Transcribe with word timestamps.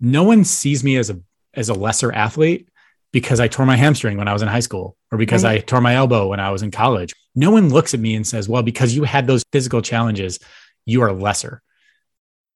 no 0.00 0.22
one 0.22 0.44
sees 0.44 0.84
me 0.84 0.96
as 0.96 1.10
a 1.10 1.20
as 1.54 1.68
a 1.68 1.74
lesser 1.74 2.12
athlete 2.12 2.68
because 3.12 3.40
I 3.40 3.48
tore 3.48 3.66
my 3.66 3.76
hamstring 3.76 4.18
when 4.18 4.28
I 4.28 4.32
was 4.32 4.42
in 4.42 4.48
high 4.48 4.60
school 4.60 4.96
or 5.10 5.18
because 5.18 5.44
right. 5.44 5.58
I 5.58 5.64
tore 5.64 5.80
my 5.80 5.94
elbow 5.94 6.28
when 6.28 6.40
I 6.40 6.50
was 6.50 6.62
in 6.62 6.70
college. 6.70 7.14
No 7.34 7.50
one 7.50 7.70
looks 7.70 7.94
at 7.94 8.00
me 8.00 8.14
and 8.14 8.26
says, 8.26 8.48
well, 8.48 8.62
because 8.62 8.94
you 8.94 9.04
had 9.04 9.26
those 9.26 9.42
physical 9.52 9.80
challenges, 9.80 10.38
you 10.84 11.02
are 11.02 11.12
lesser. 11.12 11.62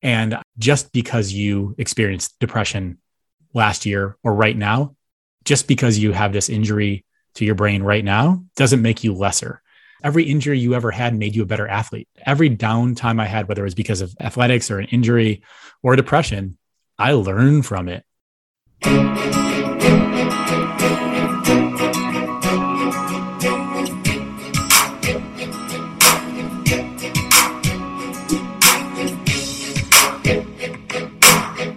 And 0.02 0.38
just 0.58 0.92
because 0.92 1.32
you 1.32 1.74
experienced 1.78 2.38
depression 2.38 2.98
last 3.54 3.86
year 3.86 4.16
or 4.22 4.34
right 4.34 4.56
now, 4.56 4.96
just 5.44 5.68
because 5.68 5.98
you 5.98 6.12
have 6.12 6.32
this 6.32 6.48
injury 6.48 7.04
to 7.34 7.44
your 7.44 7.54
brain 7.54 7.82
right 7.82 8.04
now 8.04 8.44
doesn't 8.56 8.82
make 8.82 9.04
you 9.04 9.14
lesser. 9.14 9.62
Every 10.04 10.24
injury 10.24 10.58
you 10.58 10.74
ever 10.74 10.90
had 10.90 11.16
made 11.16 11.36
you 11.36 11.42
a 11.42 11.46
better 11.46 11.68
athlete. 11.68 12.08
Every 12.26 12.50
downtime 12.50 13.20
I 13.20 13.26
had, 13.26 13.48
whether 13.48 13.62
it 13.62 13.64
was 13.64 13.74
because 13.74 14.00
of 14.00 14.14
athletics 14.20 14.70
or 14.70 14.80
an 14.80 14.86
injury 14.86 15.42
or 15.82 15.94
depression, 15.94 16.58
I 17.02 17.14
learn 17.14 17.62
from 17.62 17.88
it. 17.88 18.04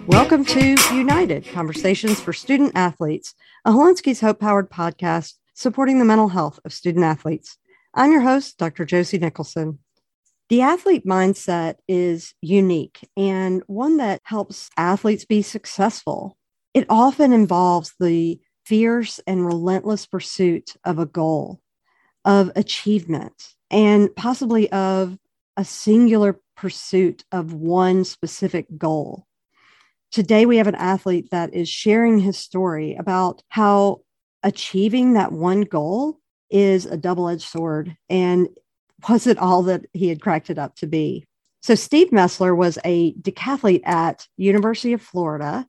Welcome 0.06 0.44
to 0.44 0.76
United 0.94 1.44
Conversations 1.52 2.20
for 2.20 2.32
Student 2.32 2.70
Athletes, 2.76 3.34
a 3.64 3.72
Hilinski's 3.72 4.20
Hope 4.20 4.38
powered 4.38 4.70
podcast 4.70 5.32
supporting 5.54 5.98
the 5.98 6.04
mental 6.04 6.28
health 6.28 6.60
of 6.64 6.72
student 6.72 7.04
athletes. 7.04 7.58
I'm 7.92 8.12
your 8.12 8.20
host, 8.20 8.58
Dr. 8.58 8.84
Josie 8.84 9.18
Nicholson. 9.18 9.80
The 10.48 10.60
athlete 10.60 11.04
mindset 11.04 11.76
is 11.88 12.32
unique 12.40 13.08
and 13.16 13.64
one 13.66 13.96
that 13.96 14.20
helps 14.22 14.70
athletes 14.76 15.24
be 15.24 15.42
successful. 15.42 16.36
It 16.72 16.86
often 16.88 17.32
involves 17.32 17.94
the 17.98 18.38
fierce 18.64 19.18
and 19.26 19.44
relentless 19.44 20.06
pursuit 20.06 20.76
of 20.84 21.00
a 21.00 21.06
goal, 21.06 21.60
of 22.24 22.52
achievement, 22.54 23.54
and 23.72 24.14
possibly 24.14 24.70
of 24.70 25.18
a 25.56 25.64
singular 25.64 26.38
pursuit 26.56 27.24
of 27.32 27.52
one 27.52 28.04
specific 28.04 28.66
goal. 28.78 29.26
Today, 30.12 30.46
we 30.46 30.58
have 30.58 30.68
an 30.68 30.76
athlete 30.76 31.28
that 31.32 31.54
is 31.54 31.68
sharing 31.68 32.20
his 32.20 32.38
story 32.38 32.94
about 32.94 33.42
how 33.48 34.02
achieving 34.44 35.14
that 35.14 35.32
one 35.32 35.62
goal 35.62 36.20
is 36.50 36.86
a 36.86 36.96
double 36.96 37.28
edged 37.28 37.42
sword 37.42 37.96
and 38.08 38.48
was 39.08 39.26
it 39.26 39.38
all 39.38 39.62
that 39.64 39.86
he 39.92 40.08
had 40.08 40.20
cracked 40.20 40.50
it 40.50 40.58
up 40.58 40.76
to 40.76 40.86
be. 40.86 41.24
So 41.62 41.74
Steve 41.74 42.10
Mesler 42.10 42.56
was 42.56 42.78
a 42.84 43.12
decathlete 43.14 43.86
at 43.86 44.26
University 44.36 44.92
of 44.92 45.02
Florida 45.02 45.66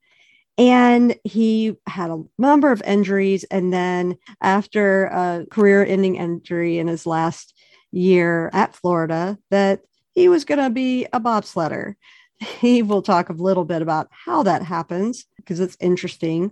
and 0.57 1.15
he 1.23 1.75
had 1.87 2.09
a 2.09 2.23
number 2.37 2.71
of 2.71 2.81
injuries 2.83 3.43
and 3.45 3.71
then 3.71 4.17
after 4.41 5.05
a 5.05 5.45
career-ending 5.49 6.15
injury 6.15 6.79
in 6.79 6.87
his 6.87 7.05
last 7.05 7.53
year 7.91 8.49
at 8.53 8.75
Florida 8.75 9.37
that 9.49 9.81
he 10.13 10.29
was 10.29 10.45
going 10.45 10.59
to 10.59 10.69
be 10.69 11.05
a 11.13 11.19
bobsledder. 11.19 11.95
He 12.39 12.81
will 12.81 13.01
talk 13.01 13.29
a 13.29 13.33
little 13.33 13.65
bit 13.65 13.81
about 13.81 14.07
how 14.11 14.43
that 14.43 14.63
happens 14.63 15.25
because 15.37 15.59
it's 15.59 15.77
interesting. 15.79 16.51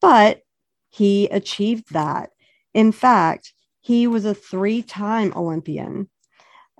But 0.00 0.42
he 0.90 1.26
achieved 1.28 1.92
that. 1.92 2.30
In 2.74 2.92
fact, 2.92 3.52
he 3.82 4.06
was 4.06 4.24
a 4.24 4.34
three 4.34 4.80
time 4.80 5.32
Olympian. 5.36 6.08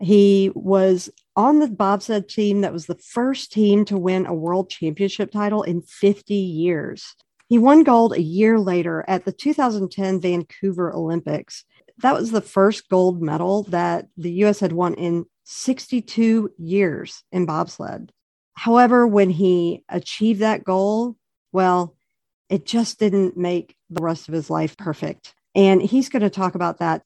He 0.01 0.51
was 0.55 1.11
on 1.37 1.59
the 1.59 1.69
bobsled 1.69 2.29
team 2.29 2.63
that 2.63 2.73
was 2.73 2.87
the 2.87 2.95
first 2.97 3.53
team 3.53 3.85
to 3.87 3.99
win 3.99 4.27
a 4.27 4.35
world 4.35 4.71
championship 4.71 5.31
title 5.31 5.63
in 5.63 5.83
50 5.83 6.35
years. 6.35 7.15
He 7.49 7.59
won 7.59 7.83
gold 7.83 8.15
a 8.15 8.23
year 8.23 8.59
later 8.59 9.05
at 9.09 9.25
the 9.25 9.33
2010 9.33 10.21
Vancouver 10.21 10.95
Olympics. 10.95 11.65
That 11.99 12.15
was 12.15 12.31
the 12.31 12.41
first 12.41 12.89
gold 12.89 13.21
medal 13.21 13.65
that 13.65 14.07
the 14.17 14.33
US 14.45 14.61
had 14.61 14.73
won 14.73 14.95
in 14.95 15.27
62 15.45 16.51
years 16.57 17.25
in 17.33 17.47
bobsled. 17.47 18.13
However, 18.55 19.07
when 19.07 19.31
he 19.31 19.85
achieved 19.89 20.41
that 20.41 20.65
goal, 20.65 21.17
well, 21.53 21.97
it 22.49 22.65
just 22.65 22.99
didn't 22.99 23.37
make 23.37 23.77
the 23.91 24.03
rest 24.03 24.29
of 24.29 24.35
his 24.35 24.51
life 24.51 24.77
perfect. 24.77 25.35
And 25.55 25.83
he's 25.83 26.09
going 26.09 26.23
to 26.23 26.31
talk 26.31 26.55
about 26.55 26.79
that. 26.79 27.03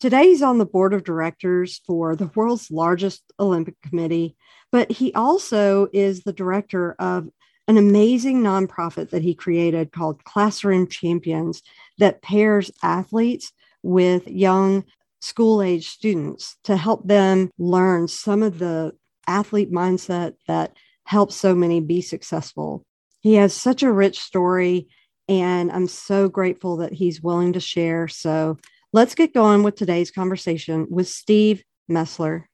Today, 0.00 0.28
he's 0.28 0.42
on 0.42 0.58
the 0.58 0.66
board 0.66 0.92
of 0.92 1.04
directors 1.04 1.80
for 1.86 2.16
the 2.16 2.30
world's 2.34 2.70
largest 2.70 3.22
Olympic 3.38 3.80
committee, 3.82 4.36
but 4.72 4.90
he 4.90 5.14
also 5.14 5.88
is 5.92 6.22
the 6.22 6.32
director 6.32 6.94
of 6.98 7.28
an 7.68 7.78
amazing 7.78 8.42
nonprofit 8.42 9.10
that 9.10 9.22
he 9.22 9.34
created 9.34 9.92
called 9.92 10.24
Classroom 10.24 10.86
Champions 10.88 11.62
that 11.98 12.22
pairs 12.22 12.70
athletes 12.82 13.52
with 13.82 14.26
young 14.28 14.84
school 15.20 15.62
age 15.62 15.88
students 15.88 16.56
to 16.64 16.76
help 16.76 17.06
them 17.06 17.50
learn 17.58 18.08
some 18.08 18.42
of 18.42 18.58
the 18.58 18.92
athlete 19.26 19.72
mindset 19.72 20.34
that 20.46 20.76
helps 21.04 21.34
so 21.34 21.54
many 21.54 21.80
be 21.80 22.02
successful. 22.02 22.84
He 23.20 23.34
has 23.34 23.54
such 23.54 23.82
a 23.82 23.92
rich 23.92 24.20
story, 24.20 24.88
and 25.28 25.70
I'm 25.72 25.88
so 25.88 26.28
grateful 26.28 26.78
that 26.78 26.92
he's 26.92 27.22
willing 27.22 27.52
to 27.54 27.60
share. 27.60 28.08
So 28.08 28.58
let's 28.92 29.14
get 29.14 29.34
going 29.34 29.62
with 29.62 29.76
today's 29.76 30.10
conversation 30.10 30.86
with 30.90 31.08
Steve 31.08 31.62
Mesler. 31.90 32.44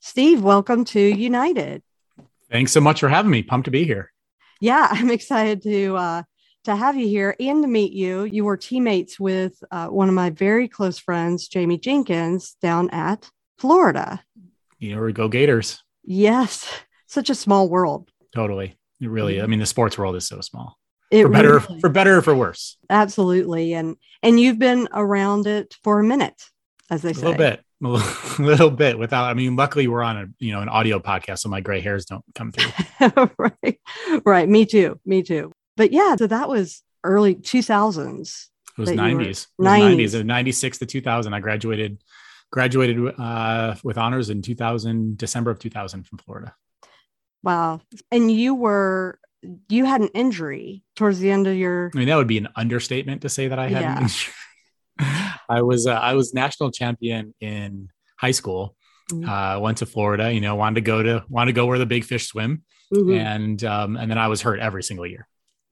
Steve, 0.00 0.42
welcome 0.42 0.84
to 0.86 1.00
United. 1.00 1.82
Thanks 2.50 2.72
so 2.72 2.80
much 2.80 3.00
for 3.00 3.08
having 3.08 3.30
me. 3.30 3.42
Pumped 3.42 3.66
to 3.66 3.70
be 3.70 3.84
here. 3.84 4.12
Yeah, 4.60 4.88
I'm 4.90 5.10
excited 5.10 5.62
to 5.62 5.96
uh, 5.96 6.22
to 6.64 6.76
have 6.76 6.96
you 6.96 7.06
here 7.06 7.34
and 7.40 7.62
to 7.62 7.68
meet 7.68 7.92
you. 7.92 8.24
You 8.24 8.44
were 8.44 8.56
teammates 8.56 9.18
with 9.18 9.54
uh, 9.70 9.88
one 9.88 10.08
of 10.08 10.14
my 10.14 10.30
very 10.30 10.68
close 10.68 10.98
friends, 10.98 11.48
Jamie 11.48 11.78
Jenkins, 11.78 12.56
down 12.60 12.90
at 12.90 13.30
Florida. 13.58 14.22
You 14.78 14.96
know, 14.96 15.02
we 15.02 15.12
go 15.12 15.28
Gators. 15.28 15.82
Yes 16.04 16.68
such 17.14 17.30
a 17.30 17.34
small 17.34 17.68
world. 17.68 18.10
Totally. 18.34 18.76
It 19.00 19.08
really, 19.08 19.40
I 19.40 19.46
mean, 19.46 19.60
the 19.60 19.66
sports 19.66 19.96
world 19.96 20.16
is 20.16 20.26
so 20.26 20.40
small. 20.40 20.78
It 21.14 21.22
for 21.22 21.28
better, 21.28 21.58
really, 21.60 21.80
for 21.80 21.88
better 21.88 22.18
or 22.18 22.22
for 22.22 22.34
worse. 22.34 22.76
Absolutely. 22.90 23.72
And 23.72 23.96
and 24.22 24.40
you've 24.40 24.58
been 24.58 24.88
around 24.92 25.46
it 25.46 25.76
for 25.84 26.00
a 26.00 26.04
minute, 26.04 26.42
as 26.90 27.02
they 27.02 27.10
a 27.10 27.14
say. 27.14 27.20
A 27.20 27.30
little 27.30 27.38
bit. 27.38 27.60
A 27.84 28.42
little 28.42 28.70
bit 28.70 28.98
without 28.98 29.24
I 29.24 29.34
mean, 29.34 29.56
luckily 29.56 29.88
we're 29.88 30.02
on 30.02 30.16
a 30.16 30.26
you 30.38 30.52
know 30.52 30.60
an 30.62 30.70
audio 30.70 31.00
podcast, 31.00 31.40
so 31.40 31.50
my 31.50 31.60
gray 31.60 31.80
hairs 31.80 32.06
don't 32.06 32.24
come 32.34 32.50
through. 32.50 33.30
right. 33.38 33.78
Right. 34.24 34.48
Me 34.48 34.64
too. 34.64 34.98
Me 35.04 35.22
too. 35.22 35.52
But 35.76 35.92
yeah, 35.92 36.16
so 36.16 36.26
that 36.26 36.48
was 36.48 36.82
early 37.02 37.34
2000s. 37.34 38.46
It 38.78 38.80
was 38.80 38.88
90s. 38.88 39.14
Were, 39.14 39.20
it 39.20 39.28
was 39.28 39.46
90s. 39.58 40.14
90s. 40.14 40.24
96 40.24 40.78
to 40.78 40.86
2000. 40.86 41.34
I 41.34 41.40
graduated 41.40 42.02
graduated 42.50 43.20
uh, 43.20 43.74
with 43.84 43.98
honors 43.98 44.30
in 44.30 44.40
2000 44.40 45.18
December 45.18 45.50
of 45.50 45.58
2000 45.58 46.06
from 46.06 46.18
Florida. 46.18 46.54
Wow. 47.42 47.82
And 48.10 48.30
you 48.30 48.54
were 48.54 49.18
you 49.68 49.84
had 49.84 50.00
an 50.00 50.08
injury 50.08 50.82
towards 50.96 51.18
the 51.18 51.30
end 51.30 51.46
of 51.46 51.54
your 51.54 51.90
I 51.94 51.98
mean 51.98 52.08
that 52.08 52.16
would 52.16 52.26
be 52.26 52.38
an 52.38 52.48
understatement 52.56 53.22
to 53.22 53.28
say 53.28 53.48
that 53.48 53.58
I 53.58 53.68
had 53.68 53.82
yeah. 53.82 53.96
an 53.96 54.02
injury. 54.02 54.34
I 55.48 55.62
was 55.62 55.86
uh, 55.86 55.92
I 55.92 56.14
was 56.14 56.34
national 56.34 56.70
champion 56.70 57.34
in 57.40 57.88
high 58.18 58.30
school. 58.30 58.76
Mm-hmm. 59.12 59.28
Uh, 59.28 59.58
went 59.60 59.78
to 59.78 59.86
Florida, 59.86 60.32
you 60.32 60.40
know, 60.40 60.54
wanted 60.54 60.76
to 60.76 60.80
go 60.80 61.02
to 61.02 61.24
wanted 61.28 61.52
to 61.52 61.56
go 61.56 61.66
where 61.66 61.78
the 61.78 61.86
big 61.86 62.04
fish 62.04 62.26
swim. 62.26 62.62
Mm-hmm. 62.92 63.12
And 63.12 63.64
um, 63.64 63.96
and 63.96 64.10
then 64.10 64.18
I 64.18 64.28
was 64.28 64.40
hurt 64.42 64.60
every 64.60 64.82
single 64.82 65.06
year. 65.06 65.26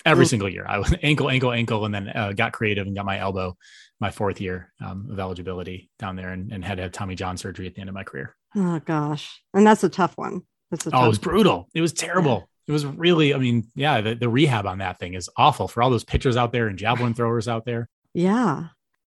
Every 0.05 0.25
mm-hmm. 0.25 0.31
single 0.31 0.49
year. 0.49 0.67
I 0.69 0.79
was 0.79 0.95
ankle, 1.03 1.31
ankle, 1.31 1.53
ankle, 1.53 1.85
and 1.85 1.95
then 1.95 2.09
uh, 2.09 2.33
got 2.33 2.53
creative 2.53 2.87
and 2.87 2.97
got 2.97 3.07
my 3.07 3.19
elbow 3.19 3.57
my 4.01 4.11
fourth 4.11 4.41
year 4.41 4.73
um, 4.85 5.09
of 5.13 5.21
eligibility 5.21 5.89
down 6.01 6.17
there 6.17 6.31
and, 6.31 6.53
and 6.53 6.65
had 6.65 6.77
to 6.77 6.83
have 6.83 6.91
Tommy 6.91 7.15
John 7.15 7.37
surgery 7.37 7.69
at 7.69 7.75
the 7.75 7.81
end 7.81 7.89
of 7.89 7.95
my 7.95 8.03
career. 8.03 8.35
Oh 8.57 8.81
gosh. 8.81 9.41
And 9.55 9.65
that's 9.65 9.85
a 9.85 9.89
tough 9.89 10.19
one 10.19 10.43
oh, 10.93 11.05
it 11.05 11.09
was 11.09 11.19
brutal. 11.19 11.69
It 11.75 11.81
was 11.81 11.93
terrible. 11.93 12.49
It 12.67 12.73
was 12.73 12.87
really, 12.87 13.35
I 13.35 13.39
mean, 13.39 13.71
yeah, 13.75 14.01
the, 14.01 14.15
the 14.15 14.29
rehab 14.29 14.67
on 14.67 14.79
that 14.79 14.99
thing 14.99 15.15
is 15.15 15.29
awful 15.37 15.69
for 15.69 15.83
all 15.83 15.91
those 15.91 16.05
pitchers 16.05 16.37
out 16.37 16.53
there 16.53 16.69
and 16.69 16.79
javelin 16.79 17.15
throwers 17.15 17.49
out 17.49 17.65
there. 17.65 17.89
Yeah. 18.15 18.69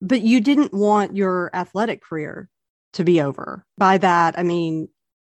But 0.01 0.21
you 0.21 0.41
didn't 0.41 0.73
want 0.73 1.15
your 1.15 1.51
athletic 1.53 2.01
career 2.01 2.49
to 2.93 3.03
be 3.03 3.21
over. 3.21 3.65
By 3.77 3.97
that, 3.99 4.37
I 4.37 4.43
mean 4.43 4.89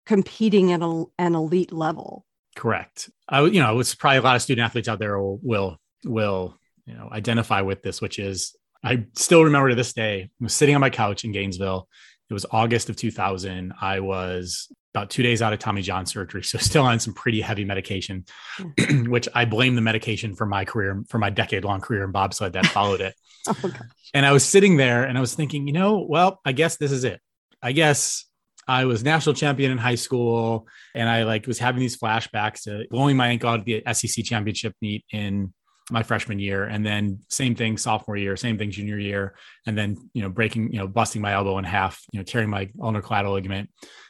competing 0.07 0.73
at 0.73 0.83
a, 0.83 1.05
an 1.19 1.35
elite 1.35 1.73
level. 1.73 2.27
Correct. 2.57 3.11
I, 3.29 3.43
you 3.45 3.61
know, 3.61 3.79
it's 3.79 3.95
probably 3.95 4.19
a 4.19 4.23
lot 4.23 4.37
of 4.37 4.43
student 4.43 4.65
athletes 4.65 4.89
out 4.89 4.99
there 4.99 5.21
will, 5.21 5.39
will, 5.43 5.79
will, 6.05 6.59
you 6.87 6.95
know, 6.95 7.09
identify 7.13 7.61
with 7.61 7.83
this, 7.83 8.01
which 8.01 8.19
is 8.19 8.57
I 8.83 9.07
still 9.15 9.45
remember 9.45 9.69
to 9.69 9.75
this 9.75 9.93
day, 9.93 10.23
I 10.23 10.45
was 10.45 10.55
sitting 10.55 10.75
on 10.75 10.81
my 10.81 10.91
couch 10.91 11.25
in 11.25 11.33
Gainesville. 11.33 11.89
It 12.29 12.35
was 12.35 12.47
August 12.51 12.89
of 12.89 12.97
2000. 12.97 13.73
I 13.81 14.01
was 14.01 14.69
about 14.95 15.11
two 15.11 15.23
days 15.23 15.41
out 15.43 15.53
of 15.53 15.59
Tommy 15.59 15.83
John 15.83 16.07
surgery, 16.07 16.43
so 16.43 16.59
still 16.61 16.83
on 16.83 16.99
some 16.99 17.15
pretty 17.15 17.41
heavy 17.41 17.65
medication, 17.65 18.25
which 19.07 19.29
I 19.35 19.45
blame 19.45 19.75
the 19.75 19.81
medication 19.81 20.35
for 20.35 20.47
my 20.47 20.65
career, 20.65 21.03
for 21.09 21.19
my 21.19 21.31
decade 21.31 21.65
long 21.65 21.81
career 21.81 22.05
in 22.05 22.13
bobsled 22.13 22.55
that 22.55 22.67
followed 22.67 23.01
it. 23.01 23.15
oh, 23.49 23.73
and 24.15 24.27
I 24.27 24.33
was 24.33 24.45
sitting 24.45 24.77
there 24.77 25.05
and 25.05 25.17
I 25.17 25.21
was 25.21 25.35
thinking, 25.35 25.67
you 25.67 25.73
know, 25.73 26.07
well, 26.09 26.41
I 26.45 26.53
guess 26.53 26.77
this 26.77 26.93
is 26.93 27.05
it. 27.05 27.21
I 27.63 27.73
guess 27.73 28.25
I 28.67 28.85
was 28.85 29.03
national 29.03 29.35
champion 29.35 29.73
in 29.73 29.79
high 29.79 29.95
school 29.95 30.69
and 30.95 31.09
I 31.09 31.25
like 31.25 31.47
was 31.47 31.59
having 31.59 31.81
these 31.81 31.99
flashbacks 31.99 32.63
to 32.63 32.87
blowing 32.91 33.17
my 33.17 33.29
ankle 33.29 33.51
out 33.51 33.61
at 33.61 33.65
the 33.67 33.83
SEC 33.93 34.25
championship 34.25 34.75
meet 34.81 35.05
in 35.13 35.53
my 35.91 36.03
freshman 36.03 36.39
year 36.39 36.65
and 36.65 36.85
then 36.87 37.19
same 37.29 37.55
thing 37.55 37.77
sophomore 37.77 38.17
year 38.17 38.37
same 38.37 38.57
thing 38.57 38.71
junior 38.71 38.99
year 38.99 39.35
and 39.67 39.77
then 39.77 39.97
you 40.15 40.23
know 40.23 40.29
breaking 40.29 40.73
you 40.73 40.79
know 40.79 40.87
busting 40.87 41.21
my 41.21 41.33
elbow 41.33 41.59
in 41.59 41.65
half 41.65 42.03
you 42.13 42.19
know 42.19 42.25
tearing 42.25 42.49
my 42.49 42.69
ulnar 42.81 43.03
collateral 43.03 43.35
ligament 43.35 43.69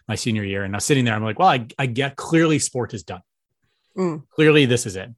my 0.08 0.14
senior 0.14 0.44
year. 0.44 0.64
And 0.64 0.75
i 0.75 0.78
was 0.78 0.84
sitting 0.84 1.05
there 1.05 1.14
i'm 1.14 1.25
like 1.25 1.38
well 1.38 1.49
i, 1.49 1.67
I 1.78 1.87
get 1.87 2.17
clearly 2.17 2.58
sport 2.58 2.94
is 2.94 3.02
done. 3.02 3.22
Mm. 3.96 4.22
clearly 4.31 4.67
this 4.67 4.87
is 4.87 4.96
it. 4.96 5.11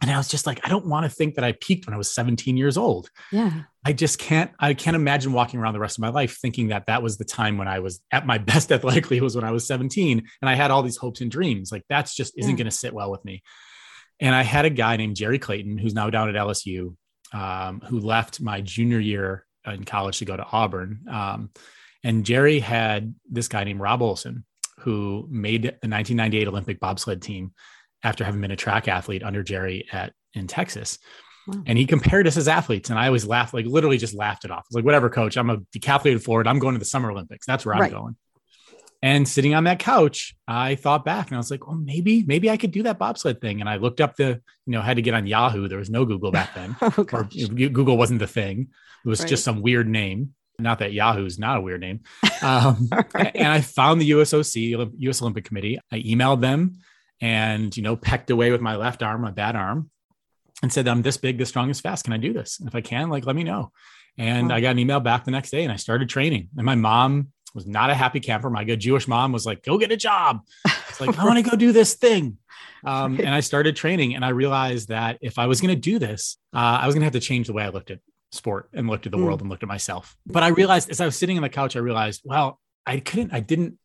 And 0.00 0.10
i 0.10 0.16
was 0.16 0.28
just 0.28 0.46
like 0.46 0.60
i 0.64 0.68
don't 0.68 0.86
want 0.86 1.04
to 1.04 1.10
think 1.10 1.36
that 1.36 1.44
i 1.44 1.52
peaked 1.52 1.86
when 1.86 1.94
i 1.94 1.98
was 1.98 2.12
17 2.12 2.56
years 2.56 2.76
old. 2.76 3.08
Yeah. 3.30 3.62
I 3.84 3.92
just 3.92 4.18
can't 4.18 4.50
i 4.58 4.74
can't 4.74 4.96
imagine 4.96 5.32
walking 5.32 5.60
around 5.60 5.74
the 5.74 5.80
rest 5.80 5.98
of 5.98 6.02
my 6.02 6.08
life 6.08 6.38
thinking 6.40 6.68
that 6.68 6.86
that 6.86 7.02
was 7.02 7.16
the 7.16 7.24
time 7.24 7.58
when 7.58 7.68
i 7.68 7.78
was 7.78 8.00
at 8.10 8.26
my 8.26 8.38
best 8.52 8.72
athletically 8.72 9.20
was 9.20 9.36
when 9.36 9.44
i 9.44 9.50
was 9.52 9.66
17 9.66 10.18
and 10.40 10.48
i 10.48 10.54
had 10.54 10.70
all 10.70 10.82
these 10.82 10.96
hopes 10.96 11.20
and 11.20 11.30
dreams. 11.30 11.70
Like 11.70 11.84
that's 11.88 12.14
just 12.14 12.36
isn't 12.36 12.50
yeah. 12.50 12.56
going 12.56 12.70
to 12.70 12.76
sit 12.76 12.92
well 12.92 13.10
with 13.10 13.24
me 13.24 13.42
and 14.22 14.34
i 14.34 14.42
had 14.42 14.64
a 14.64 14.70
guy 14.70 14.96
named 14.96 15.16
jerry 15.16 15.38
clayton 15.38 15.76
who's 15.76 15.94
now 15.94 16.08
down 16.08 16.28
at 16.28 16.34
lsu 16.34 16.94
um, 17.34 17.80
who 17.80 17.98
left 17.98 18.40
my 18.40 18.60
junior 18.60 18.98
year 18.98 19.46
in 19.66 19.84
college 19.84 20.18
to 20.18 20.24
go 20.24 20.36
to 20.36 20.46
auburn 20.52 21.00
um, 21.10 21.50
and 22.02 22.24
jerry 22.24 22.58
had 22.58 23.14
this 23.30 23.48
guy 23.48 23.64
named 23.64 23.80
rob 23.80 24.00
olson 24.00 24.44
who 24.78 25.26
made 25.30 25.62
the 25.62 25.88
1998 25.88 26.48
olympic 26.48 26.80
bobsled 26.80 27.20
team 27.20 27.52
after 28.02 28.24
having 28.24 28.40
been 28.40 28.50
a 28.50 28.56
track 28.56 28.88
athlete 28.88 29.22
under 29.22 29.42
Jerry 29.42 29.86
at 29.92 30.12
in 30.34 30.46
Texas. 30.46 30.98
Wow. 31.46 31.62
And 31.66 31.78
he 31.78 31.86
compared 31.86 32.26
us 32.26 32.36
as 32.36 32.48
athletes. 32.48 32.90
And 32.90 32.98
I 32.98 33.06
always 33.06 33.26
laughed, 33.26 33.52
like 33.52 33.66
literally 33.66 33.98
just 33.98 34.14
laughed 34.14 34.44
it 34.44 34.50
off. 34.50 34.60
I 34.60 34.68
was 34.70 34.76
like, 34.76 34.84
whatever, 34.84 35.10
coach, 35.10 35.36
I'm 35.36 35.50
a 35.50 35.58
decathlete 35.76 36.12
in 36.12 36.18
Florida. 36.18 36.48
I'm 36.48 36.58
going 36.58 36.74
to 36.74 36.78
the 36.78 36.84
Summer 36.84 37.10
Olympics. 37.10 37.46
That's 37.46 37.66
where 37.66 37.74
I'm 37.74 37.80
right. 37.80 37.92
going. 37.92 38.16
And 39.02 39.26
sitting 39.26 39.54
on 39.54 39.64
that 39.64 39.80
couch, 39.80 40.34
I 40.46 40.76
thought 40.76 41.04
back 41.04 41.28
and 41.28 41.34
I 41.34 41.38
was 41.38 41.50
like, 41.50 41.66
well, 41.66 41.76
maybe, 41.76 42.22
maybe 42.22 42.48
I 42.48 42.56
could 42.56 42.70
do 42.70 42.84
that 42.84 42.98
bobsled 42.98 43.40
thing. 43.40 43.60
And 43.60 43.68
I 43.68 43.76
looked 43.76 44.00
up 44.00 44.14
the, 44.14 44.40
you 44.66 44.72
know, 44.72 44.80
had 44.80 44.96
to 44.96 45.02
get 45.02 45.14
on 45.14 45.26
Yahoo. 45.26 45.66
There 45.66 45.78
was 45.78 45.90
no 45.90 46.04
Google 46.04 46.30
back 46.30 46.54
then, 46.54 46.76
oh, 46.82 47.06
or 47.12 47.24
Google 47.24 47.96
wasn't 47.96 48.20
the 48.20 48.28
thing. 48.28 48.68
It 49.04 49.08
was 49.08 49.20
right. 49.20 49.28
just 49.28 49.42
some 49.42 49.60
weird 49.60 49.88
name. 49.88 50.34
Not 50.58 50.78
that 50.78 50.92
Yahoo's 50.92 51.38
not 51.38 51.56
a 51.56 51.60
weird 51.60 51.80
name. 51.80 52.00
Um, 52.42 52.88
right. 53.14 53.30
And 53.36 53.46
I 53.46 53.60
found 53.60 54.00
the 54.00 54.10
USOC, 54.10 54.92
US 54.98 55.22
Olympic 55.22 55.44
Committee. 55.44 55.78
I 55.92 56.00
emailed 56.00 56.40
them 56.40 56.82
and 57.22 57.74
you 57.74 57.82
know 57.82 57.96
pecked 57.96 58.30
away 58.30 58.50
with 58.50 58.60
my 58.60 58.76
left 58.76 59.02
arm 59.02 59.22
my 59.22 59.30
bad 59.30 59.56
arm 59.56 59.90
and 60.62 60.70
said 60.70 60.86
i'm 60.88 61.00
this 61.00 61.16
big 61.16 61.38
this 61.38 61.48
strong 61.48 61.70
as 61.70 61.80
fast 61.80 62.04
can 62.04 62.12
i 62.12 62.18
do 62.18 62.34
this 62.34 62.58
and 62.58 62.68
if 62.68 62.74
i 62.74 62.82
can 62.82 63.08
like 63.08 63.24
let 63.24 63.36
me 63.36 63.44
know 63.44 63.70
and 64.18 64.50
wow. 64.50 64.56
i 64.56 64.60
got 64.60 64.72
an 64.72 64.78
email 64.78 65.00
back 65.00 65.24
the 65.24 65.30
next 65.30 65.50
day 65.50 65.62
and 65.62 65.72
i 65.72 65.76
started 65.76 66.08
training 66.08 66.48
and 66.56 66.66
my 66.66 66.74
mom 66.74 67.28
was 67.54 67.66
not 67.66 67.90
a 67.90 67.94
happy 67.94 68.20
camper 68.20 68.50
my 68.50 68.64
good 68.64 68.80
jewish 68.80 69.06
mom 69.08 69.32
was 69.32 69.46
like 69.46 69.62
go 69.62 69.78
get 69.78 69.92
a 69.92 69.96
job 69.96 70.40
it's 70.88 71.00
like 71.00 71.18
i 71.18 71.24
want 71.24 71.42
to 71.42 71.48
go 71.48 71.56
do 71.56 71.72
this 71.72 71.94
thing 71.94 72.38
um, 72.84 73.18
and 73.18 73.30
i 73.30 73.40
started 73.40 73.76
training 73.76 74.14
and 74.14 74.24
i 74.24 74.28
realized 74.28 74.88
that 74.88 75.18
if 75.20 75.38
i 75.38 75.46
was 75.46 75.60
going 75.60 75.74
to 75.74 75.80
do 75.80 75.98
this 75.98 76.38
uh, 76.54 76.78
i 76.82 76.86
was 76.86 76.94
going 76.94 77.00
to 77.00 77.06
have 77.06 77.12
to 77.12 77.20
change 77.20 77.46
the 77.46 77.52
way 77.52 77.62
i 77.62 77.68
looked 77.68 77.90
at 77.90 78.00
sport 78.32 78.70
and 78.72 78.88
looked 78.88 79.06
at 79.06 79.12
the 79.12 79.18
mm. 79.18 79.24
world 79.24 79.40
and 79.40 79.50
looked 79.50 79.62
at 79.62 79.68
myself 79.68 80.16
but 80.26 80.42
i 80.42 80.48
realized 80.48 80.90
as 80.90 81.00
i 81.00 81.04
was 81.04 81.16
sitting 81.16 81.36
on 81.36 81.42
the 81.42 81.48
couch 81.48 81.76
i 81.76 81.78
realized 81.78 82.22
well 82.24 82.58
i 82.86 82.98
couldn't 82.98 83.32
i 83.32 83.40
didn't 83.40 83.78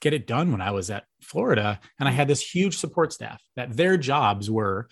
get 0.00 0.14
it 0.14 0.26
done 0.26 0.52
when 0.52 0.60
I 0.60 0.70
was 0.70 0.90
at 0.90 1.04
Florida. 1.22 1.80
And 1.98 2.08
I 2.08 2.12
had 2.12 2.28
this 2.28 2.40
huge 2.40 2.76
support 2.76 3.12
staff 3.12 3.42
that 3.56 3.76
their 3.76 3.96
jobs 3.96 4.50
were 4.50 4.88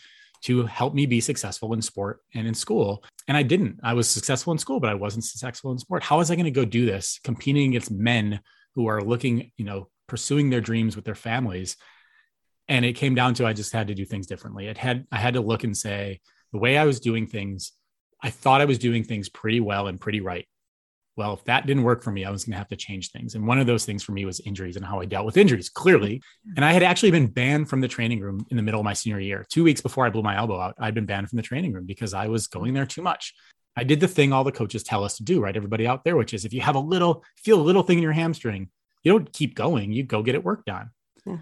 to 0.46 0.64
help 0.64 0.94
me 0.94 1.06
be 1.06 1.20
successful 1.20 1.72
in 1.74 1.82
sport 1.82 2.20
and 2.32 2.46
in 2.46 2.54
school. 2.54 3.02
And 3.26 3.36
I 3.36 3.42
didn't. 3.42 3.80
I 3.82 3.94
was 3.94 4.08
successful 4.08 4.52
in 4.52 4.58
school, 4.58 4.78
but 4.78 4.90
I 4.90 4.94
wasn't 4.94 5.24
successful 5.24 5.72
in 5.72 5.78
sport. 5.78 6.04
How 6.04 6.18
was 6.18 6.30
I 6.30 6.36
going 6.36 6.44
to 6.44 6.52
go 6.52 6.64
do 6.64 6.86
this 6.86 7.18
competing 7.24 7.70
against 7.70 7.90
men 7.90 8.38
who 8.76 8.86
are 8.86 9.02
looking, 9.02 9.50
you 9.56 9.64
know, 9.64 9.88
pursuing 10.06 10.50
their 10.50 10.60
dreams 10.60 10.94
with 10.94 11.04
their 11.04 11.16
families? 11.16 11.76
And 12.68 12.84
it 12.84 12.92
came 12.92 13.16
down 13.16 13.34
to 13.34 13.46
I 13.46 13.54
just 13.54 13.72
had 13.72 13.88
to 13.88 13.94
do 13.94 14.04
things 14.04 14.28
differently. 14.28 14.68
It 14.68 14.78
had 14.78 15.06
I 15.10 15.16
had 15.16 15.34
to 15.34 15.40
look 15.40 15.64
and 15.64 15.76
say 15.76 16.20
the 16.52 16.58
way 16.58 16.78
I 16.78 16.84
was 16.84 17.00
doing 17.00 17.26
things, 17.26 17.72
I 18.22 18.30
thought 18.30 18.60
I 18.60 18.66
was 18.66 18.78
doing 18.78 19.02
things 19.02 19.28
pretty 19.28 19.58
well 19.58 19.88
and 19.88 20.00
pretty 20.00 20.20
right 20.20 20.46
well, 21.16 21.32
if 21.32 21.44
that 21.44 21.66
didn't 21.66 21.82
work 21.82 22.02
for 22.02 22.12
me, 22.12 22.24
I 22.24 22.30
was 22.30 22.44
going 22.44 22.52
to 22.52 22.58
have 22.58 22.68
to 22.68 22.76
change 22.76 23.10
things. 23.10 23.34
And 23.34 23.46
one 23.46 23.58
of 23.58 23.66
those 23.66 23.86
things 23.86 24.02
for 24.02 24.12
me 24.12 24.26
was 24.26 24.40
injuries 24.40 24.76
and 24.76 24.84
how 24.84 25.00
I 25.00 25.06
dealt 25.06 25.24
with 25.24 25.38
injuries, 25.38 25.70
clearly. 25.70 26.22
And 26.56 26.64
I 26.64 26.72
had 26.72 26.82
actually 26.82 27.10
been 27.10 27.26
banned 27.26 27.70
from 27.70 27.80
the 27.80 27.88
training 27.88 28.20
room 28.20 28.46
in 28.50 28.56
the 28.58 28.62
middle 28.62 28.80
of 28.80 28.84
my 28.84 28.92
senior 28.92 29.18
year. 29.18 29.46
Two 29.50 29.64
weeks 29.64 29.80
before 29.80 30.04
I 30.04 30.10
blew 30.10 30.22
my 30.22 30.36
elbow 30.36 30.60
out, 30.60 30.74
I'd 30.78 30.94
been 30.94 31.06
banned 31.06 31.30
from 31.30 31.38
the 31.38 31.42
training 31.42 31.72
room 31.72 31.86
because 31.86 32.12
I 32.12 32.28
was 32.28 32.46
going 32.46 32.74
there 32.74 32.84
too 32.84 33.02
much. 33.02 33.34
I 33.76 33.84
did 33.84 34.00
the 34.00 34.08
thing 34.08 34.32
all 34.32 34.44
the 34.44 34.52
coaches 34.52 34.82
tell 34.82 35.04
us 35.04 35.16
to 35.16 35.22
do, 35.22 35.40
right? 35.40 35.56
Everybody 35.56 35.86
out 35.86 36.04
there, 36.04 36.16
which 36.16 36.34
is 36.34 36.44
if 36.44 36.52
you 36.52 36.60
have 36.60 36.76
a 36.76 36.80
little, 36.80 37.24
feel 37.36 37.60
a 37.60 37.62
little 37.62 37.82
thing 37.82 37.98
in 37.98 38.02
your 38.02 38.12
hamstring, 38.12 38.68
you 39.02 39.12
don't 39.12 39.32
keep 39.32 39.54
going, 39.54 39.92
you 39.92 40.02
go 40.02 40.22
get 40.22 40.34
it 40.34 40.44
worked 40.44 40.68
on. 40.68 40.90
Yeah. 41.24 41.38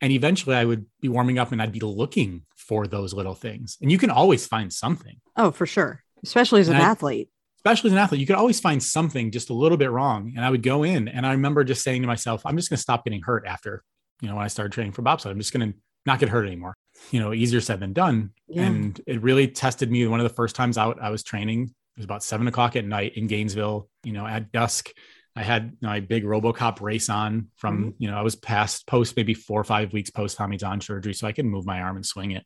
And 0.00 0.12
eventually 0.12 0.56
I 0.56 0.64
would 0.64 0.86
be 1.00 1.08
warming 1.08 1.38
up 1.38 1.52
and 1.52 1.62
I'd 1.62 1.72
be 1.72 1.80
looking 1.80 2.42
for 2.56 2.88
those 2.88 3.14
little 3.14 3.34
things. 3.34 3.78
And 3.80 3.90
you 3.90 3.98
can 3.98 4.10
always 4.10 4.46
find 4.46 4.72
something. 4.72 5.20
Oh, 5.36 5.52
for 5.52 5.66
sure. 5.66 6.02
Especially 6.24 6.60
as 6.60 6.68
an 6.68 6.76
I, 6.76 6.80
athlete 6.80 7.28
especially 7.64 7.90
as 7.90 7.92
an 7.92 7.98
athlete, 7.98 8.20
you 8.20 8.26
could 8.26 8.36
always 8.36 8.58
find 8.58 8.82
something 8.82 9.30
just 9.30 9.50
a 9.50 9.54
little 9.54 9.78
bit 9.78 9.90
wrong. 9.90 10.32
And 10.34 10.44
I 10.44 10.50
would 10.50 10.64
go 10.64 10.82
in 10.82 11.06
and 11.06 11.24
I 11.24 11.32
remember 11.32 11.62
just 11.62 11.84
saying 11.84 12.02
to 12.02 12.08
myself, 12.08 12.42
I'm 12.44 12.56
just 12.56 12.68
going 12.68 12.76
to 12.76 12.82
stop 12.82 13.04
getting 13.04 13.22
hurt 13.22 13.44
after, 13.46 13.84
you 14.20 14.28
know, 14.28 14.34
when 14.34 14.44
I 14.44 14.48
started 14.48 14.72
training 14.72 14.92
for 14.92 15.02
bobsled, 15.02 15.32
I'm 15.32 15.38
just 15.38 15.52
going 15.52 15.72
to 15.72 15.78
not 16.04 16.18
get 16.18 16.28
hurt 16.28 16.46
anymore. 16.46 16.74
You 17.12 17.20
know, 17.20 17.32
easier 17.32 17.60
said 17.60 17.78
than 17.78 17.92
done. 17.92 18.30
Yeah. 18.48 18.62
And 18.64 19.00
it 19.06 19.22
really 19.22 19.46
tested 19.46 19.92
me. 19.92 20.04
One 20.08 20.18
of 20.18 20.28
the 20.28 20.34
first 20.34 20.56
times 20.56 20.76
out, 20.76 20.98
I 21.00 21.10
was 21.10 21.22
training. 21.22 21.62
It 21.62 21.98
was 21.98 22.04
about 22.04 22.24
seven 22.24 22.48
o'clock 22.48 22.74
at 22.74 22.84
night 22.84 23.16
in 23.16 23.28
Gainesville, 23.28 23.88
you 24.02 24.12
know, 24.12 24.26
at 24.26 24.50
dusk. 24.50 24.90
I 25.36 25.44
had 25.44 25.76
my 25.80 26.00
big 26.00 26.24
Robocop 26.24 26.80
race 26.80 27.08
on 27.08 27.48
from, 27.56 27.78
mm-hmm. 27.78 27.90
you 27.98 28.10
know, 28.10 28.18
I 28.18 28.22
was 28.22 28.34
past 28.34 28.88
post 28.88 29.16
maybe 29.16 29.34
four 29.34 29.60
or 29.60 29.64
five 29.64 29.92
weeks 29.92 30.10
post 30.10 30.36
Tommy 30.36 30.56
John 30.56 30.80
surgery. 30.80 31.14
So 31.14 31.28
I 31.28 31.32
could 31.32 31.46
move 31.46 31.64
my 31.64 31.80
arm 31.80 31.94
and 31.94 32.04
swing 32.04 32.32
it. 32.32 32.44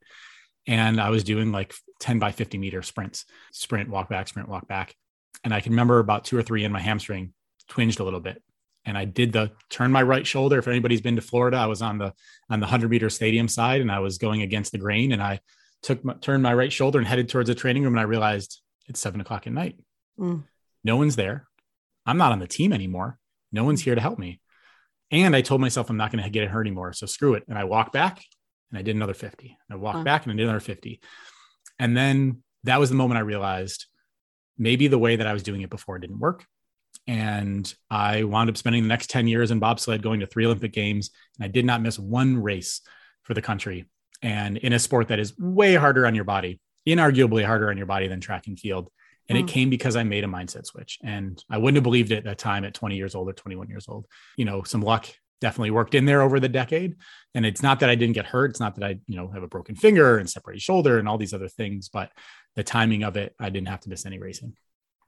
And 0.67 1.01
I 1.01 1.09
was 1.09 1.25
doing 1.25 1.53
like 1.53 1.75
10 2.01 2.19
by 2.19 2.33
50 2.33 2.59
meter 2.59 2.83
sprints, 2.83 3.25
sprint, 3.53 3.89
walk 3.89 4.11
back, 4.11 4.29
sprint, 4.29 4.49
walk 4.49 4.69
back 4.69 4.95
and 5.45 5.55
I 5.55 5.61
can 5.61 5.73
remember 5.73 5.99
about 5.99 6.25
two 6.25 6.37
or 6.37 6.43
three 6.43 6.65
in 6.65 6.73
my 6.73 6.81
hamstring 6.81 7.33
twinged 7.69 8.01
a 8.01 8.05
little 8.05 8.21
bit. 8.21 8.43
And 8.85 8.97
I 8.97 9.05
did 9.05 9.33
the 9.33 9.51
turn 9.69 9.91
my 9.91 10.03
right 10.03 10.27
shoulder. 10.27 10.59
If 10.59 10.69
anybody's 10.69 11.01
been 11.01 11.17
to 11.17 11.23
Florida, 11.23 11.57
I 11.57 11.67
was 11.67 11.83
on 11.83 11.99
the 11.99 12.13
on 12.49 12.61
the 12.61 12.67
hundred 12.67 12.91
meter 12.91 13.11
stadium 13.11 13.49
side, 13.49 13.81
and 13.81 13.91
I 13.91 13.99
was 13.99 14.19
going 14.19 14.43
against 14.43 14.71
the 14.73 14.79
grain. 14.79 15.11
And 15.11 15.21
I 15.21 15.41
took 15.83 16.05
my, 16.05 16.15
turned 16.15 16.43
my 16.43 16.55
right 16.55 16.73
shoulder 16.73 16.99
and 16.99 17.07
headed 17.07 17.29
towards 17.29 17.49
the 17.49 17.55
training 17.55 17.83
room. 17.83 17.95
And 17.95 18.01
I 18.01 18.05
realized 18.05 18.61
it's 18.87 19.01
seven 19.01 19.21
o'clock 19.21 19.47
at 19.47 19.53
night. 19.53 19.81
Mm. 20.19 20.45
No 20.85 20.97
one's 20.97 21.17
there. 21.17 21.49
I'm 22.07 22.17
not 22.17 22.31
on 22.31 22.39
the 22.39 22.47
team 22.47 22.73
anymore. 22.73 23.19
No 23.51 23.65
one's 23.65 23.83
here 23.83 23.97
to 23.97 24.01
help 24.01 24.19
me. 24.21 24.41
And 25.11 25.35
I 25.35 25.41
told 25.41 25.61
myself 25.61 25.91
I'm 25.91 25.97
not 25.97 26.13
going 26.13 26.23
to 26.23 26.31
get 26.31 26.49
hurt 26.49 26.67
anymore. 26.67 26.93
So 26.93 27.07
screw 27.07 27.35
it. 27.35 27.45
And 27.49 27.59
I 27.59 27.65
walked 27.65 27.93
back 27.93 28.23
and 28.71 28.79
I 28.79 28.83
did 28.83 28.97
another 28.97 29.15
50. 29.15 29.57
And 29.69 29.79
I 29.79 29.81
walked 29.81 29.99
huh. 29.99 30.05
back 30.05 30.25
and 30.25 30.33
I 30.33 30.37
did 30.37 30.45
another 30.45 30.61
50. 30.61 31.01
And 31.79 31.97
then 31.97 32.43
that 32.65 32.81
was 32.81 32.91
the 32.91 32.97
moment 32.97 33.19
I 33.19 33.23
realized 33.23 33.87
maybe 34.59 34.89
the 34.89 34.99
way 34.99 35.17
that 35.17 35.27
I 35.27 35.33
was 35.33 35.43
doing 35.43 35.63
it 35.63 35.71
before 35.71 35.99
didn't 35.99 36.19
work. 36.19 36.45
And 37.07 37.73
I 37.91 38.25
wound 38.25 38.51
up 38.51 38.57
spending 38.57 38.83
the 38.83 38.89
next 38.89 39.11
10 39.11 39.29
years 39.29 39.51
in 39.51 39.59
bobsled, 39.59 40.03
going 40.03 40.21
to 40.21 40.27
three 40.27 40.47
Olympic 40.47 40.73
Games, 40.73 41.11
and 41.39 41.45
I 41.45 41.49
did 41.49 41.65
not 41.65 41.83
miss 41.83 41.99
one 41.99 42.43
race 42.43 42.81
for 43.23 43.35
the 43.35 43.43
country. 43.43 43.87
And 44.23 44.57
in 44.57 44.73
a 44.73 44.79
sport 44.79 45.09
that 45.09 45.19
is 45.19 45.39
way 45.39 45.75
harder 45.75 46.07
on 46.07 46.15
your 46.15 46.25
body, 46.25 46.61
inarguably 46.87 47.45
harder 47.45 47.71
on 47.71 47.77
your 47.77 47.87
body 47.87 48.09
than 48.09 48.21
track 48.21 48.47
and 48.47 48.59
field. 48.59 48.91
And 49.29 49.39
mm. 49.39 49.43
it 49.43 49.49
came 49.49 49.71
because 49.71 49.97
I 49.97 50.05
made 50.05 50.25
a 50.25 50.29
mindset 50.29 50.67
switch. 50.67 50.99
And 51.05 51.43
I 51.51 51.59
wouldn't 51.59 51.77
have 51.77 51.85
believed 51.85 52.13
it 52.13 52.19
at 52.19 52.25
that 52.25 52.39
time 52.39 52.65
at 52.65 52.75
20 52.75 52.97
years 52.97 53.15
old 53.15 53.29
or 53.29 53.33
21 53.33 53.69
years 53.69 53.87
old. 53.89 54.07
You 54.37 54.45
know, 54.45 54.63
some 54.63 54.83
luck 54.83 55.07
definitely 55.41 55.71
worked 55.71 55.95
in 55.95 56.07
there 56.07 56.23
over 56.23 56.41
the 56.41 56.49
decade. 56.49 56.97
And 57.35 57.45
it's 57.45 57.63
not 57.63 57.81
that 57.81 57.91
I 57.91 57.95
didn't 57.95 58.15
get 58.15 58.27
hurt. 58.27 58.51
It's 58.51 58.61
not 58.61 58.75
that 58.77 58.85
I, 58.85 58.99
you 59.07 59.17
know, 59.17 59.29
have 59.29 59.43
a 59.43 59.49
broken 59.49 59.75
finger 59.75 60.19
and 60.19 60.29
separated 60.29 60.63
shoulder 60.63 60.99
and 60.99 61.09
all 61.09 61.19
these 61.19 61.35
other 61.35 61.49
things, 61.49 61.89
but 61.89 62.11
the 62.55 62.65
timing 62.65 63.03
of 63.03 63.17
it, 63.17 63.35
I 63.39 63.51
didn't 63.51 63.69
have 63.69 63.81
to 63.81 63.91
miss 63.91 64.07
any 64.07 64.19
racing. 64.19 64.55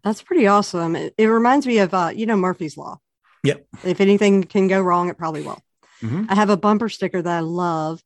That's 0.05 0.23
pretty 0.23 0.47
awesome. 0.47 0.95
It, 0.95 1.15
it 1.19 1.27
reminds 1.27 1.67
me 1.67 1.79
of, 1.79 1.95
uh, 1.95 2.13
you 2.15 2.27
know, 2.27 2.37
Murphy's 2.37 2.77
Law. 2.77 2.99
Yep. 3.45 3.67
If 3.85 4.01
anything 4.01 4.45
can 4.45 4.69
go 4.69 4.81
wrong, 4.81 5.09
it 5.09 5.19
probably 5.19 5.43
will. 5.43 5.61
Mm-hmm. 6.03 6.27
I 6.29 6.35
have 6.35 6.51
a 6.51 6.57
bumper 6.57 6.89
sticker 6.89 7.23
that 7.23 7.37
I 7.37 7.41
love. 7.41 8.03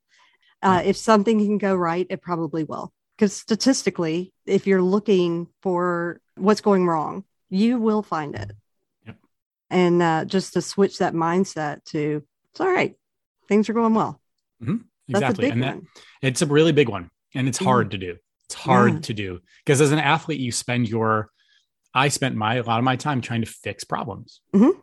Uh, 0.63 0.83
if 0.85 0.97
something 0.97 1.39
can 1.39 1.59
go 1.59 1.75
right, 1.75 2.07
it 2.09 2.23
probably 2.23 2.65
will. 2.65 2.93
Because 3.17 3.35
statistically, 3.35 4.33
if 4.47 4.67
you're 4.67 4.83
looking 4.83 5.49
for 5.63 6.21
what's 6.37 6.61
going 6.61 6.87
wrong, 6.87 7.25
you 7.51 7.79
will 7.79 8.03
find 8.03 8.35
it 8.35 8.53
and 9.73 10.03
uh, 10.03 10.25
just 10.25 10.53
to 10.53 10.63
switch 10.63 10.99
that 10.99 11.15
mindset 11.15 11.83
to 11.87 12.23
it's 12.53 12.61
all 12.61 12.71
right 12.71 12.95
things 13.49 13.69
are 13.69 13.73
going 13.73 13.95
well 13.95 14.21
mm-hmm. 14.63 14.77
exactly 15.09 15.49
and 15.49 15.63
that, 15.63 15.79
it's 16.21 16.43
a 16.43 16.47
really 16.47 16.73
big 16.73 16.89
one 16.89 17.11
and 17.35 17.49
it's 17.49 17.59
hard 17.59 17.87
mm-hmm. 17.87 18.01
to 18.01 18.07
do 18.13 18.17
it's 18.45 18.55
hard 18.55 18.93
yeah. 18.95 19.01
to 19.01 19.15
do 19.15 19.41
because 19.65 19.81
as 19.81 19.91
an 19.91 19.99
athlete 19.99 20.41
you 20.41 20.53
spend 20.53 20.89
your 20.89 21.31
i 21.95 22.09
spent 22.09 22.37
my 22.37 22.57
a 22.57 22.63
lot 22.63 22.79
of 22.79 22.85
my 22.85 22.97
time 22.97 23.21
trying 23.21 23.41
to 23.41 23.47
fix 23.47 23.83
problems 23.83 24.41
mm-hmm. 24.55 24.79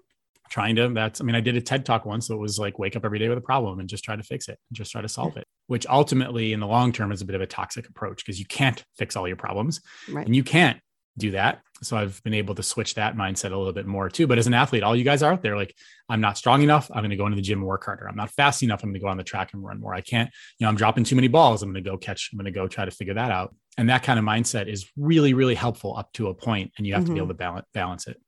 trying 0.49 0.75
to 0.75 0.89
that's 0.89 1.21
i 1.21 1.23
mean 1.23 1.35
i 1.35 1.41
did 1.41 1.55
a 1.55 1.61
ted 1.61 1.85
talk 1.85 2.05
once 2.05 2.27
so 2.27 2.33
it 2.33 2.39
was 2.39 2.57
like 2.57 2.79
wake 2.79 2.95
up 2.95 3.05
every 3.05 3.19
day 3.19 3.29
with 3.29 3.37
a 3.37 3.41
problem 3.41 3.79
and 3.79 3.87
just 3.87 4.03
try 4.03 4.15
to 4.15 4.23
fix 4.23 4.49
it 4.49 4.57
and 4.69 4.77
just 4.77 4.91
try 4.91 5.01
to 5.01 5.09
solve 5.09 5.37
it 5.37 5.45
which 5.67 5.85
ultimately 5.87 6.51
in 6.51 6.59
the 6.59 6.67
long 6.67 6.91
term 6.91 7.11
is 7.11 7.21
a 7.21 7.25
bit 7.25 7.35
of 7.35 7.41
a 7.41 7.47
toxic 7.47 7.87
approach 7.87 8.25
because 8.25 8.39
you 8.39 8.45
can't 8.45 8.83
fix 8.97 9.15
all 9.15 9.27
your 9.27 9.37
problems 9.37 9.81
right. 10.09 10.25
and 10.25 10.35
you 10.35 10.43
can't 10.43 10.79
do 11.19 11.31
that. 11.31 11.61
So 11.81 11.95
I've 11.95 12.21
been 12.23 12.33
able 12.33 12.55
to 12.55 12.63
switch 12.63 12.95
that 12.95 13.15
mindset 13.15 13.51
a 13.51 13.57
little 13.57 13.73
bit 13.73 13.85
more 13.85 14.09
too. 14.09 14.27
But 14.27 14.37
as 14.37 14.47
an 14.47 14.53
athlete, 14.53 14.83
all 14.83 14.95
you 14.95 15.03
guys 15.03 15.23
are 15.23 15.31
out 15.31 15.41
there, 15.41 15.55
like, 15.55 15.75
I'm 16.09 16.21
not 16.21 16.37
strong 16.37 16.61
enough. 16.61 16.89
I'm 16.91 17.01
going 17.01 17.11
to 17.11 17.15
go 17.15 17.25
into 17.25 17.35
the 17.35 17.41
gym 17.41 17.59
and 17.59 17.67
work 17.67 17.85
harder. 17.85 18.07
I'm 18.07 18.15
not 18.15 18.31
fast 18.31 18.63
enough. 18.63 18.83
I'm 18.83 18.89
going 18.89 18.99
to 18.99 18.99
go 18.99 19.07
on 19.07 19.17
the 19.17 19.23
track 19.23 19.53
and 19.53 19.63
run 19.63 19.79
more. 19.79 19.93
I 19.93 20.01
can't, 20.01 20.29
you 20.57 20.65
know, 20.65 20.69
I'm 20.69 20.75
dropping 20.75 21.03
too 21.03 21.15
many 21.15 21.27
balls. 21.27 21.63
I'm 21.63 21.71
going 21.71 21.83
to 21.83 21.89
go 21.89 21.97
catch, 21.97 22.29
I'm 22.33 22.37
going 22.37 22.45
to 22.45 22.51
go 22.51 22.67
try 22.67 22.85
to 22.85 22.91
figure 22.91 23.13
that 23.13 23.31
out. 23.31 23.55
And 23.77 23.89
that 23.89 24.03
kind 24.03 24.19
of 24.19 24.25
mindset 24.25 24.67
is 24.67 24.89
really, 24.97 25.33
really 25.33 25.55
helpful 25.55 25.95
up 25.95 26.11
to 26.13 26.27
a 26.27 26.33
point, 26.33 26.73
And 26.77 26.85
you 26.85 26.93
have 26.93 27.03
mm-hmm. 27.03 27.11
to 27.11 27.13
be 27.13 27.19
able 27.19 27.27
mm-hmm. 27.27 27.31
to 27.31 27.37
balance, 27.37 27.65
balance 27.73 28.07
it. 28.07 28.19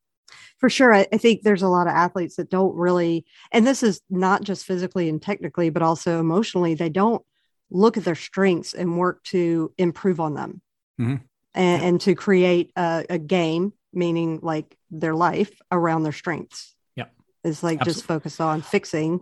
For 0.59 0.69
sure. 0.69 0.93
I, 0.93 1.07
I 1.11 1.17
think 1.17 1.41
there's 1.41 1.63
a 1.63 1.67
lot 1.67 1.87
of 1.87 1.93
athletes 1.93 2.35
that 2.37 2.49
don't 2.49 2.75
really, 2.75 3.25
and 3.51 3.67
this 3.67 3.83
is 3.83 3.99
not 4.09 4.43
just 4.43 4.65
physically 4.65 5.09
and 5.09 5.21
technically, 5.21 5.69
but 5.69 5.81
also 5.81 6.19
emotionally, 6.19 6.75
they 6.75 6.89
don't 6.89 7.21
look 7.69 7.97
at 7.97 8.05
their 8.05 8.15
strengths 8.15 8.73
and 8.73 8.97
work 8.97 9.23
to 9.23 9.73
improve 9.77 10.19
on 10.19 10.35
them. 10.35 10.61
Mm-hmm 10.99 11.15
and, 11.53 11.83
and 11.83 12.01
to 12.01 12.15
create 12.15 12.71
a, 12.75 13.05
a, 13.09 13.17
game, 13.17 13.73
meaning 13.93 14.39
like 14.41 14.77
their 14.89 15.15
life 15.15 15.51
around 15.71 16.03
their 16.03 16.11
strengths. 16.11 16.75
Yeah. 16.95 17.05
It's 17.43 17.63
like 17.63 17.79
Absolutely. 17.79 17.93
just 17.93 18.05
focus 18.05 18.39
on 18.39 18.61
fixing. 18.61 19.21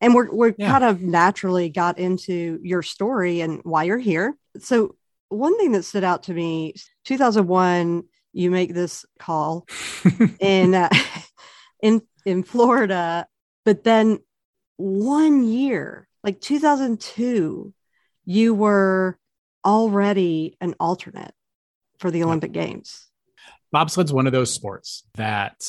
And 0.00 0.14
we're, 0.14 0.30
we're 0.30 0.54
yeah. 0.58 0.70
kind 0.70 0.84
of 0.84 1.02
naturally 1.02 1.68
got 1.68 1.98
into 1.98 2.58
your 2.62 2.82
story 2.82 3.40
and 3.40 3.60
why 3.64 3.84
you're 3.84 3.98
here. 3.98 4.36
So, 4.58 4.96
one 5.28 5.56
thing 5.58 5.72
that 5.72 5.84
stood 5.84 6.02
out 6.02 6.24
to 6.24 6.34
me 6.34 6.74
2001, 7.04 8.02
you 8.32 8.50
make 8.50 8.74
this 8.74 9.04
call 9.18 9.66
in, 10.40 10.74
uh, 10.74 10.88
in, 11.82 12.02
in 12.24 12.42
Florida, 12.42 13.26
but 13.64 13.84
then 13.84 14.18
one 14.76 15.44
year, 15.44 16.08
like 16.24 16.40
2002, 16.40 17.72
you 18.24 18.54
were 18.54 19.18
already 19.64 20.56
an 20.60 20.74
alternate 20.80 21.34
for 22.00 22.10
the 22.10 22.24
Olympic 22.24 22.52
Games. 22.52 23.06
Bobsled's 23.74 24.12
one 24.12 24.26
of 24.26 24.32
those 24.32 24.52
sports 24.52 25.04
that 25.14 25.62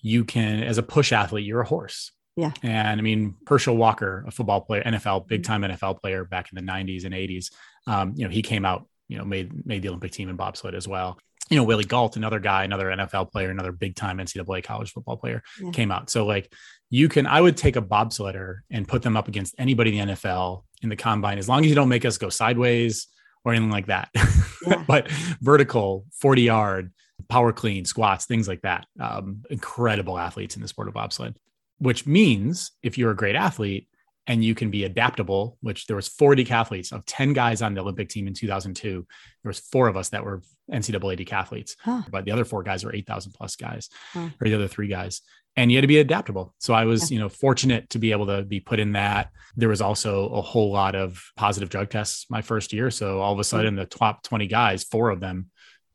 you 0.00 0.24
can, 0.24 0.62
as 0.62 0.78
a 0.78 0.82
push 0.82 1.12
athlete, 1.12 1.46
you're 1.46 1.60
a 1.60 1.66
horse. 1.66 2.12
Yeah. 2.36 2.52
And 2.62 3.00
I 3.00 3.02
mean, 3.02 3.36
Herschel 3.46 3.76
Walker, 3.76 4.24
a 4.26 4.30
football 4.30 4.60
player, 4.62 4.82
NFL, 4.82 5.26
big 5.26 5.44
time 5.44 5.62
NFL 5.62 6.00
player 6.00 6.24
back 6.24 6.48
in 6.52 6.64
the 6.64 6.72
90s 6.72 7.04
and 7.04 7.14
80s. 7.14 7.52
Um, 7.86 8.14
you 8.16 8.24
know, 8.24 8.30
he 8.30 8.42
came 8.42 8.64
out, 8.64 8.86
you 9.08 9.18
know, 9.18 9.24
made 9.24 9.66
made 9.66 9.82
the 9.82 9.88
Olympic 9.88 10.12
team 10.12 10.28
in 10.28 10.36
bobsled 10.36 10.74
as 10.74 10.86
well. 10.86 11.18
You 11.50 11.56
know, 11.56 11.64
Willie 11.64 11.84
Gault, 11.84 12.16
another 12.16 12.38
guy, 12.38 12.64
another 12.64 12.86
NFL 12.86 13.32
player, 13.32 13.50
another 13.50 13.72
big 13.72 13.96
time 13.96 14.18
NCAA 14.18 14.62
college 14.62 14.92
football 14.92 15.16
player, 15.16 15.42
yeah. 15.60 15.70
came 15.72 15.90
out. 15.90 16.08
So 16.08 16.24
like 16.24 16.52
you 16.90 17.08
can, 17.08 17.26
I 17.26 17.40
would 17.40 17.56
take 17.56 17.76
a 17.76 17.82
bobsledder 17.82 18.58
and 18.70 18.86
put 18.86 19.02
them 19.02 19.16
up 19.16 19.26
against 19.28 19.54
anybody 19.58 19.98
in 19.98 20.08
the 20.08 20.14
NFL 20.14 20.62
in 20.82 20.88
the 20.88 20.96
combine, 20.96 21.38
as 21.38 21.48
long 21.48 21.60
as 21.60 21.68
you 21.68 21.74
don't 21.74 21.88
make 21.88 22.04
us 22.04 22.18
go 22.18 22.28
sideways 22.28 23.08
or 23.44 23.52
anything 23.52 23.70
like 23.70 23.86
that. 23.86 24.10
Yeah. 24.66 24.84
but 24.86 25.10
vertical, 25.40 26.04
40 26.12 26.42
yard, 26.42 26.92
power 27.30 27.50
clean, 27.50 27.86
squats, 27.86 28.26
things 28.26 28.46
like 28.46 28.60
that. 28.60 28.86
Um, 29.00 29.42
incredible 29.48 30.18
athletes 30.18 30.54
in 30.54 30.60
the 30.60 30.68
sport 30.68 30.86
of 30.86 30.92
bobsled, 30.92 31.34
which 31.78 32.06
means 32.06 32.72
if 32.82 32.98
you're 32.98 33.10
a 33.10 33.16
great 33.16 33.36
athlete 33.36 33.88
and 34.26 34.44
you 34.44 34.54
can 34.54 34.70
be 34.70 34.84
adaptable, 34.84 35.56
which 35.60 35.86
there 35.86 35.96
was 35.96 36.08
40 36.08 36.44
decathletes 36.44 36.92
of 36.92 37.06
10 37.06 37.32
guys 37.32 37.62
on 37.62 37.74
the 37.74 37.80
Olympic 37.80 38.10
team 38.10 38.26
in 38.26 38.34
2002. 38.34 39.06
There 39.42 39.48
was 39.48 39.58
four 39.58 39.88
of 39.88 39.96
us 39.96 40.10
that 40.10 40.24
were 40.24 40.42
NCAA 40.70 41.26
decathletes, 41.26 41.74
huh. 41.80 42.02
but 42.10 42.24
the 42.24 42.30
other 42.30 42.44
four 42.44 42.62
guys 42.62 42.84
were 42.84 42.94
8,000 42.94 43.32
plus 43.32 43.56
guys 43.56 43.88
huh. 44.12 44.28
or 44.40 44.48
the 44.48 44.54
other 44.54 44.68
three 44.68 44.88
guys 44.88 45.22
and 45.56 45.70
you 45.70 45.76
had 45.76 45.82
to 45.82 45.88
be 45.88 45.98
adaptable. 45.98 46.54
So 46.58 46.74
I 46.74 46.84
was, 46.84 47.10
you 47.10 47.18
know, 47.18 47.28
fortunate 47.28 47.90
to 47.90 47.98
be 47.98 48.12
able 48.12 48.26
to 48.26 48.42
be 48.42 48.60
put 48.60 48.78
in 48.78 48.92
that. 48.92 49.30
There 49.56 49.68
was 49.68 49.80
also 49.80 50.28
a 50.28 50.40
whole 50.40 50.70
lot 50.70 50.94
of 50.94 51.22
positive 51.36 51.68
drug 51.68 51.90
tests 51.90 52.26
my 52.30 52.40
first 52.40 52.72
year. 52.72 52.90
So 52.90 53.20
all 53.20 53.32
of 53.32 53.38
a 53.38 53.44
sudden, 53.44 53.74
the 53.74 53.84
top 53.84 54.22
20 54.22 54.46
guys, 54.46 54.84
four 54.84 55.10
of 55.10 55.20
them 55.20 55.50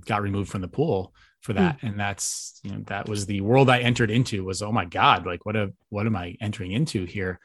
got 0.06 0.22
removed 0.22 0.52
from 0.52 0.62
the 0.62 0.68
pool 0.68 1.14
for 1.42 1.54
that. 1.54 1.80
Mm. 1.80 1.90
And 1.90 2.00
that's, 2.00 2.60
you 2.64 2.72
know, 2.72 2.84
that 2.88 3.08
was 3.08 3.26
the 3.26 3.42
world 3.42 3.70
I 3.70 3.80
entered 3.80 4.12
into 4.12 4.44
was, 4.44 4.62
oh 4.62 4.72
my 4.72 4.86
God, 4.86 5.26
like 5.26 5.46
what 5.46 5.56
a, 5.56 5.72
what 5.90 6.06
am 6.06 6.16
I 6.16 6.36
entering 6.42 6.72
into 6.72 7.06
here? 7.06 7.40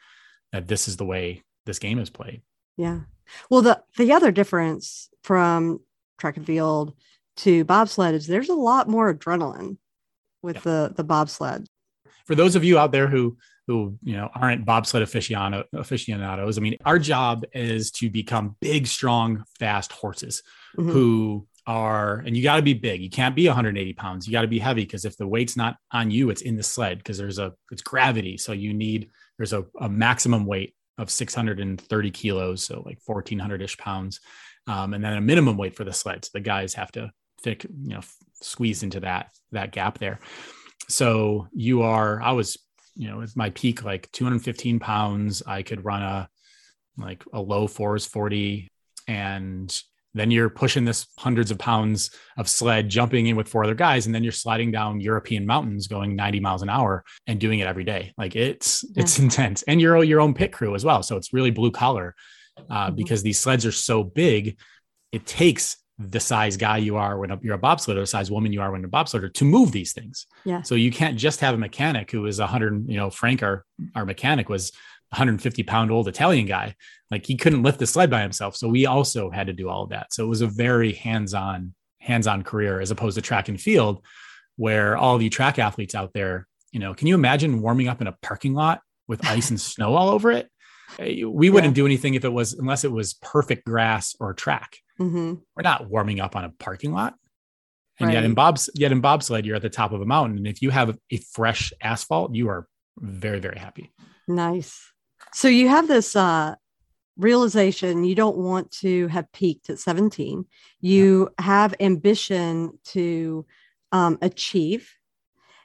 That 0.51 0.67
this 0.67 0.87
is 0.87 0.97
the 0.97 1.05
way 1.05 1.43
this 1.65 1.79
game 1.79 1.97
is 1.97 2.09
played. 2.09 2.41
Yeah. 2.77 3.01
Well, 3.49 3.61
the, 3.61 3.81
the 3.97 4.11
other 4.11 4.31
difference 4.31 5.09
from 5.23 5.79
track 6.19 6.37
and 6.37 6.45
field 6.45 6.93
to 7.37 7.63
bobsled 7.63 8.15
is 8.15 8.27
there's 8.27 8.49
a 8.49 8.53
lot 8.53 8.89
more 8.89 9.13
adrenaline 9.13 9.77
with 10.41 10.57
yeah. 10.57 10.61
the, 10.63 10.93
the 10.97 11.03
bobsled 11.03 11.67
for 12.25 12.35
those 12.35 12.55
of 12.55 12.63
you 12.63 12.77
out 12.77 12.91
there 12.91 13.07
who 13.07 13.37
who 13.67 13.97
you 14.03 14.17
know 14.17 14.29
aren't 14.33 14.65
bobsled 14.65 15.03
aficionado, 15.03 15.65
aficionados, 15.73 16.57
I 16.57 16.61
mean, 16.61 16.77
our 16.85 16.99
job 16.99 17.43
is 17.53 17.91
to 17.91 18.09
become 18.09 18.55
big, 18.59 18.87
strong, 18.87 19.43
fast 19.59 19.91
horses 19.91 20.43
mm-hmm. 20.77 20.89
who 20.89 21.47
are, 21.67 22.17
and 22.25 22.35
you 22.35 22.43
got 22.43 22.55
to 22.55 22.61
be 22.61 22.73
big. 22.73 23.01
You 23.01 23.09
can't 23.09 23.35
be 23.35 23.47
180 23.47 23.93
pounds. 23.93 24.27
You 24.27 24.33
got 24.33 24.41
to 24.41 24.47
be 24.47 24.59
heavy 24.59 24.83
because 24.83 25.05
if 25.05 25.15
the 25.17 25.27
weight's 25.27 25.55
not 25.55 25.77
on 25.91 26.11
you, 26.11 26.29
it's 26.29 26.41
in 26.41 26.57
the 26.57 26.63
sled 26.63 26.97
because 26.97 27.17
there's 27.17 27.39
a 27.39 27.53
it's 27.71 27.81
gravity. 27.81 28.37
So 28.37 28.51
you 28.51 28.73
need 28.73 29.09
there's 29.37 29.53
a, 29.53 29.65
a 29.79 29.89
maximum 29.89 30.45
weight 30.45 30.75
of 30.97 31.09
630 31.09 32.11
kilos, 32.11 32.63
so 32.63 32.83
like 32.85 32.99
1400 33.05 33.61
ish 33.61 33.77
pounds, 33.77 34.19
um, 34.67 34.93
and 34.93 35.03
then 35.03 35.17
a 35.17 35.21
minimum 35.21 35.57
weight 35.57 35.75
for 35.75 35.83
the 35.83 35.93
sled. 35.93 36.25
So 36.25 36.31
the 36.33 36.41
guys 36.41 36.73
have 36.73 36.91
to 36.93 37.11
thick, 37.41 37.63
you 37.63 37.95
know, 37.95 38.01
squeeze 38.41 38.83
into 38.83 38.99
that 39.01 39.29
that 39.51 39.71
gap 39.71 39.99
there 39.99 40.19
so 40.91 41.47
you 41.53 41.81
are 41.81 42.21
i 42.21 42.31
was 42.31 42.57
you 42.95 43.07
know 43.07 43.21
at 43.21 43.29
my 43.35 43.49
peak 43.51 43.83
like 43.83 44.11
215 44.11 44.79
pounds. 44.79 45.43
I 45.45 45.63
could 45.63 45.85
run 45.85 46.01
a 46.01 46.29
like 46.97 47.23
a 47.33 47.41
low 47.41 47.67
fours 47.67 48.05
40 48.05 48.71
and 49.07 49.81
then 50.13 50.29
you're 50.29 50.49
pushing 50.49 50.83
this 50.83 51.07
hundreds 51.17 51.51
of 51.51 51.57
pounds 51.57 52.11
of 52.37 52.49
sled 52.49 52.89
jumping 52.89 53.27
in 53.27 53.37
with 53.37 53.47
four 53.47 53.63
other 53.63 53.75
guys. 53.75 54.05
And 54.05 54.13
then 54.13 54.23
you're 54.23 54.33
sliding 54.33 54.69
down 54.69 54.99
european 54.99 55.45
mountains 55.45 55.87
going 55.87 56.15
90 56.15 56.41
miles 56.41 56.61
an 56.61 56.69
hour 56.69 57.03
and 57.27 57.39
doing 57.39 57.59
it 57.59 57.67
every 57.67 57.85
day. 57.85 58.13
Like 58.17 58.35
it's 58.35 58.83
yeah. 58.83 59.03
it's 59.03 59.19
intense. 59.19 59.63
And 59.63 59.79
you're 59.79 60.03
your 60.03 60.21
own 60.21 60.33
pit 60.33 60.51
crew 60.51 60.75
as 60.75 60.83
well. 60.83 61.01
So 61.01 61.15
it's 61.15 61.33
really 61.33 61.51
blue 61.51 61.71
collar 61.71 62.15
uh, 62.69 62.87
mm-hmm. 62.87 62.95
because 62.95 63.23
these 63.23 63.39
sleds 63.39 63.65
are 63.65 63.71
so 63.71 64.03
big 64.03 64.59
it 65.11 65.25
takes 65.25 65.75
the 66.09 66.19
size 66.19 66.57
guy 66.57 66.77
you 66.77 66.97
are 66.97 67.17
when 67.17 67.37
you're 67.41 67.55
a 67.55 67.59
bobsledder, 67.59 68.01
the 68.01 68.07
size 68.07 68.31
woman 68.31 68.53
you 68.53 68.61
are 68.61 68.71
when 68.71 68.81
you're 68.81 68.87
a 68.87 68.91
bobsledder 68.91 69.33
to 69.33 69.45
move 69.45 69.71
these 69.71 69.93
things. 69.93 70.25
Yeah. 70.45 70.61
So 70.61 70.75
you 70.75 70.91
can't 70.91 71.17
just 71.17 71.39
have 71.41 71.53
a 71.53 71.57
mechanic 71.57 72.11
who 72.11 72.25
is 72.25 72.39
a 72.39 72.43
100, 72.43 72.87
you 72.87 72.97
know, 72.97 73.09
Frank, 73.09 73.43
our, 73.43 73.65
our 73.95 74.05
mechanic 74.05 74.49
was 74.49 74.71
150 75.09 75.63
pound 75.63 75.91
old 75.91 76.07
Italian 76.07 76.45
guy. 76.45 76.75
Like 77.09 77.25
he 77.25 77.35
couldn't 77.35 77.63
lift 77.63 77.79
the 77.79 77.87
sled 77.87 78.09
by 78.09 78.21
himself. 78.21 78.55
So 78.55 78.69
we 78.69 78.85
also 78.85 79.29
had 79.29 79.47
to 79.47 79.53
do 79.53 79.69
all 79.69 79.83
of 79.83 79.89
that. 79.89 80.13
So 80.13 80.23
it 80.23 80.29
was 80.29 80.41
a 80.41 80.47
very 80.47 80.93
hands 80.93 81.33
on, 81.33 81.73
hands 81.99 82.27
on 82.27 82.43
career 82.43 82.79
as 82.79 82.91
opposed 82.91 83.15
to 83.15 83.21
track 83.21 83.49
and 83.49 83.59
field, 83.59 84.03
where 84.55 84.97
all 84.97 85.17
the 85.17 85.29
track 85.29 85.59
athletes 85.59 85.95
out 85.95 86.13
there, 86.13 86.47
you 86.71 86.79
know, 86.79 86.93
can 86.93 87.07
you 87.07 87.15
imagine 87.15 87.61
warming 87.61 87.89
up 87.89 88.01
in 88.01 88.07
a 88.07 88.17
parking 88.21 88.53
lot 88.53 88.81
with 89.07 89.25
ice 89.25 89.49
and 89.49 89.59
snow 89.59 89.95
all 89.95 90.09
over 90.09 90.31
it? 90.31 90.49
Eh, 90.99 91.23
we 91.25 91.49
wouldn't 91.49 91.71
yeah. 91.71 91.81
do 91.81 91.85
anything 91.85 92.13
if 92.15 92.25
it 92.25 92.33
was 92.33 92.53
unless 92.53 92.83
it 92.83 92.91
was 92.91 93.13
perfect 93.15 93.65
grass 93.65 94.15
or 94.19 94.33
track. 94.33 94.77
Mm-hmm. 95.01 95.33
We're 95.55 95.63
not 95.63 95.89
warming 95.89 96.19
up 96.19 96.35
on 96.35 96.45
a 96.45 96.49
parking 96.49 96.93
lot. 96.93 97.15
And 97.99 98.07
right. 98.07 98.13
yet 98.13 98.23
in 98.23 98.33
Bob's 98.33 98.69
yet 98.75 98.91
in 98.91 99.01
bobsled, 99.01 99.45
you're 99.45 99.55
at 99.55 99.61
the 99.61 99.69
top 99.69 99.91
of 99.91 100.01
a 100.01 100.05
mountain. 100.05 100.37
And 100.37 100.47
if 100.47 100.61
you 100.61 100.69
have 100.69 100.97
a 101.11 101.17
fresh 101.33 101.73
asphalt, 101.81 102.33
you 102.33 102.49
are 102.49 102.67
very, 102.97 103.39
very 103.39 103.59
happy. 103.59 103.91
Nice. 104.27 104.91
So 105.33 105.47
you 105.47 105.67
have 105.67 105.87
this 105.87 106.15
uh 106.15 106.55
realization 107.17 108.03
you 108.03 108.15
don't 108.15 108.37
want 108.37 108.71
to 108.71 109.07
have 109.07 109.31
peaked 109.31 109.69
at 109.69 109.79
17. 109.79 110.45
You 110.79 111.29
yeah. 111.37 111.45
have 111.45 111.75
ambition 111.79 112.79
to 112.85 113.45
um, 113.91 114.17
achieve. 114.21 114.93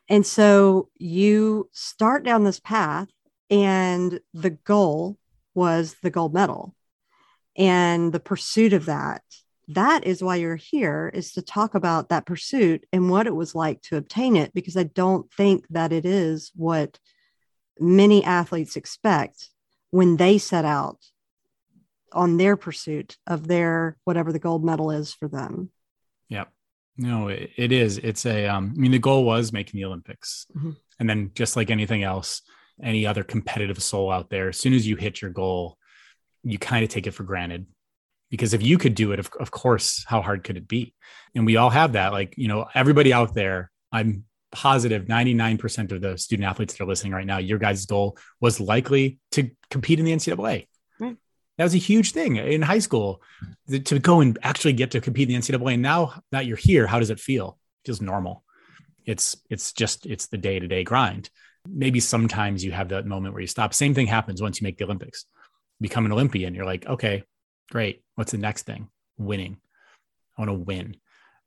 And 0.09 0.27
so 0.27 0.89
you 0.99 1.69
start 1.73 2.25
down 2.25 2.45
this 2.45 2.61
path, 2.61 3.09
and 3.51 4.21
the 4.35 4.51
goal 4.51 5.19
was 5.55 5.97
the 6.03 6.11
gold 6.11 6.35
medal 6.35 6.76
and 7.57 8.13
the 8.13 8.21
pursuit 8.21 8.73
of 8.73 8.87
that 8.87 9.23
that 9.69 10.07
is 10.07 10.23
why 10.23 10.37
you're 10.37 10.55
here 10.55 11.11
is 11.13 11.33
to 11.33 11.43
talk 11.43 11.75
about 11.75 12.09
that 12.09 12.25
pursuit 12.25 12.85
and 12.93 13.11
what 13.11 13.27
it 13.27 13.35
was 13.35 13.53
like 13.53 13.83
to 13.83 13.97
obtain 13.97 14.37
it 14.37 14.55
because 14.55 14.77
i 14.77 14.85
don't 14.85 15.33
think 15.33 15.67
that 15.69 15.93
it 15.93 16.05
is 16.05 16.53
what 16.55 16.99
many 17.79 18.25
athletes 18.25 18.77
expect 18.77 19.51
when 19.91 20.17
they 20.17 20.39
set 20.39 20.65
out 20.65 20.99
on 22.13 22.37
their 22.37 22.57
pursuit 22.57 23.17
of 23.27 23.47
their 23.47 23.97
whatever 24.05 24.33
the 24.33 24.39
gold 24.39 24.65
medal 24.65 24.91
is 24.91 25.13
for 25.13 25.29
them. 25.29 25.71
Yep. 26.29 26.49
No 26.97 27.29
it, 27.29 27.51
it 27.57 27.73
is. 27.73 27.99
It's 27.99 28.25
a 28.27 28.47
um, 28.47 28.73
i 28.75 28.81
mean 28.81 28.91
the 28.91 28.99
goal 28.99 29.25
was 29.25 29.53
making 29.53 29.79
the 29.79 29.85
olympics. 29.85 30.47
Mm-hmm. 30.57 30.71
and 30.99 31.11
then 31.11 31.31
just 31.35 31.57
like 31.57 31.71
anything 31.71 32.03
else 32.03 32.43
any 32.83 33.07
other 33.07 33.25
competitive 33.25 33.83
soul 33.83 34.11
out 34.11 34.29
there 34.29 34.51
as 34.51 34.59
soon 34.59 34.75
as 34.75 34.87
you 34.87 34.97
hit 34.97 35.23
your 35.23 35.31
goal 35.31 35.79
you 36.47 36.59
kind 36.59 36.85
of 36.85 36.91
take 36.91 37.07
it 37.07 37.13
for 37.13 37.25
granted 37.25 37.67
because 38.31 38.55
if 38.55 38.63
you 38.63 38.79
could 38.79 38.95
do 38.95 39.13
it 39.13 39.19
of, 39.19 39.31
of 39.39 39.51
course 39.51 40.05
how 40.07 40.23
hard 40.23 40.45
could 40.45 40.57
it 40.57 40.69
be 40.69 40.95
and 41.35 41.47
we 41.47 41.57
all 41.57 41.71
have 41.71 41.93
that 41.93 42.13
like 42.13 42.35
you 42.37 42.49
know 42.49 42.67
everybody 42.75 43.13
out 43.13 43.35
there 43.35 43.71
i'm 43.93 44.25
positive 44.53 45.05
99% 45.05 45.93
of 45.93 46.01
the 46.01 46.17
student 46.17 46.49
athletes 46.49 46.73
that 46.75 46.83
are 46.83 46.87
listening 46.87 47.13
right 47.13 47.27
now 47.27 47.39
your 47.39 47.59
guys 47.59 47.85
goal 47.85 48.17
was 48.41 48.59
likely 48.61 49.19
to 49.33 49.51
compete 49.71 49.99
in 49.99 50.05
the 50.05 50.13
ncaa 50.13 50.39
right. 50.39 50.69
Hmm. 50.99 51.15
that 51.59 51.65
was 51.65 51.75
a 51.75 51.79
huge 51.79 52.13
thing 52.13 52.37
in 52.37 52.63
high 52.63 52.79
school 52.79 53.21
to 53.85 53.99
go 53.99 54.21
and 54.21 54.39
actually 54.43 54.73
get 54.73 54.93
to 54.93 55.01
compete 55.01 55.29
in 55.29 55.39
the 55.39 55.41
ncaa 55.41 55.73
and 55.75 55.83
now 55.83 56.23
that 56.33 56.47
you're 56.47 56.57
here 56.57 56.87
how 56.87 56.99
does 57.01 57.11
it 57.11 57.21
feel 57.21 57.59
feels 57.87 58.03
normal. 58.03 58.45
It's 59.07 59.37
it's 59.49 59.73
just 59.73 60.05
it's 60.05 60.27
the 60.27 60.37
day 60.37 60.59
to 60.59 60.67
day 60.67 60.85
grind. 60.85 61.31
Maybe 61.69 62.01
sometimes 62.01 62.65
you 62.65 62.73
have 62.73 62.91
that 62.91 63.07
moment 63.07 63.35
where 63.35 63.41
you 63.41 63.47
stop. 63.47 63.73
Same 63.73 63.95
thing 63.95 64.09
happens 64.09 64.43
once 64.43 64.61
you 64.61 64.65
make 64.65 64.77
the 64.77 64.85
Olympics. 64.85 65.25
Become 65.81 66.07
an 66.07 66.13
Olympian, 66.13 66.55
you're 66.55 66.65
like, 66.65 66.87
okay, 66.87 67.25
great. 67.71 68.03
What's 68.15 68.33
the 68.33 68.39
next 68.39 68.63
thing? 68.63 68.89
Winning. 69.19 69.59
I 70.37 70.43
want 70.43 70.51
to 70.51 70.65
win. 70.65 70.97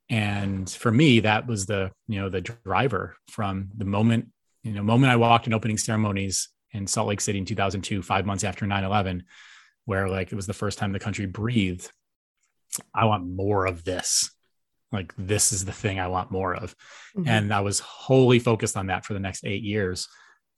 And 0.09 0.69
for 0.69 0.91
me, 0.91 1.21
that 1.21 1.48
was 1.48 1.65
the 1.65 1.91
you 2.07 2.19
know 2.19 2.29
the 2.29 2.41
driver 2.41 3.15
from 3.27 3.69
the 3.77 3.86
moment 3.86 4.29
you 4.63 4.74
know 4.74 4.83
moment 4.83 5.12
I 5.12 5.15
walked 5.15 5.48
in 5.48 5.53
opening 5.53 5.77
ceremonies 5.77 6.50
in 6.71 6.88
Salt 6.88 7.07
Lake 7.07 7.21
City 7.21 7.39
in 7.39 7.45
2002, 7.45 8.01
five 8.01 8.25
months 8.25 8.43
after 8.43 8.65
9/11, 8.65 9.24
where 9.86 10.09
like 10.09 10.31
it 10.31 10.36
was 10.36 10.48
the 10.48 10.53
first 10.53 10.77
time 10.77 10.91
the 10.91 11.00
country 11.00 11.25
breathed. 11.25 11.91
I 12.93 13.05
want 13.05 13.27
more 13.27 13.65
of 13.65 13.83
this 13.83 14.31
like 14.91 15.13
this 15.17 15.51
is 15.51 15.65
the 15.65 15.71
thing 15.71 16.00
i 16.00 16.07
want 16.07 16.31
more 16.31 16.55
of 16.55 16.75
mm-hmm. 17.15 17.27
and 17.27 17.53
i 17.53 17.59
was 17.62 17.79
wholly 17.79 18.39
focused 18.39 18.77
on 18.77 18.88
that 18.88 19.05
for 19.05 19.13
the 19.13 19.19
next 19.19 19.45
eight 19.45 19.63
years 19.63 20.07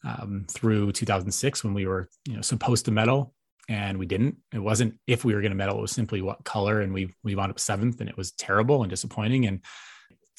um, 0.04 0.46
through 0.50 0.92
2006 0.92 1.64
when 1.64 1.74
we 1.74 1.86
were 1.86 2.10
you 2.26 2.36
know 2.36 2.42
supposed 2.42 2.86
to 2.86 2.92
medal 2.92 3.34
and 3.70 3.98
we 3.98 4.06
didn't 4.06 4.38
it 4.54 4.60
wasn't 4.60 4.98
if 5.08 5.24
we 5.24 5.34
were 5.34 5.42
going 5.42 5.52
to 5.52 5.58
medal 5.58 5.78
it 5.78 5.82
was 5.82 5.92
simply 5.92 6.22
what 6.22 6.44
color 6.44 6.82
and 6.82 6.94
we 6.94 7.14
we 7.24 7.36
wound 7.36 7.52
up 7.52 7.60
seventh 7.60 8.00
and 8.00 8.10
it 8.10 8.18
was 8.18 8.32
terrible 8.32 8.84
and 8.84 8.90
disappointing 8.90 9.46
and 9.46 9.62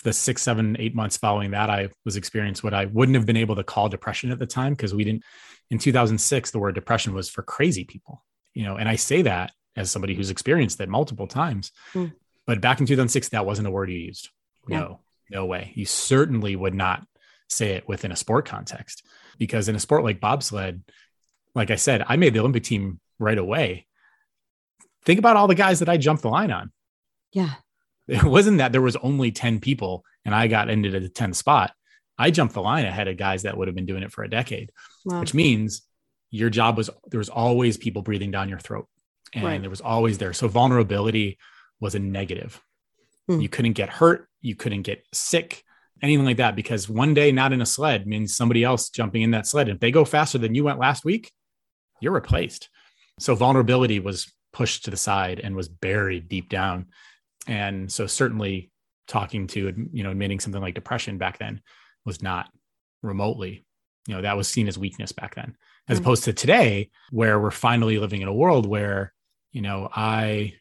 the 0.04 0.12
six 0.12 0.42
seven 0.42 0.76
eight 0.80 0.94
months 0.94 1.16
following 1.16 1.52
that 1.52 1.70
i 1.70 1.88
was 2.04 2.16
experienced 2.16 2.64
what 2.64 2.74
i 2.74 2.86
wouldn't 2.86 3.14
have 3.14 3.26
been 3.26 3.36
able 3.36 3.54
to 3.54 3.62
call 3.62 3.88
depression 3.88 4.32
at 4.32 4.38
the 4.38 4.46
time 4.46 4.72
because 4.72 4.92
we 4.92 5.04
didn't 5.04 5.22
in 5.70 5.78
2006 5.78 6.50
the 6.50 6.58
word 6.58 6.74
depression 6.74 7.14
was 7.14 7.30
for 7.30 7.42
crazy 7.42 7.84
people 7.84 8.24
you 8.54 8.64
know 8.64 8.76
and 8.76 8.88
i 8.88 8.96
say 8.96 9.22
that 9.22 9.52
as 9.76 9.90
somebody 9.90 10.14
who's 10.14 10.30
experienced 10.30 10.80
it 10.80 10.88
multiple 10.88 11.28
times 11.28 11.70
mm. 11.94 12.12
But 12.46 12.60
back 12.60 12.80
in 12.80 12.86
2006, 12.86 13.30
that 13.30 13.46
wasn't 13.46 13.68
a 13.68 13.70
word 13.70 13.90
you 13.90 13.98
used. 13.98 14.30
No, 14.66 15.00
no 15.30 15.46
way. 15.46 15.72
You 15.74 15.84
certainly 15.84 16.56
would 16.56 16.74
not 16.74 17.06
say 17.48 17.72
it 17.74 17.88
within 17.88 18.12
a 18.12 18.16
sport 18.16 18.46
context 18.46 19.04
because 19.38 19.68
in 19.68 19.76
a 19.76 19.80
sport 19.80 20.04
like 20.04 20.20
bobsled, 20.20 20.82
like 21.54 21.70
I 21.70 21.76
said, 21.76 22.04
I 22.06 22.16
made 22.16 22.34
the 22.34 22.40
Olympic 22.40 22.64
team 22.64 23.00
right 23.22 23.38
away. 23.38 23.86
Think 25.04 25.18
about 25.18 25.36
all 25.36 25.48
the 25.48 25.54
guys 25.54 25.78
that 25.80 25.88
I 25.88 25.96
jumped 25.96 26.22
the 26.22 26.28
line 26.28 26.50
on. 26.50 26.70
Yeah. 27.32 27.54
It 28.08 28.24
wasn't 28.24 28.58
that 28.58 28.72
there 28.72 28.82
was 28.82 28.96
only 28.96 29.32
10 29.32 29.60
people 29.60 30.04
and 30.24 30.34
I 30.34 30.48
got 30.48 30.68
into 30.68 30.90
the 30.90 31.08
10th 31.08 31.36
spot. 31.36 31.72
I 32.18 32.30
jumped 32.30 32.54
the 32.54 32.62
line 32.62 32.84
ahead 32.84 33.08
of 33.08 33.16
guys 33.16 33.42
that 33.42 33.56
would 33.56 33.68
have 33.68 33.74
been 33.74 33.86
doing 33.86 34.02
it 34.02 34.12
for 34.12 34.22
a 34.22 34.30
decade, 34.30 34.70
wow. 35.04 35.20
which 35.20 35.34
means 35.34 35.82
your 36.30 36.50
job 36.50 36.76
was 36.76 36.90
there 37.10 37.18
was 37.18 37.28
always 37.28 37.76
people 37.76 38.02
breathing 38.02 38.30
down 38.30 38.48
your 38.48 38.58
throat 38.58 38.86
and 39.32 39.44
right. 39.44 39.60
there 39.60 39.70
was 39.70 39.80
always 39.80 40.18
there. 40.18 40.32
So 40.32 40.48
vulnerability 40.48 41.38
was 41.80 41.94
a 41.94 41.98
negative. 41.98 42.60
Hmm. 43.28 43.40
You 43.40 43.48
couldn't 43.48 43.72
get 43.72 43.88
hurt, 43.88 44.28
you 44.40 44.54
couldn't 44.54 44.82
get 44.82 45.04
sick, 45.12 45.64
anything 46.02 46.24
like 46.24 46.36
that, 46.38 46.56
because 46.56 46.88
one 46.88 47.14
day 47.14 47.32
not 47.32 47.52
in 47.52 47.62
a 47.62 47.66
sled 47.66 48.06
means 48.06 48.36
somebody 48.36 48.64
else 48.64 48.90
jumping 48.90 49.22
in 49.22 49.30
that 49.32 49.46
sled. 49.46 49.68
If 49.68 49.80
they 49.80 49.90
go 49.90 50.04
faster 50.04 50.38
than 50.38 50.54
you 50.54 50.64
went 50.64 50.78
last 50.78 51.04
week, 51.04 51.32
you're 52.00 52.12
replaced. 52.12 52.68
So 53.22 53.36
vulnerability 53.36 54.00
was 54.00 54.32
pushed 54.52 54.84
to 54.84 54.90
the 54.90 54.96
side 54.96 55.40
and 55.42 55.54
was 55.54 55.68
buried 55.68 56.28
deep 56.28 56.48
down. 56.48 56.86
And 57.46 57.90
so 57.90 58.06
certainly 58.06 58.72
talking 59.06 59.46
to, 59.48 59.88
you 59.92 60.02
know, 60.02 60.10
admitting 60.10 60.40
something 60.40 60.60
like 60.60 60.74
depression 60.74 61.18
back 61.18 61.38
then 61.38 61.62
was 62.04 62.20
not 62.20 62.50
remotely, 63.00 63.64
you 64.08 64.14
know, 64.14 64.22
that 64.22 64.36
was 64.36 64.48
seen 64.48 64.66
as 64.66 64.76
weakness 64.76 65.12
back 65.12 65.36
then, 65.36 65.56
as 65.88 65.98
mm-hmm. 65.98 66.04
opposed 66.04 66.24
to 66.24 66.32
today, 66.32 66.90
where 67.10 67.38
we're 67.38 67.52
finally 67.52 67.98
living 67.98 68.22
in 68.22 68.28
a 68.28 68.34
world 68.34 68.66
where, 68.66 69.12
you 69.52 69.62
know, 69.62 69.88
I 69.94 70.54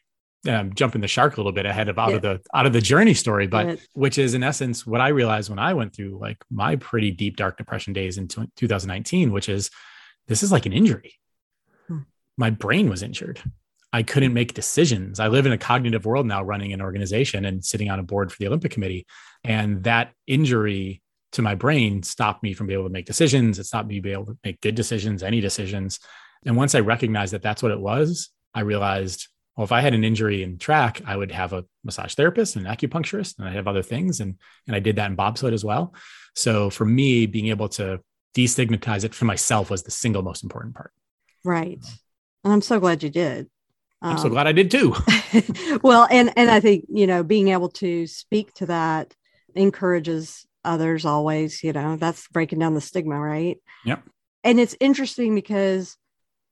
um, 0.48 0.72
jumping 0.72 1.00
the 1.00 1.08
shark 1.08 1.36
a 1.36 1.40
little 1.40 1.52
bit 1.52 1.66
ahead 1.66 1.88
of 1.88 1.98
out 1.98 2.10
yeah. 2.10 2.16
of 2.16 2.22
the 2.22 2.40
out 2.54 2.66
of 2.66 2.72
the 2.72 2.80
journey 2.80 3.14
story, 3.14 3.48
but 3.48 3.66
yeah. 3.66 3.76
which 3.94 4.18
is 4.18 4.34
in 4.34 4.42
essence 4.44 4.86
what 4.86 5.00
I 5.00 5.08
realized 5.08 5.50
when 5.50 5.58
I 5.58 5.74
went 5.74 5.94
through 5.94 6.18
like 6.20 6.38
my 6.50 6.76
pretty 6.76 7.10
deep 7.10 7.36
dark 7.36 7.56
depression 7.56 7.92
days 7.92 8.18
in 8.18 8.28
t- 8.28 8.50
2019, 8.56 9.32
which 9.32 9.48
is 9.48 9.70
this 10.28 10.44
is 10.44 10.52
like 10.52 10.66
an 10.66 10.72
injury. 10.72 11.14
My 12.36 12.50
brain 12.50 12.88
was 12.88 13.02
injured. 13.02 13.40
I 13.92 14.02
couldn't 14.02 14.32
make 14.32 14.54
decisions. 14.54 15.20
I 15.20 15.28
live 15.28 15.44
in 15.44 15.52
a 15.52 15.58
cognitive 15.58 16.06
world 16.06 16.26
now, 16.26 16.42
running 16.42 16.72
an 16.72 16.80
organization 16.80 17.44
and 17.44 17.64
sitting 17.64 17.90
on 17.90 17.98
a 17.98 18.02
board 18.02 18.32
for 18.32 18.38
the 18.38 18.46
Olympic 18.46 18.72
Committee, 18.72 19.06
and 19.44 19.84
that 19.84 20.12
injury 20.26 21.02
to 21.32 21.42
my 21.42 21.54
brain 21.54 22.02
stopped 22.02 22.42
me 22.42 22.52
from 22.52 22.66
being 22.66 22.78
able 22.78 22.88
to 22.88 22.92
make 22.92 23.06
decisions. 23.06 23.58
It 23.58 23.64
stopped 23.64 23.88
me 23.88 24.00
being 24.00 24.14
able 24.14 24.26
to 24.26 24.38
make 24.44 24.60
good 24.60 24.74
decisions, 24.74 25.22
any 25.22 25.40
decisions. 25.40 25.98
And 26.44 26.56
once 26.56 26.74
I 26.74 26.80
recognized 26.80 27.32
that 27.32 27.42
that's 27.42 27.62
what 27.62 27.72
it 27.72 27.80
was, 27.80 28.30
I 28.54 28.60
realized 28.60 29.28
well, 29.56 29.64
if 29.64 29.72
I 29.72 29.82
had 29.82 29.92
an 29.92 30.04
injury 30.04 30.42
in 30.42 30.56
track, 30.56 31.02
I 31.06 31.14
would 31.14 31.30
have 31.30 31.52
a 31.52 31.64
massage 31.84 32.14
therapist 32.14 32.56
and 32.56 32.66
an 32.66 32.74
acupuncturist, 32.74 33.38
and 33.38 33.46
I 33.46 33.52
have 33.52 33.68
other 33.68 33.82
things. 33.82 34.20
And, 34.20 34.36
and 34.66 34.74
I 34.74 34.80
did 34.80 34.96
that 34.96 35.10
in 35.10 35.16
bobsled 35.16 35.52
as 35.52 35.64
well. 35.64 35.94
So 36.34 36.70
for 36.70 36.86
me, 36.86 37.26
being 37.26 37.48
able 37.48 37.68
to 37.70 38.00
destigmatize 38.34 39.04
it 39.04 39.14
for 39.14 39.26
myself 39.26 39.70
was 39.70 39.82
the 39.82 39.90
single 39.90 40.22
most 40.22 40.42
important 40.42 40.74
part. 40.74 40.92
Right. 41.44 41.84
And 42.44 42.52
I'm 42.52 42.62
so 42.62 42.80
glad 42.80 43.02
you 43.02 43.10
did. 43.10 43.48
I'm 44.00 44.18
so 44.18 44.24
um, 44.24 44.30
glad 44.30 44.46
I 44.46 44.52
did 44.52 44.70
too. 44.70 44.94
well, 45.82 46.08
and 46.10 46.32
and 46.36 46.50
I 46.50 46.60
think, 46.60 46.86
you 46.88 47.06
know, 47.06 47.22
being 47.22 47.48
able 47.48 47.68
to 47.70 48.06
speak 48.06 48.52
to 48.54 48.66
that 48.66 49.14
encourages 49.54 50.44
others 50.64 51.04
always, 51.04 51.62
you 51.62 51.72
know, 51.72 51.96
that's 51.96 52.26
breaking 52.28 52.58
down 52.58 52.74
the 52.74 52.80
stigma, 52.80 53.18
right? 53.18 53.58
Yep. 53.84 54.02
And 54.44 54.58
it's 54.58 54.76
interesting 54.80 55.34
because 55.34 55.96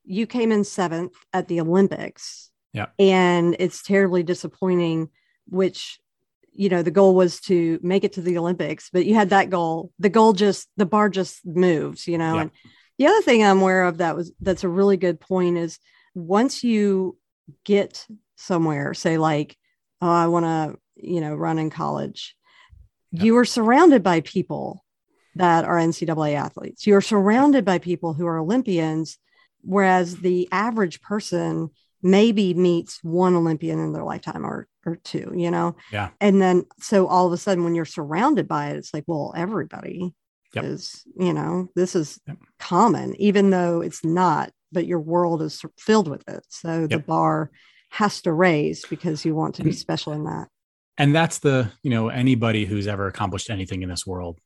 you 0.04 0.26
came 0.26 0.52
in 0.52 0.62
seventh 0.64 1.14
at 1.32 1.48
the 1.48 1.60
Olympics 1.60 2.50
yeah. 2.72 2.86
And 2.98 3.56
it's 3.58 3.82
terribly 3.82 4.22
disappointing, 4.22 5.08
which, 5.48 5.98
you 6.52 6.68
know, 6.68 6.82
the 6.82 6.90
goal 6.90 7.14
was 7.14 7.40
to 7.42 7.78
make 7.82 8.04
it 8.04 8.14
to 8.14 8.22
the 8.22 8.38
Olympics, 8.38 8.90
but 8.92 9.06
you 9.06 9.14
had 9.14 9.30
that 9.30 9.50
goal. 9.50 9.92
The 9.98 10.08
goal 10.08 10.32
just, 10.32 10.68
the 10.76 10.86
bar 10.86 11.08
just 11.08 11.44
moves, 11.44 12.06
you 12.06 12.18
know. 12.18 12.34
Yeah. 12.34 12.40
And 12.42 12.50
the 13.00 13.06
other 13.06 13.22
thing 13.22 13.42
I'm 13.42 13.62
aware 13.62 13.84
of 13.84 13.96
that 13.98 14.14
was, 14.14 14.30
that's 14.42 14.62
a 14.62 14.68
really 14.68 14.98
good 14.98 15.20
point 15.20 15.56
is 15.56 15.78
once 16.14 16.62
you 16.62 17.16
get 17.64 18.06
somewhere, 18.36 18.92
say, 18.92 19.16
like, 19.16 19.56
oh, 20.02 20.10
I 20.10 20.26
want 20.26 20.44
to, 20.44 20.78
you 20.96 21.22
know, 21.22 21.34
run 21.34 21.58
in 21.58 21.70
college, 21.70 22.36
yeah. 23.10 23.22
you 23.22 23.38
are 23.38 23.46
surrounded 23.46 24.02
by 24.02 24.20
people 24.20 24.84
that 25.36 25.64
are 25.64 25.76
NCAA 25.76 26.34
athletes. 26.34 26.86
You're 26.86 27.00
surrounded 27.00 27.64
by 27.64 27.78
people 27.78 28.12
who 28.12 28.26
are 28.26 28.38
Olympians, 28.38 29.16
whereas 29.62 30.18
the 30.18 30.46
average 30.52 31.00
person 31.00 31.70
maybe 32.02 32.52
meets 32.52 33.02
one 33.02 33.34
Olympian 33.34 33.78
in 33.78 33.94
their 33.94 34.04
lifetime 34.04 34.44
or 34.44 34.68
or 34.84 34.96
two, 34.96 35.32
you 35.34 35.50
know? 35.50 35.74
Yeah. 35.90 36.10
And 36.20 36.40
then 36.40 36.66
so 36.80 37.06
all 37.06 37.26
of 37.26 37.32
a 37.32 37.38
sudden 37.38 37.64
when 37.64 37.74
you're 37.74 37.86
surrounded 37.86 38.46
by 38.46 38.70
it, 38.70 38.76
it's 38.76 38.92
like, 38.92 39.04
well, 39.06 39.32
everybody 39.34 40.14
yep. 40.54 40.64
is, 40.64 41.04
you 41.18 41.32
know, 41.32 41.68
this 41.74 41.94
is 41.94 42.20
yep. 42.26 42.38
common, 42.58 43.14
even 43.20 43.50
though 43.50 43.80
it's 43.80 44.04
not, 44.04 44.50
but 44.72 44.86
your 44.86 45.00
world 45.00 45.42
is 45.42 45.62
filled 45.78 46.08
with 46.08 46.28
it. 46.28 46.44
So 46.48 46.80
yep. 46.80 46.90
the 46.90 46.98
bar 46.98 47.50
has 47.90 48.22
to 48.22 48.32
raise 48.32 48.84
because 48.86 49.24
you 49.24 49.34
want 49.34 49.56
to 49.56 49.64
be 49.64 49.72
special 49.72 50.12
in 50.12 50.24
that. 50.24 50.48
And 50.96 51.14
that's 51.14 51.38
the, 51.38 51.70
you 51.82 51.90
know, 51.90 52.08
anybody 52.08 52.64
who's 52.64 52.86
ever 52.86 53.06
accomplished 53.06 53.50
anything 53.50 53.82
in 53.82 53.88
this 53.88 54.06
world 54.06 54.38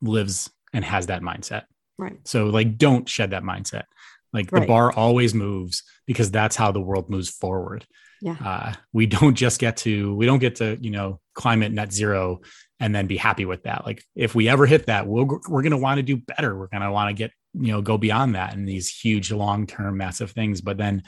lives 0.00 0.50
and 0.72 0.84
has 0.84 1.06
that 1.06 1.22
mindset. 1.22 1.64
Right. 1.98 2.18
So 2.24 2.46
like 2.46 2.78
don't 2.78 3.08
shed 3.08 3.30
that 3.30 3.42
mindset. 3.42 3.84
Like 4.32 4.52
right. 4.52 4.60
the 4.60 4.66
bar 4.66 4.92
always 4.92 5.34
moves 5.34 5.82
because 6.06 6.30
that's 6.30 6.56
how 6.56 6.72
the 6.72 6.80
world 6.80 7.10
moves 7.10 7.30
forward. 7.30 7.84
Yeah. 8.22 8.36
Uh, 8.44 8.74
we 8.92 9.06
don't 9.06 9.34
just 9.34 9.58
get 9.58 9.78
to, 9.78 10.14
we 10.14 10.26
don't 10.26 10.38
get 10.38 10.56
to, 10.56 10.78
you 10.80 10.90
know, 10.90 11.20
climate 11.34 11.72
net 11.72 11.92
zero 11.92 12.40
and 12.80 12.94
then 12.94 13.06
be 13.06 13.16
happy 13.18 13.44
with 13.44 13.62
that. 13.64 13.84
Like 13.86 14.02
if 14.16 14.34
we 14.34 14.48
ever 14.48 14.66
hit 14.66 14.86
that, 14.86 15.06
we'll, 15.06 15.26
we're 15.26 15.62
going 15.62 15.70
to 15.70 15.76
want 15.76 15.98
to 15.98 16.02
do 16.02 16.16
better. 16.16 16.56
We're 16.58 16.68
going 16.68 16.82
to 16.82 16.90
want 16.90 17.10
to 17.10 17.14
get, 17.14 17.30
you 17.54 17.72
know, 17.72 17.82
go 17.82 17.98
beyond 17.98 18.34
that 18.34 18.54
and 18.54 18.66
these 18.66 18.88
huge, 18.88 19.30
long-term 19.30 19.96
massive 19.96 20.30
things. 20.30 20.60
But 20.60 20.78
then, 20.78 21.02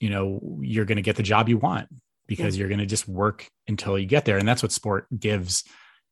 you 0.00 0.10
know, 0.10 0.40
you're 0.60 0.84
going 0.84 0.96
to 0.96 1.02
get 1.02 1.16
the 1.16 1.22
job 1.22 1.48
you 1.48 1.58
want 1.58 1.88
because 2.26 2.56
yeah. 2.56 2.60
you're 2.60 2.68
going 2.68 2.80
to 2.80 2.86
just 2.86 3.08
work 3.08 3.46
until 3.68 3.98
you 3.98 4.06
get 4.06 4.24
there. 4.24 4.38
And 4.38 4.46
that's 4.46 4.62
what 4.62 4.72
sport 4.72 5.06
gives 5.16 5.64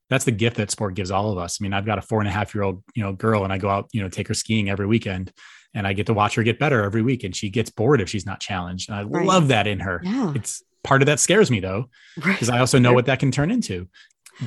that's 0.09 0.25
the 0.25 0.31
gift 0.31 0.57
that 0.57 0.69
sport 0.69 0.93
gives 0.93 1.09
all 1.09 1.31
of 1.31 1.37
us. 1.37 1.57
I 1.59 1.63
mean, 1.63 1.71
I've 1.71 1.85
got 1.85 1.97
a 1.97 2.01
four 2.01 2.19
and 2.19 2.27
a 2.27 2.31
half 2.31 2.53
year 2.53 2.65
old, 2.65 2.83
you 2.93 3.01
know, 3.01 3.13
girl 3.13 3.45
and 3.45 3.53
I 3.53 3.57
go 3.57 3.69
out, 3.69 3.87
you 3.93 4.01
know, 4.01 4.09
take 4.09 4.27
her 4.27 4.33
skiing 4.33 4.69
every 4.69 4.85
weekend 4.85 5.31
and 5.73 5.87
I 5.87 5.93
get 5.93 6.07
to 6.07 6.13
watch 6.13 6.35
her 6.35 6.43
get 6.43 6.59
better 6.59 6.83
every 6.83 7.01
week. 7.01 7.23
And 7.23 7.33
she 7.33 7.49
gets 7.49 7.69
bored 7.69 8.01
if 8.01 8.09
she's 8.09 8.25
not 8.25 8.41
challenged. 8.41 8.89
And 8.89 8.97
I 8.97 9.03
right. 9.03 9.25
love 9.25 9.47
that 9.47 9.67
in 9.67 9.79
her. 9.79 10.01
Yeah. 10.03 10.33
It's 10.35 10.61
part 10.83 11.01
of 11.01 11.05
that 11.05 11.21
scares 11.21 11.49
me 11.49 11.61
though, 11.61 11.85
because 12.15 12.49
right. 12.49 12.57
I 12.57 12.59
also 12.59 12.77
know 12.77 12.91
what 12.91 13.05
that 13.05 13.19
can 13.19 13.31
turn 13.31 13.51
into. 13.51 13.87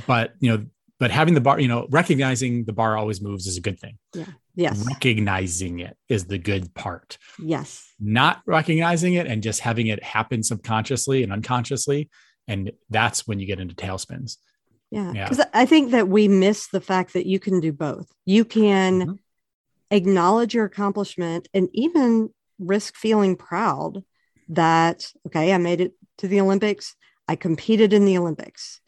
But 0.07 0.35
you 0.41 0.51
know, 0.51 0.67
but 0.99 1.11
having 1.11 1.35
the 1.35 1.41
bar, 1.41 1.61
you 1.61 1.69
know, 1.69 1.87
recognizing 1.91 2.65
the 2.65 2.73
bar 2.73 2.97
always 2.97 3.21
moves 3.21 3.47
is 3.47 3.57
a 3.57 3.61
good 3.61 3.79
thing. 3.79 3.99
Yeah. 4.15 4.27
Yes. 4.55 4.85
Recognizing 4.87 5.81
it 5.81 5.97
is 6.09 6.27
the 6.27 6.39
good 6.39 6.75
part. 6.75 7.19
Yes. 7.39 7.85
Not 7.99 8.43
recognizing 8.47 9.15
it 9.15 9.27
and 9.27 9.43
just 9.43 9.61
having 9.61 9.89
it 9.89 10.03
happen 10.03 10.43
subconsciously 10.43 11.23
and 11.23 11.33
unconsciously. 11.33 12.09
And 12.47 12.73
that's 12.91 13.27
when 13.27 13.41
you 13.41 13.47
get 13.47 13.59
into 13.59 13.75
tailspins. 13.75 14.37
Yeah. 14.91 15.13
Because 15.13 15.39
yeah. 15.39 15.49
I 15.53 15.67
think 15.67 15.91
that 15.91 16.09
we 16.09 16.29
miss 16.29 16.69
the 16.69 16.81
fact 16.81 17.15
that 17.15 17.27
you 17.27 17.41
can 17.41 17.59
do 17.59 17.73
both. 17.73 18.07
You 18.25 18.45
can 18.45 19.01
mm-hmm 19.01 19.15
acknowledge 19.91 20.55
your 20.55 20.65
accomplishment 20.65 21.49
and 21.55 21.69
even 21.73 22.31
risk 22.59 22.97
feeling 22.97 23.37
proud 23.37 24.03
that, 24.49 25.11
okay, 25.27 25.53
I 25.53 25.59
made 25.59 25.81
it 25.81 25.93
to 26.19 26.29
the 26.29 26.41
Olympics. 26.41 26.95
I 27.29 27.37
competed 27.37 27.93
in 27.93 28.05
the 28.05 28.19
Olympics. 28.19 28.81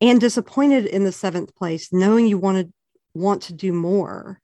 And 0.00 0.20
disappointed 0.20 0.86
in 0.86 1.04
the 1.04 1.12
seventh 1.12 1.54
place, 1.54 1.92
knowing 1.92 2.26
you 2.26 2.38
want 2.38 2.66
to 2.66 2.72
want 3.14 3.42
to 3.42 3.52
do 3.52 3.72
more. 3.72 4.40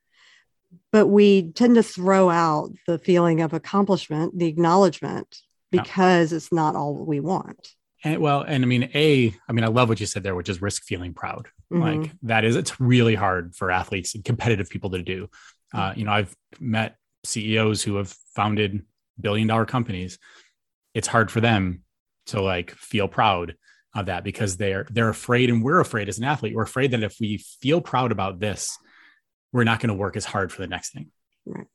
But 0.93 1.07
we 1.07 1.51
tend 1.53 1.77
to 1.77 1.83
throw 1.83 2.31
out 2.31 2.71
the 2.87 2.99
feeling 2.99 3.41
of 3.41 3.53
accomplishment, 3.53 4.39
the 4.39 4.47
acknowledgement, 4.47 5.37
because 5.71 6.33
yeah. 6.33 6.37
it's 6.37 6.53
not 6.53 6.77
all 6.77 7.05
we 7.05 7.21
want. 7.21 7.75
And 8.03 8.21
well, 8.21 8.43
and 8.43 8.65
I 8.65 8.67
mean, 8.67 8.91
a, 8.95 9.35
I 9.49 9.53
mean, 9.53 9.65
I 9.65 9.69
love 9.69 9.89
what 9.89 10.01
you 10.01 10.07
said 10.07 10.23
there, 10.23 10.35
which 10.35 10.49
is 10.49 10.63
risk 10.63 10.85
feeling 10.85 11.13
proud. 11.13 11.49
Mm-hmm. 11.73 12.03
Like 12.03 12.13
that 12.23 12.45
is, 12.45 12.57
it's 12.57 12.81
really 12.81 13.15
hard 13.15 13.55
for 13.55 13.71
athletes 13.71 14.15
and 14.15 14.25
competitive 14.25 14.71
people 14.71 14.91
to 14.91 15.03
do. 15.03 15.29
Uh, 15.73 15.93
you 15.95 16.05
know, 16.05 16.13
I've 16.13 16.35
met 16.59 16.97
CEOs 17.25 17.83
who 17.83 17.97
have 17.97 18.15
founded 18.35 18.83
billion 19.21 19.47
dollar 19.47 19.67
companies. 19.67 20.19
It's 20.95 21.07
hard 21.07 21.31
for 21.31 21.41
them 21.41 21.83
to 22.27 22.41
like 22.41 22.73
feel 22.73 23.07
proud 23.07 23.55
of 23.94 24.07
that 24.07 24.24
because 24.24 24.57
they're 24.57 24.87
they're 24.90 25.09
afraid 25.09 25.50
and 25.50 25.62
we're 25.62 25.81
afraid 25.81 26.09
as 26.09 26.18
an 26.18 26.24
athlete 26.24 26.55
we're 26.55 26.62
afraid 26.62 26.92
that 26.92 27.03
if 27.03 27.16
we 27.20 27.38
feel 27.61 27.81
proud 27.81 28.12
about 28.12 28.38
this 28.38 28.79
we're 29.53 29.64
not 29.64 29.81
going 29.81 29.88
to 29.88 29.94
work 29.94 30.16
as 30.16 30.24
hard 30.24 30.53
for 30.53 30.62
the 30.62 30.68
next 30.68 30.92
thing. 30.92 31.11
Right. 31.46 31.66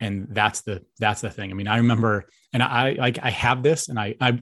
and 0.00 0.28
that's 0.30 0.62
the 0.62 0.84
that's 0.98 1.20
the 1.20 1.30
thing. 1.30 1.50
I 1.50 1.54
mean 1.54 1.68
i 1.68 1.78
remember 1.78 2.26
and 2.52 2.62
i 2.62 2.92
like 2.92 3.18
i 3.22 3.30
have 3.30 3.62
this 3.62 3.88
and 3.88 3.98
i 3.98 4.14
i 4.20 4.40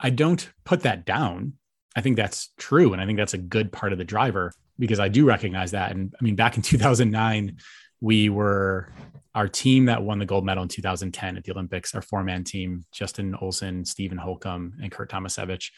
i 0.00 0.10
don't 0.10 0.48
put 0.64 0.82
that 0.82 1.04
down. 1.04 1.54
I 1.96 2.00
think 2.00 2.16
that's 2.16 2.50
true 2.56 2.92
and 2.92 3.02
i 3.02 3.06
think 3.06 3.18
that's 3.18 3.34
a 3.34 3.38
good 3.38 3.72
part 3.72 3.92
of 3.92 3.98
the 3.98 4.04
driver 4.04 4.52
because 4.78 5.00
i 5.00 5.08
do 5.08 5.26
recognize 5.26 5.72
that. 5.72 5.90
And 5.90 6.14
i 6.18 6.24
mean 6.24 6.36
back 6.36 6.56
in 6.56 6.62
2009 6.72 7.58
we 8.00 8.28
were 8.28 8.92
our 9.34 9.48
team 9.48 9.86
that 9.86 10.02
won 10.02 10.18
the 10.20 10.26
gold 10.26 10.44
medal 10.44 10.62
in 10.62 10.68
2010 10.68 11.36
at 11.36 11.44
the 11.44 11.52
olympics 11.52 11.94
our 11.94 12.02
four-man 12.02 12.44
team 12.44 12.84
justin 12.92 13.34
olsen 13.40 13.84
steven 13.84 14.18
holcomb 14.18 14.74
and 14.82 14.92
curt 14.92 15.10
tomasevicz 15.10 15.70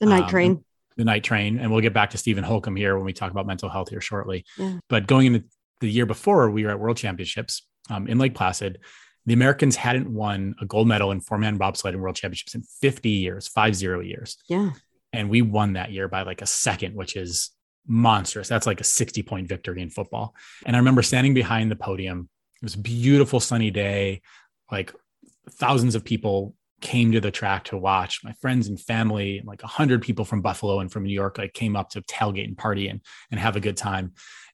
the 0.00 0.06
night 0.06 0.24
um, 0.24 0.28
train. 0.28 0.64
The 0.96 1.04
night 1.04 1.24
train. 1.24 1.58
And 1.58 1.70
we'll 1.70 1.80
get 1.80 1.94
back 1.94 2.10
to 2.10 2.18
Steven 2.18 2.44
Holcomb 2.44 2.76
here 2.76 2.96
when 2.96 3.04
we 3.04 3.12
talk 3.12 3.30
about 3.30 3.46
mental 3.46 3.68
health 3.68 3.90
here 3.90 4.00
shortly. 4.00 4.44
Yeah. 4.56 4.78
But 4.88 5.06
going 5.06 5.26
into 5.26 5.44
the 5.80 5.90
year 5.90 6.06
before, 6.06 6.50
we 6.50 6.64
were 6.64 6.70
at 6.70 6.80
World 6.80 6.96
Championships 6.96 7.66
um, 7.90 8.06
in 8.06 8.18
Lake 8.18 8.34
Placid. 8.34 8.78
The 9.26 9.34
Americans 9.34 9.76
hadn't 9.76 10.12
won 10.12 10.54
a 10.60 10.66
gold 10.66 10.86
medal 10.86 11.10
in 11.10 11.20
four 11.20 11.38
man 11.38 11.56
bobsled 11.56 11.94
in 11.94 12.00
World 12.00 12.16
Championships 12.16 12.54
in 12.54 12.62
50 12.80 13.08
years, 13.08 13.48
five 13.48 13.74
zero 13.74 14.00
years. 14.00 14.36
Yeah. 14.48 14.70
And 15.12 15.30
we 15.30 15.42
won 15.42 15.74
that 15.74 15.92
year 15.92 16.08
by 16.08 16.22
like 16.22 16.42
a 16.42 16.46
second, 16.46 16.94
which 16.94 17.16
is 17.16 17.50
monstrous. 17.86 18.48
That's 18.48 18.66
like 18.66 18.80
a 18.80 18.84
60 18.84 19.22
point 19.22 19.48
victory 19.48 19.80
in 19.80 19.90
football. 19.90 20.34
And 20.66 20.76
I 20.76 20.78
remember 20.78 21.02
standing 21.02 21.34
behind 21.34 21.70
the 21.70 21.76
podium. 21.76 22.28
It 22.60 22.64
was 22.64 22.74
a 22.74 22.80
beautiful 22.80 23.40
sunny 23.40 23.70
day, 23.70 24.22
like 24.70 24.94
thousands 25.50 25.94
of 25.94 26.04
people 26.04 26.54
came 26.84 27.12
to 27.12 27.20
the 27.20 27.30
track 27.30 27.64
to 27.64 27.78
watch. 27.78 28.22
My 28.22 28.34
friends 28.34 28.68
and 28.68 28.78
family, 28.78 29.42
like 29.44 29.64
a 29.64 29.66
hundred 29.66 30.02
people 30.02 30.24
from 30.24 30.42
Buffalo 30.42 30.78
and 30.78 30.92
from 30.92 31.02
New 31.02 31.14
York, 31.14 31.38
like 31.38 31.54
came 31.54 31.74
up 31.74 31.90
to 31.90 32.02
tailgate 32.02 32.44
and 32.44 32.56
party 32.56 32.88
and, 32.88 33.00
and 33.30 33.40
have 33.40 33.56
a 33.56 33.60
good 33.60 33.76
time. 33.76 34.12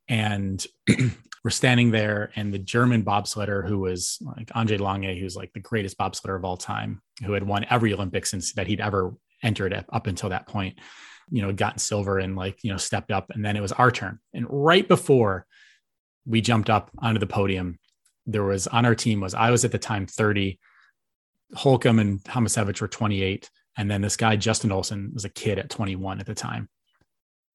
And 0.09 0.65
we're 1.45 1.51
standing 1.51 1.91
there, 1.91 2.31
and 2.37 2.55
the 2.55 2.59
German 2.59 3.05
bobsledder, 3.05 3.67
who 3.67 3.81
was 3.81 4.19
like 4.37 4.51
Andre 4.55 4.79
Lange, 4.79 5.19
who's 5.19 5.37
like 5.37 5.53
the 5.53 5.61
greatest 5.61 5.99
bobsledder 5.99 6.37
of 6.37 6.45
all 6.45 6.57
time, 6.57 7.03
who 7.25 7.33
had 7.33 7.43
won 7.43 7.67
every 7.69 7.93
Olympics 7.93 8.31
since 8.31 8.53
that 8.55 8.69
he'd 8.69 8.81
ever 8.81 9.13
entered 9.43 9.85
up 9.93 10.07
until 10.07 10.29
that 10.29 10.47
point, 10.47 10.79
you 11.31 11.43
know, 11.43 11.53
gotten 11.53 11.79
silver 11.79 12.19
and 12.19 12.37
like, 12.37 12.63
you 12.63 12.71
know, 12.71 12.77
stepped 12.77 13.11
up. 13.11 13.31
And 13.31 13.45
then 13.45 13.57
it 13.57 13.63
was 13.63 13.73
our 13.73 13.91
turn. 13.91 14.21
And 14.33 14.47
right 14.49 14.87
before 14.87 15.47
we 16.27 16.41
jumped 16.41 16.71
up 16.71 16.91
onto 16.99 17.19
the 17.19 17.27
podium, 17.27 17.79
there 18.27 18.45
was 18.45 18.69
on 18.69 18.85
our 18.87 18.95
team 18.95 19.21
was 19.21 19.35
I 19.35 19.51
was 19.51 19.65
at 19.65 19.73
the 19.73 19.79
time 19.79 20.07
30 20.07 20.61
Holcomb 21.55 21.99
and 21.99 22.23
Tomasevicz 22.25 22.81
were 22.81 22.89
28. 22.89 23.51
And 23.77 23.91
then 23.91 24.03
this 24.03 24.17
guy, 24.17 24.37
Justin 24.37 24.73
Olsen, 24.73 25.11
was 25.15 25.25
a 25.25 25.29
kid 25.29 25.59
at 25.59 25.71
21 25.71 26.21
at 26.21 26.27
the 26.27 26.35
time. 26.35 26.69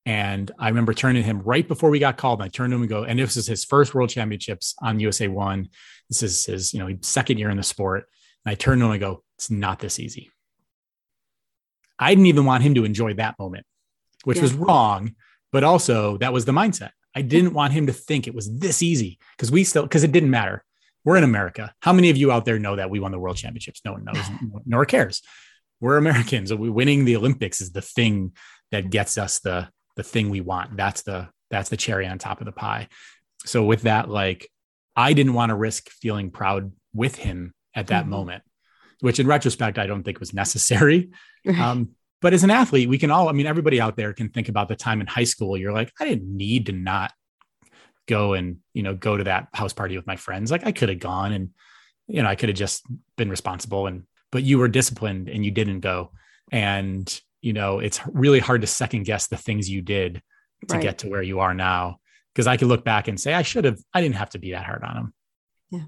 And 0.05 0.51
I 0.59 0.69
remember 0.69 0.93
turning 0.93 1.23
to 1.23 1.25
him 1.25 1.41
right 1.41 1.67
before 1.67 1.89
we 1.89 1.99
got 1.99 2.17
called. 2.17 2.39
And 2.39 2.45
I 2.45 2.49
turned 2.49 2.71
to 2.71 2.75
him 2.75 2.83
and 2.83 2.89
go, 2.89 3.03
and 3.03 3.17
this 3.17 3.37
is 3.37 3.47
his 3.47 3.65
first 3.65 3.95
world 3.95 4.09
championships 4.09 4.75
on 4.81 4.99
USA 4.99 5.27
One. 5.27 5.69
This 6.09 6.21
is 6.21 6.45
his, 6.45 6.73
you 6.73 6.79
know, 6.79 6.95
second 7.01 7.39
year 7.39 7.49
in 7.49 7.57
the 7.57 7.63
sport. 7.63 8.05
And 8.45 8.51
I 8.51 8.55
turned 8.55 8.81
to 8.81 8.85
him 8.85 8.91
and 8.91 8.99
go, 8.99 9.23
it's 9.37 9.49
not 9.49 9.79
this 9.79 9.99
easy. 9.99 10.29
I 11.97 12.11
didn't 12.11 12.27
even 12.27 12.45
want 12.45 12.63
him 12.63 12.75
to 12.75 12.85
enjoy 12.85 13.13
that 13.15 13.39
moment, 13.39 13.65
which 14.25 14.37
yeah. 14.37 14.43
was 14.43 14.53
wrong. 14.53 15.15
But 15.51 15.63
also 15.63 16.17
that 16.17 16.33
was 16.33 16.45
the 16.45 16.51
mindset. 16.51 16.91
I 17.15 17.21
didn't 17.21 17.53
want 17.53 17.71
him 17.73 17.87
to 17.87 17.93
think 17.93 18.27
it 18.27 18.35
was 18.35 18.53
this 18.59 18.83
easy 18.83 19.19
because 19.37 19.49
we 19.49 19.63
still, 19.63 19.83
because 19.83 20.03
it 20.03 20.11
didn't 20.11 20.29
matter. 20.29 20.64
We're 21.05 21.17
in 21.17 21.23
America. 21.23 21.73
How 21.81 21.93
many 21.93 22.09
of 22.09 22.17
you 22.17 22.31
out 22.31 22.45
there 22.45 22.59
know 22.59 22.75
that 22.75 22.89
we 22.89 22.99
won 22.99 23.11
the 23.11 23.19
world 23.19 23.37
championships? 23.37 23.81
No 23.85 23.93
one 23.93 24.03
knows, 24.03 24.25
nor 24.65 24.85
cares. 24.85 25.21
We're 25.79 25.97
Americans. 25.97 26.53
We 26.53 26.69
winning 26.69 27.05
the 27.05 27.15
Olympics 27.15 27.61
is 27.61 27.71
the 27.71 27.81
thing 27.81 28.33
that 28.71 28.89
gets 28.89 29.17
us 29.17 29.39
the 29.39 29.69
the 29.95 30.03
thing 30.03 30.29
we 30.29 30.41
want. 30.41 30.75
That's 30.75 31.03
the 31.03 31.29
that's 31.49 31.69
the 31.69 31.77
cherry 31.77 32.07
on 32.07 32.17
top 32.17 32.41
of 32.41 32.45
the 32.45 32.51
pie. 32.51 32.89
So 33.45 33.63
with 33.63 33.83
that, 33.83 34.09
like 34.09 34.49
I 34.95 35.13
didn't 35.13 35.33
want 35.33 35.51
to 35.51 35.55
risk 35.55 35.89
feeling 35.89 36.31
proud 36.31 36.71
with 36.93 37.15
him 37.15 37.53
at 37.75 37.87
that 37.87 38.03
mm-hmm. 38.03 38.11
moment, 38.11 38.43
which 39.01 39.19
in 39.19 39.27
retrospect 39.27 39.77
I 39.77 39.87
don't 39.87 40.03
think 40.03 40.19
was 40.19 40.33
necessary. 40.33 41.11
Um, 41.61 41.91
but 42.23 42.33
as 42.33 42.43
an 42.43 42.49
athlete, 42.49 42.89
we 42.89 42.97
can 42.97 43.11
all, 43.11 43.29
I 43.29 43.31
mean, 43.31 43.45
everybody 43.45 43.79
out 43.79 43.95
there 43.95 44.13
can 44.13 44.29
think 44.29 44.49
about 44.49 44.67
the 44.67 44.75
time 44.75 44.99
in 44.99 45.05
high 45.05 45.25
school. 45.25 45.55
You're 45.55 45.73
like, 45.73 45.91
I 45.99 46.05
didn't 46.05 46.35
need 46.35 46.65
to 46.65 46.71
not 46.71 47.11
go 48.07 48.33
and 48.33 48.57
you 48.73 48.83
know 48.83 48.93
go 48.93 49.17
to 49.17 49.23
that 49.23 49.47
house 49.53 49.73
party 49.73 49.95
with 49.95 50.05
my 50.05 50.15
friends 50.15 50.51
like 50.51 50.65
i 50.65 50.71
could 50.71 50.89
have 50.89 50.99
gone 50.99 51.31
and 51.31 51.49
you 52.07 52.21
know 52.21 52.29
i 52.29 52.35
could 52.35 52.49
have 52.49 52.57
just 52.57 52.83
been 53.17 53.29
responsible 53.29 53.87
and 53.87 54.03
but 54.35 54.43
you 54.43 54.59
were 54.59 54.67
disciplined 54.67 55.29
and 55.29 55.45
you 55.45 55.51
didn't 55.51 55.79
go. 55.79 56.11
And 56.51 57.21
you 57.41 57.53
know 57.53 57.79
it's 57.79 58.01
really 58.05 58.39
hard 58.39 58.61
to 58.61 58.67
second 58.67 59.03
guess 59.03 59.27
the 59.27 59.37
things 59.37 59.69
you 59.69 59.81
did 59.81 60.21
to 60.67 60.75
right. 60.75 60.81
get 60.81 60.97
to 60.99 61.09
where 61.09 61.21
you 61.21 61.39
are 61.39 61.53
now. 61.53 61.99
Because 62.33 62.45
i 62.45 62.57
could 62.57 62.67
look 62.67 62.83
back 62.83 63.07
and 63.07 63.17
say 63.17 63.33
i 63.33 63.43
should 63.43 63.63
have 63.63 63.79
i 63.93 64.01
didn't 64.01 64.15
have 64.15 64.31
to 64.31 64.39
be 64.39 64.51
that 64.51 64.65
hard 64.65 64.83
on 64.83 64.95
them 64.95 65.13
yeah. 65.71 65.85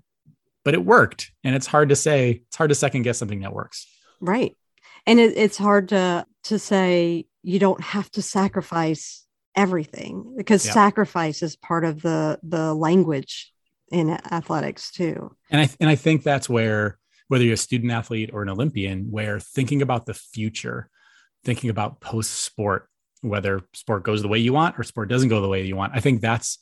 But 0.64 0.76
it 0.76 0.86
worked 0.86 1.34
and 1.44 1.56
it's 1.56 1.68
hard 1.68 1.90
to 1.90 1.96
say 1.98 2.44
it's 2.48 2.56
hard 2.56 2.70
to 2.70 2.76
second 2.76 3.02
guess 3.02 3.18
something 3.18 3.42
that 3.42 3.52
works. 3.52 3.86
Right. 4.22 4.56
And 5.06 5.20
it, 5.20 5.38
it's 5.38 5.58
hard 5.58 5.90
to 5.90 6.26
to 6.46 6.58
say 6.58 7.26
you 7.44 7.60
don't 7.60 7.82
have 7.82 8.10
to 8.12 8.22
sacrifice 8.22 9.27
everything 9.58 10.36
because 10.38 10.66
yeah. 10.66 10.72
sacrifice 10.72 11.42
is 11.42 11.56
part 11.58 11.84
of 11.84 12.02
the 12.02 12.40
the 12.44 12.74
language 12.74 13.52
in 13.92 14.12
athletics 14.32 14.92
too. 14.92 15.36
And 15.50 15.62
I 15.62 15.70
and 15.80 15.90
I 15.90 15.96
think 15.96 16.24
that's 16.24 16.48
where 16.48 16.98
whether 17.28 17.44
you're 17.44 17.56
a 17.56 17.58
student 17.58 17.92
athlete 17.92 18.30
or 18.32 18.44
an 18.44 18.50
Olympian, 18.50 19.12
where 19.12 19.40
thinking 19.40 19.82
about 19.82 20.06
the 20.06 20.14
future, 20.14 20.90
thinking 21.44 21.70
about 21.70 22.00
post 22.00 22.32
sport, 22.32 22.88
whether 23.22 23.62
sport 23.74 24.04
goes 24.04 24.22
the 24.22 24.30
way 24.30 24.40
you 24.40 24.54
want 24.54 24.80
or 24.80 24.84
sport 24.84 25.10
doesn't 25.10 25.30
go 25.30 25.42
the 25.42 25.50
way 25.50 25.64
you 25.64 25.76
want, 25.76 25.94
I 25.96 26.00
think 26.00 26.22
that's 26.22 26.60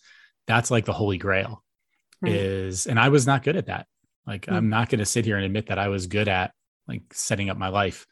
that's 0.47 0.71
like 0.71 0.85
the 0.85 0.93
holy 0.93 1.17
grail. 1.17 1.63
Right. 2.21 2.33
Is 2.33 2.87
and 2.87 2.99
I 2.99 3.09
was 3.09 3.27
not 3.27 3.43
good 3.43 3.57
at 3.57 3.67
that. 3.67 3.87
Like 4.25 4.43
mm-hmm. 4.43 4.55
I'm 4.55 4.69
not 4.69 4.89
going 4.89 4.99
to 4.99 5.05
sit 5.05 5.25
here 5.25 5.35
and 5.35 5.45
admit 5.45 5.67
that 5.67 5.79
I 5.79 5.89
was 5.89 6.07
good 6.07 6.27
at 6.27 6.51
like 6.87 7.03
setting 7.11 7.49
up 7.49 7.57
my 7.57 7.69
life 7.69 8.07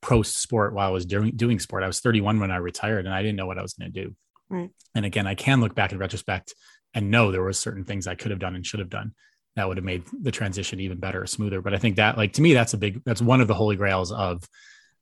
pro 0.00 0.22
sport 0.22 0.74
while 0.74 0.88
I 0.88 0.92
was 0.92 1.06
doing 1.06 1.32
doing 1.36 1.58
sport. 1.58 1.82
I 1.82 1.86
was 1.86 2.00
31 2.00 2.40
when 2.40 2.50
I 2.50 2.56
retired, 2.56 3.06
and 3.06 3.14
I 3.14 3.22
didn't 3.22 3.36
know 3.36 3.46
what 3.46 3.58
I 3.58 3.62
was 3.62 3.74
going 3.74 3.92
to 3.92 4.04
do. 4.04 4.14
Right. 4.48 4.70
And 4.94 5.04
again, 5.04 5.26
I 5.26 5.34
can 5.34 5.60
look 5.60 5.74
back 5.74 5.92
in 5.92 5.98
retrospect 5.98 6.54
and 6.94 7.10
know 7.10 7.30
there 7.30 7.42
were 7.42 7.52
certain 7.52 7.84
things 7.84 8.06
I 8.06 8.16
could 8.16 8.30
have 8.30 8.40
done 8.40 8.56
and 8.56 8.66
should 8.66 8.80
have 8.80 8.90
done 8.90 9.12
that 9.56 9.68
would 9.68 9.76
have 9.76 9.84
made 9.84 10.02
the 10.22 10.32
transition 10.32 10.80
even 10.80 10.98
better, 10.98 11.26
smoother. 11.26 11.60
But 11.62 11.74
I 11.74 11.78
think 11.78 11.96
that, 11.96 12.16
like 12.16 12.32
to 12.34 12.42
me, 12.42 12.54
that's 12.54 12.74
a 12.74 12.78
big 12.78 13.02
that's 13.04 13.22
one 13.22 13.40
of 13.40 13.48
the 13.48 13.54
holy 13.54 13.76
grails 13.76 14.12
of 14.12 14.42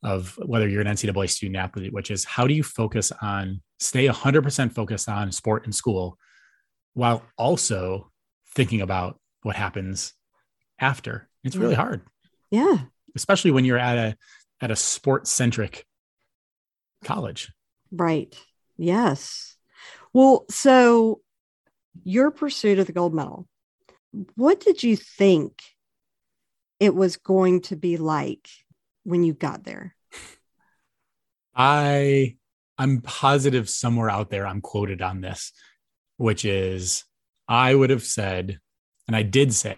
of 0.03 0.39
whether 0.45 0.69
you're 0.69 0.81
an 0.81 0.87
NCAA 0.87 1.29
student 1.29 1.57
athlete, 1.57 1.93
which 1.93 2.11
is 2.11 2.25
how 2.25 2.47
do 2.47 2.55
you 2.55 2.63
focus 2.63 3.13
on 3.21 3.61
stay 3.79 4.07
100% 4.07 4.73
focused 4.73 5.09
on 5.09 5.33
sport 5.33 5.65
and 5.65 5.75
school 5.75 6.19
while 6.95 7.23
also 7.37 8.11
thinking 8.55 8.81
about 8.81 9.19
what 9.43 9.57
happens 9.57 10.15
after. 10.81 11.29
It's 11.45 11.57
really 11.57 11.75
hard. 11.75 12.03
Yeah. 12.51 12.79
Especially 13.17 13.51
when 13.51 13.65
you're 13.65 13.79
at 13.79 13.99
a 13.99 14.17
at 14.61 14.71
a 14.71 14.77
sports 14.77 15.31
centric 15.31 15.87
college. 17.05 17.53
Right. 17.91 18.37
Yes. 18.77 19.57
Well, 20.13 20.45
so 20.51 21.21
your 22.05 22.31
pursuit 22.31 22.79
of 22.79 22.87
the 22.87 22.93
gold 22.93 23.15
medal, 23.15 23.47
what 24.35 24.61
did 24.61 24.83
you 24.83 24.97
think 24.97 25.63
it 26.81 26.95
was 26.95 27.17
going 27.17 27.63
to 27.63 27.77
be 27.77 27.97
like 27.97 28.49
when 29.05 29.23
you 29.25 29.35
got 29.35 29.65
there? 29.65 29.95
I 31.55 32.37
I'm 32.79 33.01
positive 33.01 33.69
somewhere 33.69 34.09
out 34.09 34.31
there 34.31 34.47
I'm 34.47 34.61
quoted 34.61 35.03
on 35.03 35.21
this, 35.21 35.53
which 36.17 36.45
is 36.45 37.05
I 37.49 37.75
would 37.75 37.91
have 37.91 38.05
said, 38.05 38.61
and 39.07 39.17
I 39.17 39.23
did 39.23 39.53
say, 39.53 39.77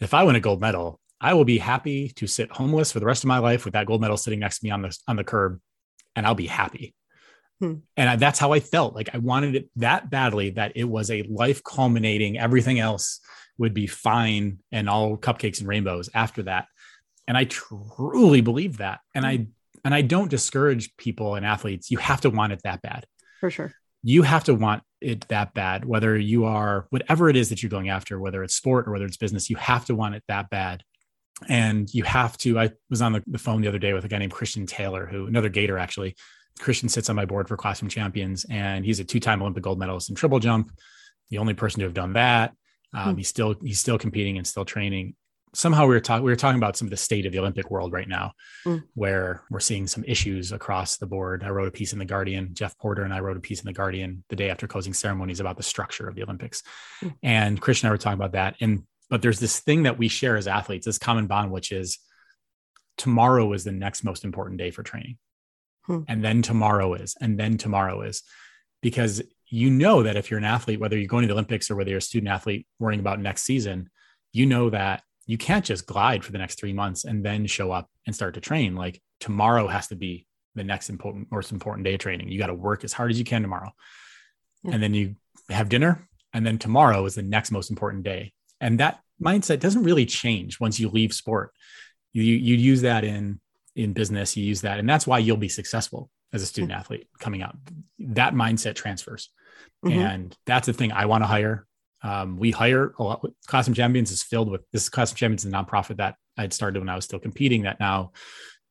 if 0.00 0.14
I 0.14 0.22
win 0.24 0.36
a 0.36 0.40
gold 0.40 0.60
medal, 0.60 1.00
I 1.22 1.32
will 1.34 1.46
be 1.46 1.58
happy 1.58 2.08
to 2.16 2.26
sit 2.26 2.50
homeless 2.50 2.92
for 2.92 3.00
the 3.00 3.06
rest 3.06 3.24
of 3.24 3.28
my 3.28 3.38
life 3.38 3.64
with 3.64 3.72
that 3.74 3.86
gold 3.86 4.02
medal 4.02 4.18
sitting 4.18 4.40
next 4.40 4.58
to 4.58 4.66
me 4.66 4.70
on 4.72 4.82
the 4.82 4.98
on 5.08 5.16
the 5.16 5.24
curb, 5.24 5.60
and 6.14 6.26
I'll 6.26 6.34
be 6.34 6.48
happy. 6.48 6.94
Hmm. 7.60 7.74
And 7.96 8.10
I, 8.10 8.16
that's 8.16 8.38
how 8.38 8.52
I 8.52 8.60
felt. 8.60 8.94
Like 8.94 9.10
I 9.14 9.18
wanted 9.18 9.54
it 9.54 9.70
that 9.76 10.10
badly 10.10 10.50
that 10.50 10.72
it 10.74 10.84
was 10.84 11.10
a 11.10 11.22
life 11.22 11.62
culminating. 11.62 12.36
Everything 12.38 12.78
else 12.78 13.20
would 13.56 13.72
be 13.72 13.86
fine 13.86 14.58
and 14.72 14.90
all 14.90 15.16
cupcakes 15.16 15.60
and 15.60 15.68
rainbows 15.68 16.10
after 16.12 16.42
that. 16.42 16.66
And 17.28 17.36
I 17.36 17.44
truly 17.44 18.40
believe 18.40 18.78
that. 18.78 19.00
And 19.14 19.24
I 19.24 19.46
And 19.84 19.94
I 19.94 20.02
don't 20.02 20.30
discourage 20.30 20.96
people 20.96 21.34
and 21.34 21.44
athletes. 21.44 21.90
You 21.90 21.98
have 21.98 22.20
to 22.22 22.30
want 22.30 22.52
it 22.52 22.60
that 22.62 22.82
bad. 22.82 23.04
For 23.40 23.50
sure. 23.50 23.72
You 24.02 24.22
have 24.22 24.44
to 24.44 24.54
want 24.54 24.82
it 25.00 25.26
that 25.28 25.54
bad, 25.54 25.84
whether 25.84 26.16
you 26.16 26.44
are 26.44 26.86
whatever 26.90 27.28
it 27.28 27.36
is 27.36 27.48
that 27.48 27.62
you're 27.62 27.70
going 27.70 27.88
after, 27.88 28.20
whether 28.20 28.42
it's 28.44 28.54
sport 28.54 28.86
or 28.86 28.92
whether 28.92 29.06
it's 29.06 29.16
business, 29.16 29.50
you 29.50 29.56
have 29.56 29.84
to 29.86 29.94
want 29.94 30.14
it 30.14 30.24
that 30.28 30.50
bad. 30.50 30.82
And 31.48 31.92
you 31.92 32.04
have 32.04 32.36
to. 32.38 32.58
I 32.58 32.70
was 32.90 33.02
on 33.02 33.12
the, 33.12 33.22
the 33.26 33.38
phone 33.38 33.62
the 33.62 33.68
other 33.68 33.78
day 33.78 33.92
with 33.92 34.04
a 34.04 34.08
guy 34.08 34.18
named 34.18 34.32
Christian 34.32 34.66
Taylor, 34.66 35.06
who 35.06 35.26
another 35.26 35.48
Gator 35.48 35.78
actually. 35.78 36.14
Christian 36.58 36.88
sits 36.88 37.08
on 37.08 37.16
my 37.16 37.24
board 37.24 37.48
for 37.48 37.56
Classroom 37.56 37.88
Champions, 37.88 38.44
and 38.48 38.84
he's 38.84 39.00
a 39.00 39.04
two-time 39.04 39.40
Olympic 39.40 39.62
gold 39.62 39.78
medalist 39.78 40.10
in 40.10 40.14
triple 40.14 40.38
jump, 40.38 40.70
the 41.30 41.38
only 41.38 41.54
person 41.54 41.80
to 41.80 41.86
have 41.86 41.94
done 41.94 42.12
that. 42.12 42.52
Um, 42.94 43.12
hmm. 43.12 43.18
He's 43.18 43.28
still 43.28 43.54
he's 43.62 43.80
still 43.80 43.98
competing 43.98 44.36
and 44.36 44.46
still 44.46 44.64
training 44.64 45.14
somehow 45.54 45.82
we 45.82 45.94
were 45.94 46.00
talking 46.00 46.24
we 46.24 46.32
were 46.32 46.36
talking 46.36 46.58
about 46.58 46.76
some 46.76 46.86
of 46.86 46.90
the 46.90 46.96
state 46.96 47.26
of 47.26 47.32
the 47.32 47.38
olympic 47.38 47.70
world 47.70 47.92
right 47.92 48.08
now 48.08 48.32
mm. 48.66 48.82
where 48.94 49.42
we're 49.50 49.60
seeing 49.60 49.86
some 49.86 50.04
issues 50.04 50.52
across 50.52 50.96
the 50.96 51.06
board 51.06 51.42
i 51.44 51.48
wrote 51.48 51.68
a 51.68 51.72
piece 51.72 51.92
in 51.92 51.98
the 51.98 52.04
guardian 52.04 52.50
jeff 52.52 52.76
porter 52.78 53.02
and 53.02 53.12
i 53.12 53.20
wrote 53.20 53.36
a 53.36 53.40
piece 53.40 53.60
in 53.60 53.66
the 53.66 53.72
guardian 53.72 54.24
the 54.28 54.36
day 54.36 54.50
after 54.50 54.66
closing 54.66 54.94
ceremonies 54.94 55.40
about 55.40 55.56
the 55.56 55.62
structure 55.62 56.08
of 56.08 56.14
the 56.14 56.22
olympics 56.22 56.62
mm. 57.02 57.12
and 57.22 57.60
christian 57.60 57.86
and 57.86 57.90
i 57.90 57.94
were 57.94 57.98
talking 57.98 58.18
about 58.18 58.32
that 58.32 58.56
and 58.60 58.82
but 59.12 59.22
there's 59.22 59.38
this 59.38 59.60
thing 59.60 59.84
that 59.84 59.98
we 59.98 60.08
share 60.08 60.36
as 60.36 60.48
athletes 60.48 60.86
this 60.86 60.98
common 60.98 61.26
bond 61.26 61.52
which 61.52 61.70
is 61.70 61.98
tomorrow 62.96 63.52
is 63.52 63.64
the 63.64 63.72
next 63.72 64.04
most 64.04 64.24
important 64.24 64.58
day 64.58 64.70
for 64.70 64.82
training 64.82 65.18
mm. 65.88 66.04
and 66.08 66.24
then 66.24 66.42
tomorrow 66.42 66.94
is 66.94 67.14
and 67.20 67.38
then 67.38 67.56
tomorrow 67.56 68.02
is 68.02 68.22
because 68.80 69.22
you 69.48 69.70
know 69.70 70.02
that 70.02 70.16
if 70.16 70.30
you're 70.30 70.38
an 70.38 70.44
athlete 70.44 70.80
whether 70.80 70.98
you're 70.98 71.06
going 71.06 71.22
to 71.22 71.28
the 71.28 71.34
olympics 71.34 71.70
or 71.70 71.76
whether 71.76 71.90
you're 71.90 71.98
a 71.98 72.02
student 72.02 72.32
athlete 72.32 72.66
worrying 72.78 73.00
about 73.00 73.20
next 73.20 73.42
season 73.42 73.88
you 74.32 74.46
know 74.46 74.70
that 74.70 75.02
you 75.26 75.38
can't 75.38 75.64
just 75.64 75.86
glide 75.86 76.24
for 76.24 76.32
the 76.32 76.38
next 76.38 76.58
three 76.58 76.72
months 76.72 77.04
and 77.04 77.24
then 77.24 77.46
show 77.46 77.70
up 77.70 77.88
and 78.06 78.14
start 78.14 78.34
to 78.34 78.40
train. 78.40 78.74
Like 78.74 79.00
tomorrow 79.20 79.68
has 79.68 79.88
to 79.88 79.96
be 79.96 80.26
the 80.54 80.64
next 80.64 80.90
important, 80.90 81.30
most 81.30 81.52
important 81.52 81.84
day 81.84 81.94
of 81.94 82.00
training. 82.00 82.28
You 82.28 82.38
got 82.38 82.48
to 82.48 82.54
work 82.54 82.84
as 82.84 82.92
hard 82.92 83.10
as 83.10 83.18
you 83.18 83.24
can 83.24 83.42
tomorrow. 83.42 83.72
Yeah. 84.62 84.74
And 84.74 84.82
then 84.82 84.94
you 84.94 85.16
have 85.48 85.68
dinner. 85.68 86.08
And 86.34 86.44
then 86.44 86.58
tomorrow 86.58 87.04
is 87.04 87.14
the 87.14 87.22
next 87.22 87.50
most 87.50 87.70
important 87.70 88.04
day. 88.04 88.32
And 88.62 88.80
that 88.80 89.00
mindset 89.22 89.60
doesn't 89.60 89.82
really 89.82 90.06
change 90.06 90.58
once 90.58 90.80
you 90.80 90.88
leave 90.88 91.12
sport. 91.12 91.52
You, 92.14 92.22
you 92.22 92.56
use 92.56 92.82
that 92.82 93.04
in, 93.04 93.40
in 93.76 93.92
business, 93.92 94.36
you 94.36 94.44
use 94.44 94.62
that. 94.62 94.78
And 94.78 94.88
that's 94.88 95.06
why 95.06 95.18
you'll 95.18 95.36
be 95.36 95.48
successful 95.48 96.10
as 96.32 96.42
a 96.42 96.46
student 96.46 96.72
athlete 96.72 97.08
coming 97.18 97.42
out. 97.42 97.56
That 97.98 98.34
mindset 98.34 98.74
transfers. 98.74 99.28
Mm-hmm. 99.84 99.98
And 99.98 100.36
that's 100.46 100.66
the 100.66 100.72
thing 100.72 100.92
I 100.92 101.06
want 101.06 101.22
to 101.22 101.26
hire 101.26 101.66
um, 102.02 102.36
we 102.36 102.50
hire 102.50 102.94
a 102.98 103.02
lot. 103.02 103.24
Classroom 103.46 103.74
Champions 103.74 104.10
is 104.10 104.22
filled 104.22 104.50
with 104.50 104.62
this. 104.72 104.88
Classroom 104.88 105.16
Champions 105.16 105.44
is 105.44 105.52
a 105.52 105.54
nonprofit 105.54 105.98
that 105.98 106.16
I 106.36 106.42
had 106.42 106.52
started 106.52 106.80
when 106.80 106.88
I 106.88 106.96
was 106.96 107.04
still 107.04 107.18
competing. 107.18 107.62
That 107.62 107.78
now 107.78 108.12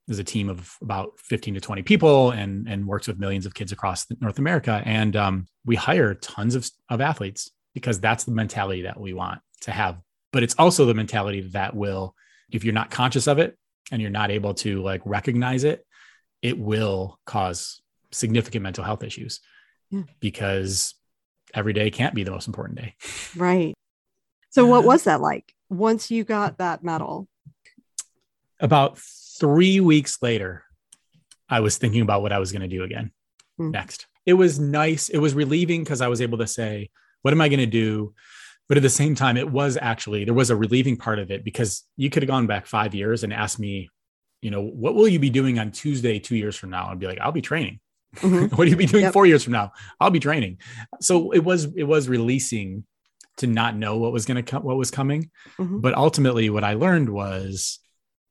is 0.08 0.20
a 0.20 0.24
team 0.24 0.50
of 0.50 0.76
about 0.82 1.14
15 1.20 1.54
to 1.54 1.62
20 1.62 1.84
people 1.84 2.32
and 2.32 2.68
and 2.68 2.86
works 2.86 3.08
with 3.08 3.20
millions 3.20 3.46
of 3.46 3.54
kids 3.54 3.72
across 3.72 4.06
North 4.20 4.40
America. 4.40 4.82
And 4.86 5.16
um, 5.16 5.48
we 5.66 5.76
hire 5.76 6.14
tons 6.16 6.56
of 6.56 6.70
of 6.90 7.00
athletes 7.00 7.52
because 7.74 8.00
that's 8.00 8.26
the 8.26 8.32
mentality 8.32 8.82
that 8.82 9.00
we 9.00 9.14
want 9.14 9.40
to 9.62 9.72
have. 9.72 10.00
But 10.32 10.44
it's 10.44 10.56
also 10.58 10.86
the 10.86 10.94
mentality 10.94 11.42
that 11.52 11.76
will, 11.76 12.16
if 12.52 12.64
you're 12.64 12.74
not 12.74 12.92
conscious 12.92 13.28
of 13.28 13.40
it 13.40 13.58
and 13.92 14.02
you're 14.02 14.12
not 14.12 14.32
able 14.32 14.54
to 14.56 14.82
like 14.82 15.02
recognize 15.06 15.64
it, 15.64 15.86
it 16.42 16.58
will 16.58 17.20
cause 17.26 17.82
significant 18.12 18.64
mental 18.64 18.84
health 18.84 19.04
issues 19.04 19.40
yeah. 19.90 20.04
because 20.20 20.96
every 21.54 21.74
day 21.74 21.90
can't 21.92 22.16
be 22.16 22.24
the 22.24 22.32
most 22.32 22.48
important 22.48 22.80
day. 22.80 22.96
Right. 23.36 23.74
So, 24.50 24.66
what 24.66 24.84
was 24.84 25.06
that 25.06 25.22
like 25.22 25.54
once 25.70 26.12
you 26.12 26.24
got 26.24 26.58
that 26.58 26.84
medal? 26.84 27.28
About 28.60 28.98
three 29.40 29.80
weeks 29.80 30.18
later, 30.22 30.64
I 31.50 31.62
was 31.62 31.78
thinking 31.78 32.02
about 32.02 32.22
what 32.22 32.34
I 32.34 32.40
was 32.40 32.52
going 32.52 32.62
to 32.62 32.68
do 32.68 32.84
again 32.84 33.12
mm. 33.60 33.72
next. 33.72 34.08
It 34.26 34.34
was 34.34 34.60
nice. 34.60 35.10
It 35.10 35.18
was 35.18 35.34
relieving 35.34 35.84
because 35.84 36.02
I 36.02 36.08
was 36.08 36.22
able 36.22 36.38
to 36.40 36.48
say, 36.48 36.90
What 37.22 37.34
am 37.34 37.42
I 37.42 37.50
going 37.50 37.60
to 37.60 37.66
do? 37.66 38.14
But 38.68 38.78
at 38.78 38.84
the 38.84 38.90
same 38.90 39.16
time, 39.16 39.38
it 39.38 39.52
was 39.52 39.78
actually, 39.82 40.24
there 40.24 40.34
was 40.34 40.50
a 40.50 40.56
relieving 40.56 40.96
part 40.96 41.20
of 41.20 41.30
it 41.30 41.44
because 41.44 41.84
you 41.98 42.10
could 42.10 42.24
have 42.24 42.30
gone 42.30 42.48
back 42.48 42.66
five 42.66 42.96
years 42.96 43.24
and 43.24 43.34
asked 43.34 43.60
me, 43.60 43.90
you 44.42 44.50
know, 44.50 44.62
what 44.62 44.96
will 44.96 45.08
you 45.08 45.20
be 45.20 45.30
doing 45.30 45.60
on 45.60 45.72
Tuesday, 45.72 46.20
two 46.20 46.36
years 46.36 46.56
from 46.56 46.70
now? 46.70 46.90
I'd 46.90 47.00
be 47.00 47.08
like, 47.08 47.20
I'll 47.20 47.32
be 47.32 47.42
training. 47.42 47.80
Mm-hmm. 48.18 48.56
what 48.56 48.66
do 48.66 48.72
you 48.72 48.78
be 48.78 48.86
doing 48.86 49.04
yep. 49.04 49.14
four 49.14 49.26
years 49.26 49.44
from 49.44 49.54
now? 49.54 49.74
I'll 50.00 50.10
be 50.10 50.20
training. 50.20 50.58
So 51.00 51.32
it 51.32 51.44
was 51.44 51.66
it 51.76 51.84
was 51.84 52.10
releasing 52.10 52.86
to 53.38 53.48
not 53.48 53.76
know 53.76 53.98
what 53.98 54.12
was 54.12 54.26
going 54.26 54.44
to 54.44 54.44
come, 54.44 54.64
what 54.64 54.78
was 54.78 54.92
coming. 54.92 55.32
Mm-hmm. 55.58 55.80
But 55.80 55.96
ultimately, 55.96 56.50
what 56.50 56.64
I 56.64 56.74
learned 56.74 57.10
was, 57.10 57.80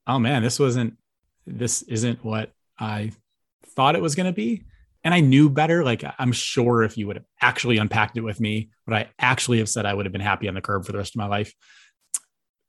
oh 0.07 0.19
man, 0.19 0.43
this 0.43 0.59
wasn't 0.59 0.97
this 1.47 1.83
isn't 1.83 2.25
what 2.25 2.53
I 2.79 3.12
thought 3.75 3.97
it 3.97 4.03
was 4.03 4.14
going 4.14 4.27
to 4.27 4.33
be. 4.33 4.64
And 5.03 5.15
I 5.15 5.21
knew 5.21 5.49
better. 5.49 5.83
Like 5.85 6.05
I'm 6.19 6.33
sure 6.33 6.83
if 6.83 6.97
you 6.99 7.07
would 7.07 7.17
have 7.17 7.27
actually 7.41 7.79
unpacked 7.79 8.17
it 8.17 8.23
with 8.23 8.41
me, 8.41 8.71
what 8.85 8.97
I 8.97 9.09
actually 9.19 9.59
have 9.59 9.69
said, 9.69 9.87
I 9.87 9.95
would 9.95 10.07
have 10.07 10.13
been 10.13 10.21
happy 10.21 10.49
on 10.49 10.55
the 10.55 10.61
curb 10.61 10.85
for 10.85 10.93
the 10.93 10.99
rest 10.99 11.15
of 11.15 11.19
my 11.19 11.27
life. 11.27 11.55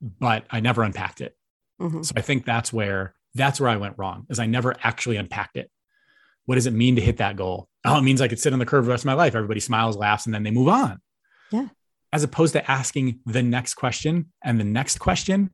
But 0.02 0.46
I 0.50 0.62
never 0.62 0.84
unpacked 0.84 1.22
it. 1.22 1.36
Mm-hmm. 1.80 2.04
So 2.04 2.14
I 2.16 2.22
think 2.22 2.46
that's 2.46 2.72
where 2.72 3.14
that's 3.34 3.60
where 3.60 3.70
I 3.70 3.78
went 3.78 3.98
wrong, 3.98 4.26
is 4.30 4.40
I 4.40 4.46
never 4.46 4.76
actually 4.84 5.16
unpacked 5.18 5.58
it 5.58 5.72
what 6.46 6.56
does 6.56 6.68
it 6.68 6.74
mean 6.74 6.96
to 6.96 7.02
hit 7.02 7.18
that 7.18 7.36
goal? 7.36 7.68
Oh, 7.86 7.98
it 7.98 8.02
means 8.02 8.22
I 8.22 8.28
could 8.28 8.40
sit 8.40 8.54
on 8.54 8.60
the 8.60 8.66
curve 8.66 8.86
the 8.86 8.92
rest 8.92 9.04
of 9.04 9.08
my 9.08 9.14
life. 9.14 9.36
Everybody 9.36 9.60
smiles, 9.60 9.96
laughs, 9.96 10.26
and 10.26 10.36
then 10.36 10.44
they 10.44 10.52
move 10.52 10.68
on. 10.68 11.00
Yeah. 11.52 11.68
As 12.14 12.24
opposed 12.24 12.54
to 12.54 12.72
asking 12.72 13.20
the 13.26 13.42
next 13.42 13.76
question 13.76 14.32
and 14.44 14.60
the 14.60 14.66
next 14.66 15.00
question 15.00 15.52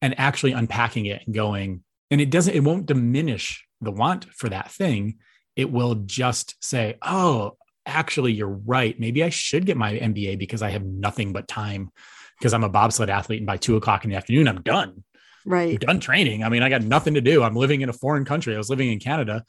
and 0.00 0.18
actually 0.18 0.52
unpacking 0.52 1.06
it 1.06 1.22
and 1.26 1.34
going, 1.34 1.82
and 2.10 2.20
it 2.20 2.30
doesn't, 2.30 2.54
it 2.54 2.62
won't 2.62 2.86
diminish 2.86 3.66
the 3.80 3.90
want 3.90 4.26
for 4.32 4.48
that 4.48 4.70
thing. 4.70 5.18
It 5.56 5.70
will 5.70 5.94
just 5.94 6.56
say, 6.62 6.96
oh, 7.02 7.56
actually, 7.86 8.32
you're 8.32 8.48
right. 8.48 8.98
Maybe 8.98 9.22
I 9.22 9.28
should 9.28 9.66
get 9.66 9.76
my 9.76 9.94
MBA 9.94 10.38
because 10.38 10.62
I 10.62 10.70
have 10.70 10.84
nothing 10.84 11.32
but 11.32 11.48
time 11.48 11.90
because 12.38 12.52
I'm 12.52 12.64
a 12.64 12.68
bobsled 12.68 13.10
athlete. 13.10 13.40
And 13.40 13.46
by 13.46 13.56
two 13.56 13.76
o'clock 13.76 14.04
in 14.04 14.10
the 14.10 14.16
afternoon, 14.16 14.48
I'm 14.48 14.62
done. 14.62 15.04
Right. 15.46 15.72
I'm 15.72 15.76
done 15.76 16.00
training. 16.00 16.42
I 16.42 16.48
mean, 16.48 16.62
I 16.62 16.68
got 16.68 16.82
nothing 16.82 17.14
to 17.14 17.20
do. 17.20 17.42
I'm 17.42 17.54
living 17.54 17.82
in 17.82 17.88
a 17.88 17.92
foreign 17.92 18.24
country. 18.24 18.54
I 18.54 18.58
was 18.58 18.70
living 18.70 18.90
in 18.90 18.98
Canada. 18.98 19.44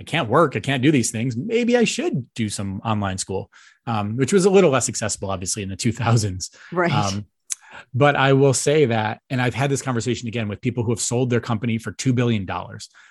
I 0.00 0.02
can't 0.02 0.30
work, 0.30 0.56
I 0.56 0.60
can't 0.60 0.82
do 0.82 0.90
these 0.90 1.10
things. 1.10 1.36
Maybe 1.36 1.76
I 1.76 1.84
should 1.84 2.32
do 2.34 2.48
some 2.48 2.80
online 2.80 3.18
school, 3.18 3.50
um, 3.86 4.16
which 4.16 4.32
was 4.32 4.46
a 4.46 4.50
little 4.50 4.70
less 4.70 4.88
accessible, 4.88 5.30
obviously, 5.30 5.62
in 5.62 5.68
the 5.68 5.76
2000s. 5.76 6.56
Right. 6.72 6.90
Um, 6.90 7.26
but 7.94 8.16
I 8.16 8.32
will 8.32 8.54
say 8.54 8.86
that, 8.86 9.20
and 9.30 9.40
I've 9.40 9.54
had 9.54 9.70
this 9.70 9.82
conversation 9.82 10.28
again 10.28 10.48
with 10.48 10.60
people 10.60 10.84
who 10.84 10.92
have 10.92 11.00
sold 11.00 11.30
their 11.30 11.40
company 11.40 11.78
for 11.78 11.92
$2 11.92 12.14
billion. 12.14 12.48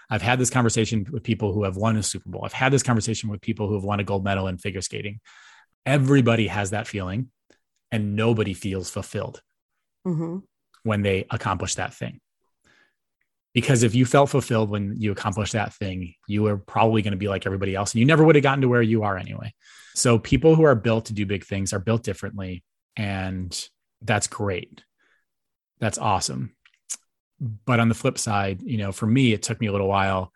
I've 0.09 0.21
had 0.21 0.39
this 0.39 0.49
conversation 0.49 1.05
with 1.11 1.23
people 1.23 1.53
who 1.53 1.63
have 1.63 1.77
won 1.77 1.97
a 1.97 2.03
Super 2.03 2.29
Bowl. 2.29 2.43
I've 2.43 2.53
had 2.53 2.73
this 2.73 2.83
conversation 2.83 3.29
with 3.29 3.41
people 3.41 3.67
who 3.67 3.75
have 3.75 3.83
won 3.83 3.99
a 3.99 4.03
gold 4.03 4.23
medal 4.23 4.47
in 4.47 4.57
figure 4.57 4.81
skating. 4.81 5.19
Everybody 5.85 6.47
has 6.47 6.71
that 6.71 6.87
feeling, 6.87 7.31
and 7.91 8.15
nobody 8.15 8.53
feels 8.53 8.89
fulfilled 8.89 9.41
mm-hmm. 10.05 10.39
when 10.83 11.01
they 11.01 11.25
accomplish 11.31 11.75
that 11.75 11.93
thing 11.93 12.19
because 13.53 13.83
if 13.83 13.95
you 13.95 14.05
felt 14.05 14.29
fulfilled 14.29 14.69
when 14.69 14.95
you 14.97 15.11
accomplished 15.11 15.53
that 15.53 15.73
thing, 15.73 16.13
you 16.27 16.43
were 16.43 16.57
probably 16.57 17.01
going 17.01 17.11
to 17.11 17.17
be 17.17 17.27
like 17.27 17.45
everybody 17.45 17.75
else 17.75 17.93
and 17.93 17.99
you 17.99 18.05
never 18.05 18.23
would 18.23 18.35
have 18.35 18.43
gotten 18.43 18.61
to 18.61 18.67
where 18.67 18.81
you 18.81 19.03
are 19.03 19.17
anyway. 19.17 19.53
So 19.95 20.19
people 20.19 20.55
who 20.55 20.63
are 20.63 20.75
built 20.75 21.05
to 21.05 21.13
do 21.13 21.25
big 21.25 21.45
things 21.45 21.73
are 21.73 21.79
built 21.79 22.03
differently 22.03 22.63
and 22.95 23.69
that's 24.01 24.27
great. 24.27 24.83
That's 25.79 25.97
awesome. 25.97 26.55
But 27.39 27.79
on 27.79 27.89
the 27.89 27.95
flip 27.95 28.17
side, 28.17 28.61
you 28.61 28.77
know, 28.77 28.91
for 28.91 29.07
me 29.07 29.33
it 29.33 29.43
took 29.43 29.59
me 29.59 29.67
a 29.67 29.71
little 29.71 29.87
while 29.87 30.33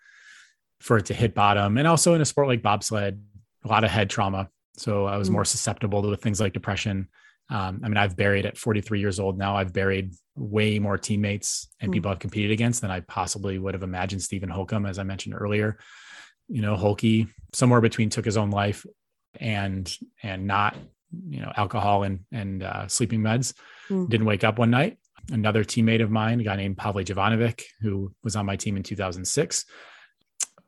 for 0.79 0.97
it 0.97 1.07
to 1.07 1.13
hit 1.13 1.33
bottom 1.33 1.77
and 1.77 1.87
also 1.87 2.13
in 2.13 2.21
a 2.21 2.25
sport 2.25 2.47
like 2.47 2.61
bobsled, 2.61 3.21
a 3.63 3.67
lot 3.67 3.83
of 3.83 3.91
head 3.91 4.09
trauma. 4.09 4.49
So 4.77 5.05
I 5.05 5.17
was 5.17 5.29
mm. 5.29 5.33
more 5.33 5.45
susceptible 5.45 6.01
to 6.01 6.17
things 6.17 6.39
like 6.39 6.53
depression 6.53 7.07
um, 7.49 7.81
I 7.83 7.87
mean, 7.87 7.97
I've 7.97 8.15
buried 8.15 8.45
at 8.45 8.57
43 8.57 8.99
years 8.99 9.19
old 9.19 9.37
now. 9.37 9.55
I've 9.55 9.73
buried 9.73 10.13
way 10.35 10.79
more 10.79 10.97
teammates 10.97 11.67
and 11.79 11.91
mm. 11.91 11.93
people 11.93 12.09
I've 12.11 12.19
competed 12.19 12.51
against 12.51 12.81
than 12.81 12.91
I 12.91 13.01
possibly 13.01 13.59
would 13.59 13.73
have 13.73 13.83
imagined. 13.83 14.21
Steven 14.21 14.49
Holcomb, 14.49 14.85
as 14.85 14.97
I 14.97 15.03
mentioned 15.03 15.35
earlier, 15.37 15.77
you 16.47 16.61
know, 16.61 16.75
Holkey 16.75 17.27
somewhere 17.53 17.81
between 17.81 18.09
took 18.09 18.25
his 18.25 18.37
own 18.37 18.49
life 18.49 18.85
and 19.39 19.91
and 20.21 20.47
not, 20.47 20.75
you 21.29 21.41
know, 21.41 21.51
alcohol 21.55 22.03
and 22.03 22.19
and 22.31 22.63
uh, 22.63 22.87
sleeping 22.87 23.21
meds. 23.21 23.53
Mm. 23.89 24.09
Didn't 24.09 24.25
wake 24.25 24.43
up 24.43 24.59
one 24.59 24.71
night. 24.71 24.97
Another 25.31 25.63
teammate 25.63 26.03
of 26.03 26.11
mine, 26.11 26.41
a 26.41 26.43
guy 26.43 26.55
named 26.55 26.77
Pavle 26.77 27.03
Jovanovic, 27.03 27.63
who 27.81 28.11
was 28.23 28.35
on 28.35 28.45
my 28.45 28.57
team 28.57 28.75
in 28.75 28.83
2006, 28.83 29.65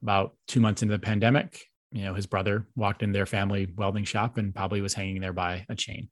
about 0.02 0.36
two 0.48 0.62
months 0.62 0.82
into 0.82 0.94
the 0.94 1.00
pandemic, 1.00 1.66
you 1.92 2.04
know, 2.04 2.14
his 2.14 2.26
brother 2.26 2.68
walked 2.76 3.04
in 3.04 3.12
their 3.12 3.26
family 3.26 3.68
welding 3.76 4.04
shop 4.04 4.38
and 4.38 4.54
probably 4.54 4.82
was 4.82 4.94
hanging 4.94 5.22
there 5.22 5.34
by 5.34 5.66
a 5.70 5.76
chain. 5.76 6.10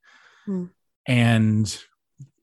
Mm. 0.47 0.69
And 1.07 1.83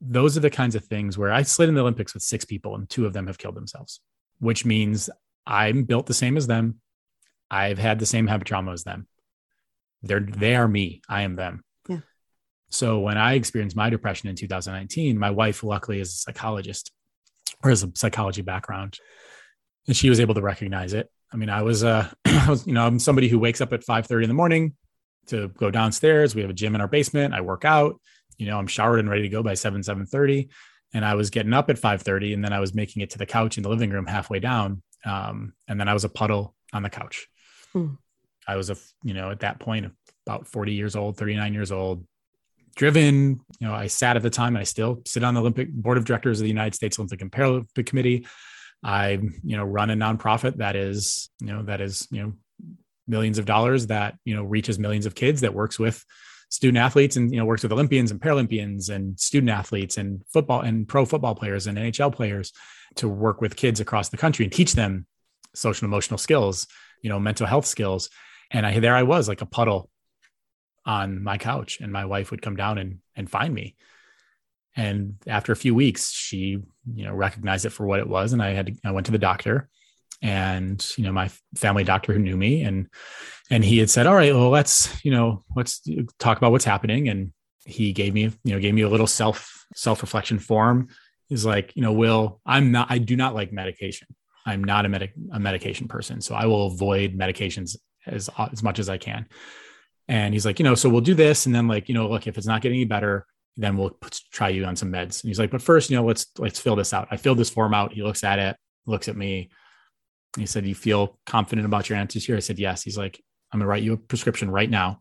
those 0.00 0.37
are 0.37 0.40
the 0.40 0.50
kinds 0.50 0.74
of 0.74 0.85
things 0.85 1.16
where 1.16 1.33
I 1.33 1.42
slid 1.42 1.70
in 1.70 1.74
the 1.74 1.81
Olympics 1.81 2.12
with 2.12 2.22
six 2.22 2.44
people 2.44 2.74
and 2.74 2.88
two 2.88 3.07
of 3.07 3.14
them 3.14 3.26
have 3.26 3.38
killed 3.38 3.55
themselves, 3.55 4.00
which 4.40 4.66
means 4.66 5.09
I'm 5.46 5.85
built 5.85 6.07
the 6.07 6.14
same 6.14 6.37
as 6.37 6.46
them. 6.46 6.81
I've 7.50 7.79
had 7.79 7.98
the 7.98 8.07
same 8.07 8.26
habit 8.26 8.46
trauma 8.46 8.72
as 8.72 8.85
them. 8.85 9.07
They're 10.03 10.20
they 10.20 10.55
are 10.55 10.68
me. 10.68 11.00
I 11.09 11.22
am 11.22 11.35
them. 11.35 11.64
So 12.70 13.00
when 13.00 13.18
I 13.18 13.35
experienced 13.35 13.76
my 13.76 13.90
depression 13.90 14.28
in 14.28 14.37
2019, 14.37 15.18
my 15.18 15.30
wife 15.30 15.62
luckily 15.62 16.00
is 16.00 16.09
a 16.09 16.16
psychologist 16.16 16.92
or 17.62 17.70
has 17.70 17.83
a 17.83 17.90
psychology 17.94 18.42
background. 18.42 18.98
and 19.87 19.96
she 19.96 20.09
was 20.09 20.20
able 20.20 20.35
to 20.35 20.42
recognize 20.42 20.92
it. 20.92 21.11
I 21.33 21.37
mean, 21.37 21.50
I 21.50 21.62
was, 21.62 21.83
uh, 21.83 22.09
I 22.24 22.46
was, 22.48 22.66
you 22.66 22.72
know, 22.72 22.87
I'm 22.87 22.98
somebody 22.98 23.28
who 23.28 23.38
wakes 23.38 23.61
up 23.61 23.72
at 23.72 23.85
5 23.85 24.06
30 24.06 24.24
in 24.24 24.28
the 24.28 24.35
morning 24.35 24.74
to 25.26 25.48
go 25.48 25.70
downstairs. 25.70 26.35
We 26.35 26.42
have 26.42 26.50
a 26.50 26.54
gym 26.54 26.74
in 26.74 26.80
our 26.80 26.88
basement. 26.88 27.35
I 27.35 27.40
work 27.40 27.64
out, 27.64 28.00
you 28.38 28.46
know, 28.46 28.59
I'm 28.59 28.66
showered 28.66 29.00
and 29.00 29.11
ready 29.11 29.22
to 29.22 29.28
go 29.28 29.42
by 29.42 29.54
7, 29.54 29.83
7 29.83 30.06
30. 30.06 30.48
And 30.92 31.04
I 31.04 31.14
was 31.14 31.30
getting 31.30 31.52
up 31.52 31.70
at 31.70 31.78
5 31.78 32.02
30 32.02 32.35
and 32.35 32.44
then 32.44 32.52
I 32.52 32.61
was 32.61 32.74
making 32.74 33.02
it 33.02 33.11
to 33.11 33.18
the 33.18 33.26
couch 33.26 33.56
in 33.56 33.62
the 33.62 33.68
living 33.68 33.90
room 33.90 34.06
halfway 34.06 34.38
down. 34.38 34.83
Um, 35.04 35.54
and 35.68 35.78
then 35.78 35.88
I 35.88 35.94
was 35.94 36.04
a 36.04 36.09
puddle 36.09 36.54
on 36.72 36.83
the 36.83 36.90
couch. 36.90 37.26
Hmm. 37.72 37.94
I 38.46 38.56
was 38.56 38.70
a, 38.70 38.76
you 39.02 39.14
know, 39.14 39.30
at 39.30 39.40
that 39.40 39.61
point, 39.61 39.92
about 40.26 40.48
40 40.48 40.72
years 40.72 40.96
old, 40.96 41.16
39 41.16 41.54
years 41.54 41.72
old, 41.72 42.04
driven. 42.81 43.38
You 43.59 43.66
know, 43.69 43.75
I 43.75 43.88
sat 43.88 44.16
at 44.16 44.23
the 44.23 44.31
time, 44.31 44.57
and 44.57 44.62
I 44.62 44.64
still 44.64 45.03
sit 45.07 45.23
on 45.23 45.35
the 45.35 45.40
Olympic 45.40 45.71
Board 45.71 45.99
of 45.99 46.07
Directors 46.07 46.40
of 46.40 46.45
the 46.45 46.49
United 46.49 46.75
States 46.75 46.99
Olympic 46.99 47.21
and 47.21 47.31
Paralympic 47.31 47.85
Committee. 47.85 48.27
I, 48.83 49.21
you 49.45 49.59
know, 49.59 49.64
run 49.64 49.90
a 49.90 49.95
nonprofit 49.95 50.57
that 50.57 50.77
is, 50.77 51.29
you 51.43 51.49
know, 51.49 51.62
that 51.64 51.83
is, 51.83 52.09
you 52.11 52.23
know, 52.23 52.33
millions 53.07 53.37
of 53.37 53.45
dollars 53.45 53.88
that 53.88 54.14
you 54.25 54.35
know 54.35 54.45
reaches 54.45 54.79
millions 54.79 55.05
of 55.05 55.14
kids 55.14 55.43
that 55.43 55.53
works 55.53 55.79
with 55.79 56.03
student 56.49 56.79
athletes 56.79 57.16
and 57.16 57.35
you 57.35 57.38
know 57.38 57.45
works 57.45 57.62
with 57.62 57.73
Olympians 57.73 58.11
and 58.11 58.21
Paralympians 58.21 58.88
and 58.88 59.21
student 59.21 59.51
athletes 59.51 59.99
and 59.99 60.23
football 60.33 60.62
and 60.62 60.88
pro 60.88 61.05
football 61.05 61.35
players 61.35 61.66
and 61.66 61.77
NHL 61.77 62.14
players 62.14 62.53
to 62.95 63.09
work 63.09 63.43
with 63.43 63.57
kids 63.57 63.81
across 63.81 64.09
the 64.09 64.16
country 64.16 64.47
and 64.47 64.53
teach 64.53 64.73
them 64.73 65.07
social 65.55 65.85
and 65.85 65.93
emotional 65.93 66.19
skills, 66.19 66.66
you 67.03 67.11
know, 67.11 67.21
mental 67.21 67.47
health 67.47 67.66
skills. 67.66 68.09
And 68.51 68.64
I 68.64 68.79
there 68.79 68.95
I 68.95 69.03
was 69.03 69.29
like 69.29 69.43
a 69.43 69.47
puddle 69.47 69.90
on 70.90 71.22
my 71.22 71.38
couch 71.38 71.81
and 71.81 71.92
my 71.92 72.05
wife 72.05 72.33
would 72.33 72.42
come 72.42 72.57
down 72.57 72.76
and 72.76 72.98
and 73.14 73.31
find 73.31 73.55
me. 73.55 73.76
And 74.76 75.16
after 75.26 75.53
a 75.53 75.62
few 75.64 75.74
weeks 75.74 76.11
she 76.11 76.59
you 76.94 77.05
know 77.05 77.14
recognized 77.14 77.64
it 77.64 77.70
for 77.70 77.87
what 77.87 78.00
it 78.00 78.09
was. 78.09 78.33
And 78.33 78.42
i 78.42 78.50
had 78.50 78.66
to, 78.66 78.74
i 78.85 78.90
went 78.90 79.07
to 79.07 79.12
the 79.12 79.26
doctor 79.31 79.68
and 80.22 80.85
you 80.98 81.05
know 81.05 81.12
my 81.12 81.31
family 81.55 81.85
doctor 81.85 82.12
who 82.12 82.18
knew 82.18 82.37
me 82.37 82.62
and 82.62 82.88
and 83.50 83.64
he 83.64 83.79
had 83.79 83.88
said 83.88 84.07
all 84.07 84.14
right 84.14 84.35
well 84.35 84.50
let's 84.50 85.03
you 85.05 85.11
know 85.11 85.42
let's 85.57 85.81
talk 86.18 86.37
about 86.38 86.53
what's 86.53 86.64
happening. 86.64 87.09
And 87.09 87.33
he 87.64 87.92
gave 87.92 88.12
me 88.14 88.22
you 88.22 88.53
know 88.53 88.61
gave 88.61 88.74
me 88.74 88.83
a 88.83 88.88
little 88.88 89.07
self 89.07 89.64
self 89.74 90.03
reflection 90.03 90.38
form. 90.38 90.88
He's 91.29 91.46
like 91.46 91.76
you 91.76 91.83
know 91.83 91.92
will 91.92 92.40
i'm 92.44 92.72
not 92.72 92.88
i 92.90 92.98
do 92.98 93.14
not 93.16 93.35
like 93.35 93.53
medication. 93.53 94.09
I'm 94.44 94.64
not 94.64 94.87
a 94.87 94.88
medic 94.88 95.12
a 95.33 95.38
medication 95.38 95.87
person. 95.87 96.20
So 96.20 96.35
i 96.35 96.46
will 96.46 96.66
avoid 96.66 97.16
medications 97.16 97.76
as 98.07 98.29
as 98.53 98.62
much 98.62 98.79
as 98.79 98.88
i 98.88 98.98
can 98.98 99.26
and 100.11 100.35
he's 100.35 100.44
like, 100.44 100.59
you 100.59 100.64
know, 100.64 100.75
so 100.75 100.88
we'll 100.88 101.01
do 101.01 101.14
this. 101.14 101.46
And 101.46 101.55
then 101.55 101.68
like, 101.68 101.88
you 101.88 101.94
know, 101.94 102.09
look, 102.09 102.27
if 102.27 102.37
it's 102.37 102.46
not 102.46 102.61
getting 102.61 102.79
any 102.79 102.85
better, 102.85 103.25
then 103.57 103.77
we'll 103.77 103.90
put, 103.90 104.20
try 104.33 104.49
you 104.49 104.64
on 104.64 104.75
some 104.75 104.90
meds. 104.92 105.23
And 105.23 105.29
he's 105.29 105.38
like, 105.38 105.51
but 105.51 105.62
first, 105.62 105.88
you 105.88 105.96
know, 105.96 106.05
let's, 106.05 106.27
let's 106.38 106.59
fill 106.59 106.77
this 106.77 106.92
out. 106.92 107.09
I 107.11 107.16
filled 107.16 107.38
this 107.38 107.51
form 107.51 107.73
out. 107.73 107.92
He 107.92 108.03
looks 108.03 108.25
at 108.25 108.38
it, 108.38 108.57
looks 108.87 109.09
at 109.09 109.16
me. 109.16 109.51
He 110.37 110.46
said, 110.46 110.66
you 110.66 110.75
feel 110.75 111.18
confident 111.25 111.64
about 111.64 111.88
your 111.88 111.96
answers 111.96 112.27
here? 112.27 112.37
I 112.37 112.40
said, 112.40 112.59
yes. 112.59 112.83
He's 112.83 112.99
like, 112.99 113.23
I'm 113.53 113.61
gonna 113.61 113.68
write 113.68 113.83
you 113.83 113.92
a 113.92 113.96
prescription 113.96 114.51
right 114.51 114.68
now. 114.68 115.01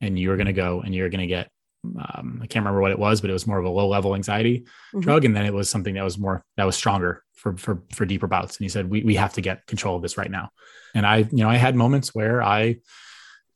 And 0.00 0.18
you're 0.18 0.36
going 0.36 0.46
to 0.46 0.54
go 0.54 0.80
and 0.80 0.94
you're 0.94 1.10
going 1.10 1.20
to 1.20 1.26
get, 1.26 1.50
um, 1.84 2.40
I 2.42 2.46
can't 2.46 2.64
remember 2.64 2.80
what 2.80 2.90
it 2.90 2.98
was, 2.98 3.20
but 3.20 3.28
it 3.28 3.34
was 3.34 3.46
more 3.46 3.58
of 3.58 3.66
a 3.66 3.68
low 3.68 3.86
level 3.86 4.14
anxiety 4.14 4.60
mm-hmm. 4.60 5.00
drug. 5.00 5.26
And 5.26 5.36
then 5.36 5.44
it 5.44 5.52
was 5.52 5.68
something 5.68 5.94
that 5.94 6.04
was 6.04 6.16
more, 6.16 6.42
that 6.56 6.64
was 6.64 6.74
stronger 6.74 7.22
for, 7.34 7.54
for, 7.58 7.82
for 7.94 8.06
deeper 8.06 8.26
bouts. 8.26 8.56
And 8.56 8.64
he 8.64 8.70
said, 8.70 8.88
we, 8.88 9.02
we 9.02 9.16
have 9.16 9.34
to 9.34 9.42
get 9.42 9.66
control 9.66 9.96
of 9.96 10.02
this 10.02 10.16
right 10.16 10.30
now. 10.30 10.48
And 10.94 11.04
I, 11.04 11.18
you 11.18 11.42
know, 11.44 11.50
I 11.50 11.56
had 11.56 11.76
moments 11.76 12.14
where 12.14 12.42
I, 12.42 12.76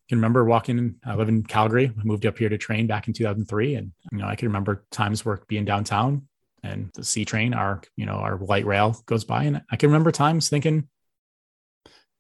can 0.09 0.19
remember 0.19 0.45
walking. 0.45 0.97
I 1.05 1.15
live 1.15 1.29
in 1.29 1.43
Calgary. 1.45 1.93
I 1.99 2.05
moved 2.05 2.27
up 2.27 2.39
here 2.39 2.49
to 2.49 2.59
train 2.59 2.87
back 2.87 3.09
in 3.09 3.15
2003, 3.15 3.75
and 3.77 3.93
you 4.13 4.19
know 4.19 4.27
I 4.27 4.37
can 4.37 4.49
remember 4.49 4.85
times 4.91 5.25
where 5.25 5.41
being 5.49 5.65
downtown 5.65 6.29
and 6.63 6.91
the 6.95 7.05
C 7.05 7.25
train, 7.25 7.55
our 7.55 7.83
you 7.97 8.07
know 8.07 8.15
our 8.15 8.39
light 8.39 8.67
rail 8.67 9.03
goes 9.07 9.25
by, 9.25 9.45
and 9.45 9.63
I 9.71 9.77
can 9.77 9.91
remember 9.91 10.13
times 10.13 10.49
thinking 10.49 10.89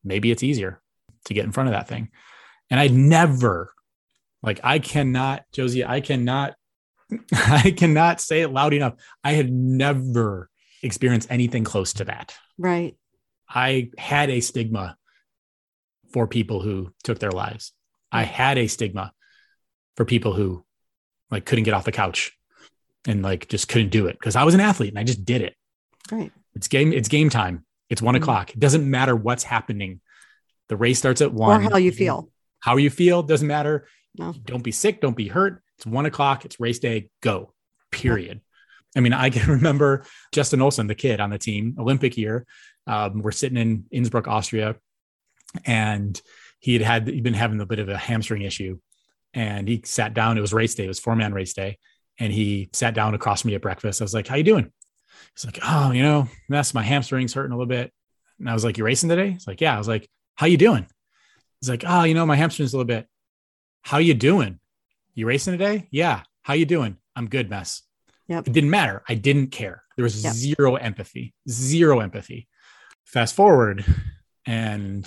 maybe 0.04 0.30
it's 0.30 0.42
easier 0.42 0.80
to 1.24 1.34
get 1.34 1.44
in 1.44 1.52
front 1.52 1.68
of 1.68 1.72
that 1.72 1.88
thing. 1.88 2.10
And 2.70 2.78
I 2.78 2.88
never, 2.88 3.72
like, 4.42 4.60
I 4.62 4.78
cannot, 4.78 5.44
Josie, 5.52 5.84
I 5.84 6.00
cannot, 6.00 6.54
I 7.32 7.74
cannot 7.76 8.20
say 8.20 8.42
it 8.42 8.48
loud 8.48 8.74
enough. 8.74 8.94
I 9.22 9.32
had 9.32 9.52
never 9.52 10.50
experienced 10.82 11.30
anything 11.30 11.64
close 11.64 11.94
to 11.94 12.04
that. 12.04 12.34
Right. 12.58 12.96
I 13.48 13.90
had 13.98 14.30
a 14.30 14.40
stigma 14.40 14.96
for 16.12 16.26
people 16.26 16.60
who 16.60 16.92
took 17.02 17.18
their 17.18 17.32
lives. 17.32 17.72
I 18.14 18.22
had 18.22 18.58
a 18.58 18.68
stigma 18.68 19.12
for 19.96 20.04
people 20.04 20.32
who 20.32 20.64
like 21.30 21.44
couldn't 21.44 21.64
get 21.64 21.74
off 21.74 21.84
the 21.84 21.92
couch 21.92 22.32
and 23.06 23.22
like 23.22 23.48
just 23.48 23.68
couldn't 23.68 23.90
do 23.90 24.06
it 24.06 24.16
because 24.18 24.36
I 24.36 24.44
was 24.44 24.54
an 24.54 24.60
athlete 24.60 24.90
and 24.90 24.98
I 24.98 25.02
just 25.02 25.24
did 25.24 25.42
it. 25.42 25.56
Right. 26.12 26.30
It's 26.54 26.68
game. 26.68 26.92
It's 26.92 27.08
game 27.08 27.28
time. 27.28 27.66
It's 27.90 28.00
one 28.00 28.14
mm-hmm. 28.14 28.22
o'clock. 28.22 28.50
It 28.50 28.60
doesn't 28.60 28.88
matter 28.88 29.16
what's 29.16 29.42
happening. 29.42 30.00
The 30.68 30.76
race 30.76 30.98
starts 30.98 31.20
at 31.22 31.32
one. 31.32 31.66
Or 31.66 31.70
how 31.70 31.76
you 31.76 31.90
feel. 31.90 32.30
How 32.60 32.76
you 32.76 32.88
feel 32.88 33.24
doesn't 33.24 33.48
matter. 33.48 33.88
No. 34.16 34.32
Don't 34.32 34.62
be 34.62 34.70
sick. 34.70 35.00
Don't 35.00 35.16
be 35.16 35.26
hurt. 35.26 35.62
It's 35.76 35.86
one 35.86 36.06
o'clock. 36.06 36.44
It's 36.44 36.60
race 36.60 36.78
day. 36.78 37.10
Go. 37.20 37.52
Period. 37.90 38.40
I 38.96 39.00
mean, 39.00 39.12
I 39.12 39.30
can 39.30 39.50
remember 39.54 40.04
Justin 40.30 40.62
Olsen, 40.62 40.86
the 40.86 40.94
kid 40.94 41.18
on 41.18 41.30
the 41.30 41.38
team, 41.38 41.74
Olympic 41.80 42.16
year. 42.16 42.46
Um, 42.86 43.22
we're 43.22 43.32
sitting 43.32 43.58
in 43.58 43.86
Innsbruck, 43.90 44.28
Austria, 44.28 44.76
and 45.64 46.20
he 46.64 46.72
had 46.72 46.82
had 46.82 47.06
he'd 47.06 47.22
been 47.22 47.34
having 47.34 47.60
a 47.60 47.66
bit 47.66 47.78
of 47.78 47.90
a 47.90 47.96
hamstring 47.98 48.40
issue, 48.40 48.78
and 49.34 49.68
he 49.68 49.82
sat 49.84 50.14
down. 50.14 50.38
It 50.38 50.40
was 50.40 50.54
race 50.54 50.74
day. 50.74 50.86
It 50.86 50.88
was 50.88 50.98
four 50.98 51.14
man 51.14 51.34
race 51.34 51.52
day, 51.52 51.76
and 52.18 52.32
he 52.32 52.70
sat 52.72 52.94
down 52.94 53.14
across 53.14 53.42
from 53.42 53.50
me 53.50 53.54
at 53.54 53.60
breakfast. 53.60 54.00
I 54.00 54.04
was 54.04 54.14
like, 54.14 54.26
"How 54.26 54.36
you 54.36 54.44
doing?" 54.44 54.72
He's 55.34 55.44
like, 55.44 55.58
"Oh, 55.62 55.90
you 55.90 56.02
know, 56.02 56.26
that's 56.48 56.72
my 56.72 56.82
hamstrings 56.82 57.34
hurting 57.34 57.52
a 57.52 57.54
little 57.54 57.68
bit." 57.68 57.92
And 58.38 58.48
I 58.48 58.54
was 58.54 58.64
like, 58.64 58.78
"You 58.78 58.84
racing 58.84 59.10
today?" 59.10 59.32
He's 59.32 59.46
like, 59.46 59.60
"Yeah." 59.60 59.74
I 59.74 59.78
was 59.78 59.88
like, 59.88 60.08
"How 60.36 60.46
you 60.46 60.56
doing?" 60.56 60.86
He's 61.60 61.68
like, 61.68 61.84
"Oh, 61.86 62.04
you 62.04 62.14
know, 62.14 62.24
my 62.24 62.34
hamstrings 62.34 62.72
a 62.72 62.78
little 62.78 62.86
bit." 62.86 63.06
How 63.82 63.98
you 63.98 64.14
doing? 64.14 64.58
You 65.12 65.26
racing 65.26 65.52
today? 65.52 65.86
Yeah. 65.90 66.22
How 66.40 66.54
you 66.54 66.64
doing? 66.64 66.96
I'm 67.14 67.28
good, 67.28 67.50
mess. 67.50 67.82
Yep. 68.28 68.48
It 68.48 68.54
didn't 68.54 68.70
matter. 68.70 69.02
I 69.06 69.16
didn't 69.16 69.48
care. 69.48 69.82
There 69.96 70.02
was 70.02 70.24
yep. 70.24 70.32
zero 70.32 70.76
empathy, 70.76 71.34
zero 71.46 72.00
empathy. 72.00 72.48
Fast 73.04 73.34
forward, 73.34 73.84
and 74.46 75.04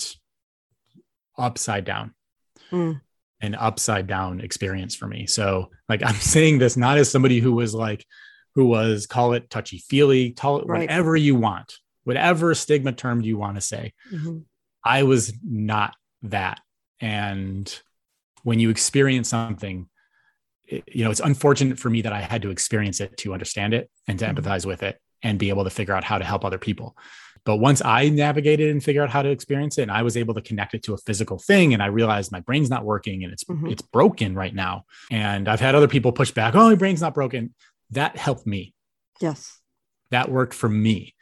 upside 1.38 1.86
down. 1.86 2.14
Mm. 2.72 3.02
An 3.40 3.56
upside 3.56 4.08
down 4.08 4.42
experience 4.42 4.96
for 4.96 5.08
me. 5.08 5.28
So, 5.28 5.70
like, 5.88 6.04
I'm 6.06 6.16
saying 6.16 6.60
this 6.60 6.78
not 6.78 6.98
as 6.98 7.12
somebody 7.12 7.40
who 7.40 7.54
was 7.54 7.74
like, 7.74 8.06
who 8.56 8.66
was 8.66 9.06
call 9.06 9.34
it 9.34 9.50
touchy 9.50 9.78
feely, 9.78 10.32
call 10.32 10.60
it 10.60 10.68
right. 10.68 10.82
whatever 10.82 11.16
you 11.16 11.36
want, 11.36 11.76
whatever 12.06 12.56
stigma 12.56 12.92
term 12.92 13.22
you 13.22 13.38
want 13.38 13.56
to 13.56 13.62
say. 13.62 13.94
Mm-hmm. 14.12 14.40
I 14.84 15.04
was 15.04 15.34
not 15.44 15.94
that. 16.24 16.60
And 17.00 17.82
when 18.44 18.60
you 18.60 18.70
experience 18.70 19.30
something, 19.30 19.88
it, 20.66 20.84
you 20.88 21.04
know, 21.04 21.12
it's 21.12 21.20
unfortunate 21.20 21.78
for 21.78 21.90
me 21.90 22.02
that 22.02 22.14
I 22.14 22.22
had 22.22 22.42
to 22.42 22.50
experience 22.50 23.00
it 23.00 23.16
to 23.18 23.34
understand 23.34 23.74
it 23.74 23.92
and 24.08 24.18
to 24.20 24.26
mm-hmm. 24.26 24.38
empathize 24.38 24.66
with 24.66 24.82
it 24.84 25.00
and 25.22 25.38
be 25.38 25.50
able 25.50 25.64
to 25.64 25.70
figure 25.70 25.94
out 25.94 26.04
how 26.04 26.18
to 26.18 26.26
help 26.26 26.46
other 26.46 26.58
people. 26.58 26.98
But 27.48 27.62
once 27.62 27.82
I 27.86 28.10
navigated 28.10 28.70
and 28.72 28.84
figured 28.84 29.06
out 29.06 29.10
how 29.10 29.22
to 29.22 29.30
experience 29.30 29.78
it, 29.78 29.84
and 29.84 29.92
I 29.92 30.02
was 30.02 30.18
able 30.18 30.34
to 30.34 30.42
connect 30.42 30.74
it 30.74 30.84
to 30.84 30.94
a 30.94 30.98
physical 30.98 31.40
thing, 31.40 31.74
and 31.74 31.82
I 31.82 31.86
realized 31.86 32.30
my 32.30 32.42
brain's 32.42 32.70
not 32.70 32.84
working 32.84 33.24
and 33.24 33.32
it's 33.32 33.46
mm-hmm. 33.46 33.68
it's 33.68 33.82
broken 33.82 34.36
right 34.36 34.54
now. 34.54 34.84
And 35.12 35.48
I've 35.48 35.62
had 35.62 35.74
other 35.74 35.88
people 35.88 36.12
push 36.12 36.32
back, 36.32 36.56
"Oh, 36.56 36.68
my 36.68 36.76
brain's 36.76 37.00
not 37.00 37.14
broken." 37.14 37.56
That 37.92 38.18
helped 38.18 38.46
me. 38.46 38.74
Yes, 39.22 39.62
that 40.12 40.30
worked 40.30 40.54
for 40.54 40.68
me. 40.68 41.16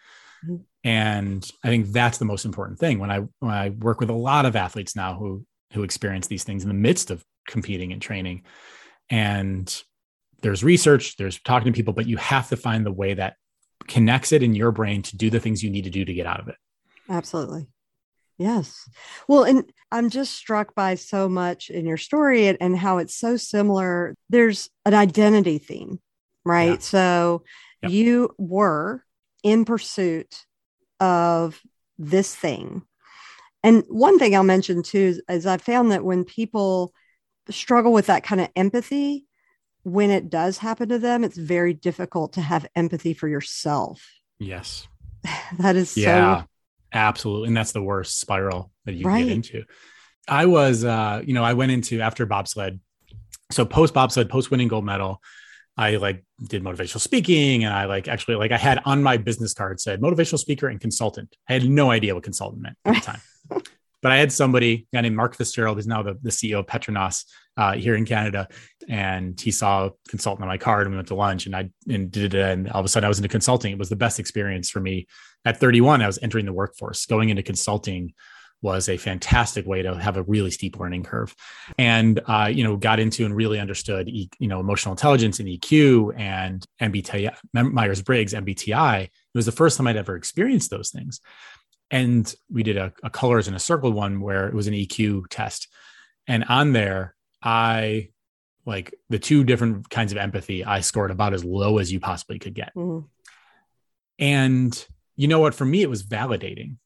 Mm-hmm. 0.43 0.63
And 0.83 1.51
I 1.63 1.67
think 1.67 1.89
that's 1.89 2.17
the 2.17 2.25
most 2.25 2.43
important 2.43 2.79
thing 2.79 2.97
when 2.97 3.11
I 3.11 3.19
when 3.37 3.51
I 3.51 3.69
work 3.69 3.99
with 3.99 4.09
a 4.09 4.13
lot 4.13 4.47
of 4.47 4.55
athletes 4.55 4.95
now 4.95 5.13
who 5.13 5.45
who 5.73 5.83
experience 5.83 6.25
these 6.25 6.43
things 6.43 6.63
in 6.63 6.69
the 6.69 6.73
midst 6.73 7.11
of 7.11 7.23
competing 7.47 7.93
and 7.93 8.01
training. 8.01 8.45
And 9.11 9.71
there's 10.41 10.63
research, 10.63 11.17
there's 11.17 11.39
talking 11.39 11.71
to 11.71 11.77
people, 11.77 11.93
but 11.93 12.07
you 12.07 12.17
have 12.17 12.49
to 12.49 12.57
find 12.57 12.83
the 12.83 12.91
way 12.91 13.13
that 13.13 13.35
connects 13.87 14.31
it 14.31 14.43
in 14.43 14.55
your 14.55 14.71
brain 14.71 15.01
to 15.03 15.17
do 15.17 15.29
the 15.29 15.39
things 15.39 15.63
you 15.63 15.69
need 15.69 15.83
to 15.83 15.89
do 15.89 16.05
to 16.05 16.13
get 16.13 16.25
out 16.25 16.39
of 16.39 16.47
it. 16.47 16.55
Absolutely. 17.09 17.67
Yes. 18.37 18.89
Well, 19.27 19.43
and 19.43 19.71
I'm 19.91 20.09
just 20.09 20.33
struck 20.33 20.75
by 20.75 20.95
so 20.95 21.29
much 21.29 21.69
in 21.69 21.85
your 21.85 21.97
story 21.97 22.47
and, 22.47 22.57
and 22.59 22.77
how 22.77 22.97
it's 22.97 23.15
so 23.15 23.37
similar. 23.37 24.15
There's 24.29 24.69
an 24.85 24.93
identity 24.93 25.57
theme, 25.57 25.99
right? 26.43 26.71
Yeah. 26.71 26.77
So 26.79 27.43
yep. 27.81 27.91
you 27.91 28.35
were 28.37 29.05
in 29.43 29.63
pursuit 29.63 30.45
of 30.99 31.61
this 31.97 32.35
thing. 32.35 32.81
And 33.63 33.83
one 33.87 34.19
thing 34.19 34.35
I'll 34.35 34.43
mention 34.43 34.83
too 34.83 34.99
is, 34.99 35.21
is 35.29 35.45
I 35.45 35.57
found 35.57 35.91
that 35.91 36.03
when 36.03 36.25
people 36.25 36.93
struggle 37.49 37.93
with 37.93 38.07
that 38.07 38.23
kind 38.23 38.41
of 38.41 38.49
empathy, 38.55 39.25
when 39.85 40.09
it 40.09 40.31
does 40.31 40.57
happen 40.57 40.89
to 40.89 40.97
them, 40.97 41.23
it's 41.23 41.37
very 41.37 41.73
difficult 41.73 42.33
to 42.33 42.41
have 42.41 42.65
empathy 42.75 43.13
for 43.13 43.27
yourself. 43.27 44.03
Yes. 44.39 44.87
that 45.59 45.75
is 45.75 45.95
yeah, 45.95 46.41
so 46.41 46.47
absolutely. 46.91 47.49
And 47.49 47.57
that's 47.57 47.71
the 47.71 47.83
worst 47.83 48.19
spiral 48.19 48.71
that 48.85 48.93
you 48.93 49.05
right. 49.05 49.23
get 49.23 49.31
into. 49.31 49.63
I 50.27 50.47
was, 50.47 50.83
uh, 50.83 51.21
you 51.23 51.35
know, 51.35 51.43
I 51.43 51.53
went 51.53 51.71
into 51.71 52.01
after 52.01 52.25
bobsled. 52.25 52.79
So 53.51 53.63
post 53.63 53.93
bobsled, 53.93 54.27
post 54.27 54.49
winning 54.49 54.67
gold 54.67 54.85
medal, 54.85 55.21
I 55.77 55.97
like 55.97 56.23
did 56.47 56.63
motivational 56.63 56.99
speaking 56.99 57.63
and 57.63 57.71
I 57.71 57.85
like 57.85 58.07
actually 58.07 58.37
like 58.37 58.51
I 58.51 58.57
had 58.57 58.81
on 58.85 59.03
my 59.03 59.17
business 59.17 59.53
card 59.53 59.79
said 59.79 60.01
motivational 60.01 60.39
speaker 60.39 60.67
and 60.67 60.79
consultant. 60.79 61.35
I 61.47 61.53
had 61.53 61.69
no 61.69 61.91
idea 61.91 62.15
what 62.15 62.23
consultant 62.23 62.63
meant 62.63 62.77
at 62.85 62.95
the 62.95 63.01
time. 63.51 63.61
But 64.01 64.11
I 64.11 64.17
had 64.17 64.31
somebody, 64.31 64.87
a 64.91 64.97
guy 64.97 65.01
named 65.01 65.15
Mark 65.15 65.35
Fitzgerald, 65.35 65.77
who's 65.77 65.87
now 65.87 66.03
the, 66.03 66.17
the 66.21 66.29
CEO 66.29 66.59
of 66.59 66.67
Petronas 66.67 67.25
uh, 67.57 67.73
here 67.73 67.95
in 67.95 68.05
Canada. 68.05 68.47
And 68.87 69.39
he 69.39 69.51
saw 69.51 69.87
a 69.87 69.91
consultant 70.07 70.43
on 70.43 70.47
my 70.47 70.57
card 70.57 70.85
and 70.85 70.91
we 70.91 70.97
went 70.97 71.07
to 71.09 71.15
lunch 71.15 71.45
and 71.45 71.55
I 71.55 71.69
and 71.87 72.11
did 72.11 72.33
it. 72.33 72.41
And 72.41 72.69
all 72.69 72.79
of 72.79 72.85
a 72.85 72.89
sudden 72.89 73.05
I 73.05 73.09
was 73.09 73.19
into 73.19 73.29
consulting. 73.29 73.71
It 73.71 73.79
was 73.79 73.89
the 73.89 73.95
best 73.95 74.19
experience 74.19 74.69
for 74.69 74.79
me. 74.79 75.07
At 75.45 75.59
31, 75.59 76.01
I 76.01 76.07
was 76.07 76.19
entering 76.21 76.45
the 76.45 76.53
workforce. 76.53 77.05
Going 77.05 77.29
into 77.29 77.43
consulting 77.43 78.13
was 78.61 78.89
a 78.89 78.97
fantastic 78.97 79.65
way 79.65 79.83
to 79.83 79.95
have 79.95 80.17
a 80.17 80.23
really 80.23 80.49
steep 80.49 80.79
learning 80.79 81.03
curve 81.03 81.35
and 81.77 82.19
uh, 82.25 82.49
you 82.51 82.63
know 82.63 82.75
got 82.75 82.99
into 82.99 83.23
and 83.25 83.35
really 83.35 83.59
understood 83.59 84.09
you 84.09 84.47
know 84.47 84.59
emotional 84.59 84.91
intelligence 84.93 85.39
and 85.39 85.47
eq 85.47 86.11
and 86.17 86.65
mbti 86.81 87.29
myers-briggs 87.53 88.33
mbti 88.33 89.03
it 89.03 89.11
was 89.35 89.45
the 89.45 89.51
first 89.51 89.77
time 89.77 89.87
i'd 89.87 89.97
ever 89.97 90.15
experienced 90.15 90.71
those 90.71 90.89
things 90.89 91.21
and 91.91 92.33
we 92.49 92.63
did 92.63 92.77
a, 92.77 92.93
a 93.03 93.09
colors 93.09 93.47
in 93.47 93.53
a 93.53 93.59
circle 93.59 93.91
one 93.91 94.19
where 94.19 94.47
it 94.47 94.53
was 94.53 94.67
an 94.67 94.73
eq 94.73 95.23
test 95.29 95.67
and 96.27 96.43
on 96.45 96.73
there 96.73 97.15
i 97.41 98.09
like 98.65 98.93
the 99.09 99.19
two 99.19 99.43
different 99.43 99.89
kinds 99.89 100.11
of 100.11 100.17
empathy 100.17 100.63
i 100.65 100.79
scored 100.79 101.11
about 101.11 101.33
as 101.33 101.43
low 101.43 101.77
as 101.77 101.91
you 101.91 101.99
possibly 101.99 102.39
could 102.39 102.53
get 102.53 102.73
mm-hmm. 102.75 103.05
and 104.19 104.87
you 105.15 105.27
know 105.27 105.39
what 105.39 105.53
for 105.53 105.65
me 105.65 105.81
it 105.81 105.89
was 105.89 106.03
validating 106.03 106.77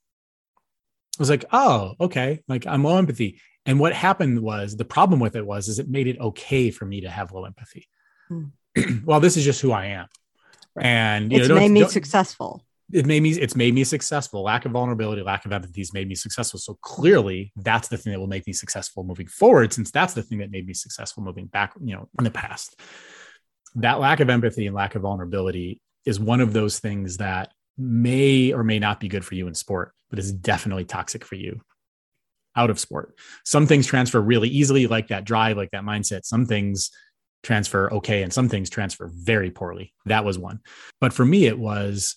I 1.19 1.21
was 1.21 1.29
like, 1.29 1.45
oh, 1.51 1.95
okay. 1.99 2.41
Like 2.47 2.65
I'm 2.65 2.83
low 2.83 2.97
empathy. 2.97 3.41
And 3.65 3.77
what 3.77 3.93
happened 3.93 4.39
was 4.39 4.77
the 4.77 4.85
problem 4.85 5.19
with 5.19 5.35
it 5.35 5.45
was 5.45 5.67
is 5.67 5.77
it 5.77 5.89
made 5.89 6.07
it 6.07 6.17
okay 6.17 6.71
for 6.71 6.85
me 6.85 7.01
to 7.01 7.09
have 7.09 7.33
low 7.33 7.43
empathy. 7.43 7.87
Mm. 8.31 8.51
well, 9.05 9.19
this 9.19 9.35
is 9.35 9.43
just 9.43 9.59
who 9.59 9.73
I 9.73 9.87
am. 9.87 10.07
Right. 10.75 10.85
And 10.85 11.31
you 11.31 11.39
it's 11.39 11.49
know, 11.49 11.55
made 11.55 11.71
me 11.71 11.83
successful. 11.85 12.65
It 12.91 13.05
made 13.05 13.21
me 13.21 13.31
it's 13.31 13.55
made 13.55 13.73
me 13.73 13.83
successful. 13.83 14.43
Lack 14.43 14.65
of 14.65 14.71
vulnerability, 14.71 15.21
lack 15.21 15.45
of 15.45 15.51
empathy 15.51 15.81
has 15.81 15.93
made 15.93 16.07
me 16.07 16.15
successful. 16.15 16.59
So 16.59 16.77
clearly 16.81 17.51
that's 17.55 17.87
the 17.87 17.97
thing 17.97 18.13
that 18.13 18.19
will 18.19 18.27
make 18.27 18.47
me 18.47 18.53
successful 18.53 19.03
moving 19.03 19.27
forward, 19.27 19.73
since 19.73 19.91
that's 19.91 20.13
the 20.13 20.23
thing 20.23 20.39
that 20.39 20.51
made 20.51 20.65
me 20.65 20.73
successful 20.73 21.23
moving 21.23 21.47
back, 21.47 21.73
you 21.83 21.95
know, 21.95 22.09
in 22.17 22.23
the 22.23 22.31
past. 22.31 22.79
That 23.75 23.99
lack 23.99 24.19
of 24.19 24.29
empathy 24.29 24.65
and 24.65 24.75
lack 24.75 24.95
of 24.95 25.03
vulnerability 25.03 25.79
is 26.05 26.19
one 26.19 26.41
of 26.41 26.53
those 26.53 26.79
things 26.79 27.17
that 27.17 27.51
may 27.77 28.51
or 28.51 28.63
may 28.63 28.79
not 28.79 28.99
be 28.99 29.07
good 29.07 29.23
for 29.23 29.35
you 29.35 29.47
in 29.47 29.53
sport, 29.53 29.93
but 30.09 30.17
is 30.17 30.33
definitely 30.33 30.85
toxic 30.85 31.23
for 31.23 31.35
you 31.35 31.61
out 32.55 32.69
of 32.69 32.79
sport. 32.79 33.15
Some 33.45 33.67
things 33.67 33.85
transfer 33.85 34.19
really 34.19 34.49
easily, 34.49 34.87
like 34.87 35.09
that 35.09 35.23
drive, 35.23 35.55
like 35.55 35.71
that 35.71 35.83
mindset. 35.83 36.25
Some 36.25 36.45
things 36.45 36.89
transfer 37.43 37.93
okay, 37.93 38.23
and 38.23 38.33
some 38.33 38.49
things 38.49 38.69
transfer 38.69 39.09
very 39.13 39.51
poorly. 39.51 39.93
That 40.05 40.25
was 40.25 40.39
one. 40.39 40.59
But 40.99 41.13
for 41.13 41.23
me, 41.23 41.45
it 41.45 41.57
was, 41.57 42.15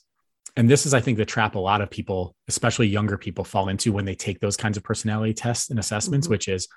and 0.57 0.68
this 0.68 0.84
is, 0.84 0.93
I 0.93 1.01
think, 1.01 1.18
the 1.18 1.24
trap 1.24 1.55
a 1.55 1.59
lot 1.59 1.80
of 1.80 1.90
people, 1.90 2.34
especially 2.49 2.88
younger 2.88 3.16
people, 3.16 3.45
fall 3.45 3.68
into 3.68 3.93
when 3.93 4.05
they 4.05 4.14
take 4.14 4.40
those 4.40 4.57
kinds 4.57 4.76
of 4.76 4.82
personality 4.82 5.32
tests 5.32 5.70
and 5.70 5.78
assessments, 5.78 6.26
mm-hmm. 6.26 6.32
which 6.32 6.49
is, 6.49 6.68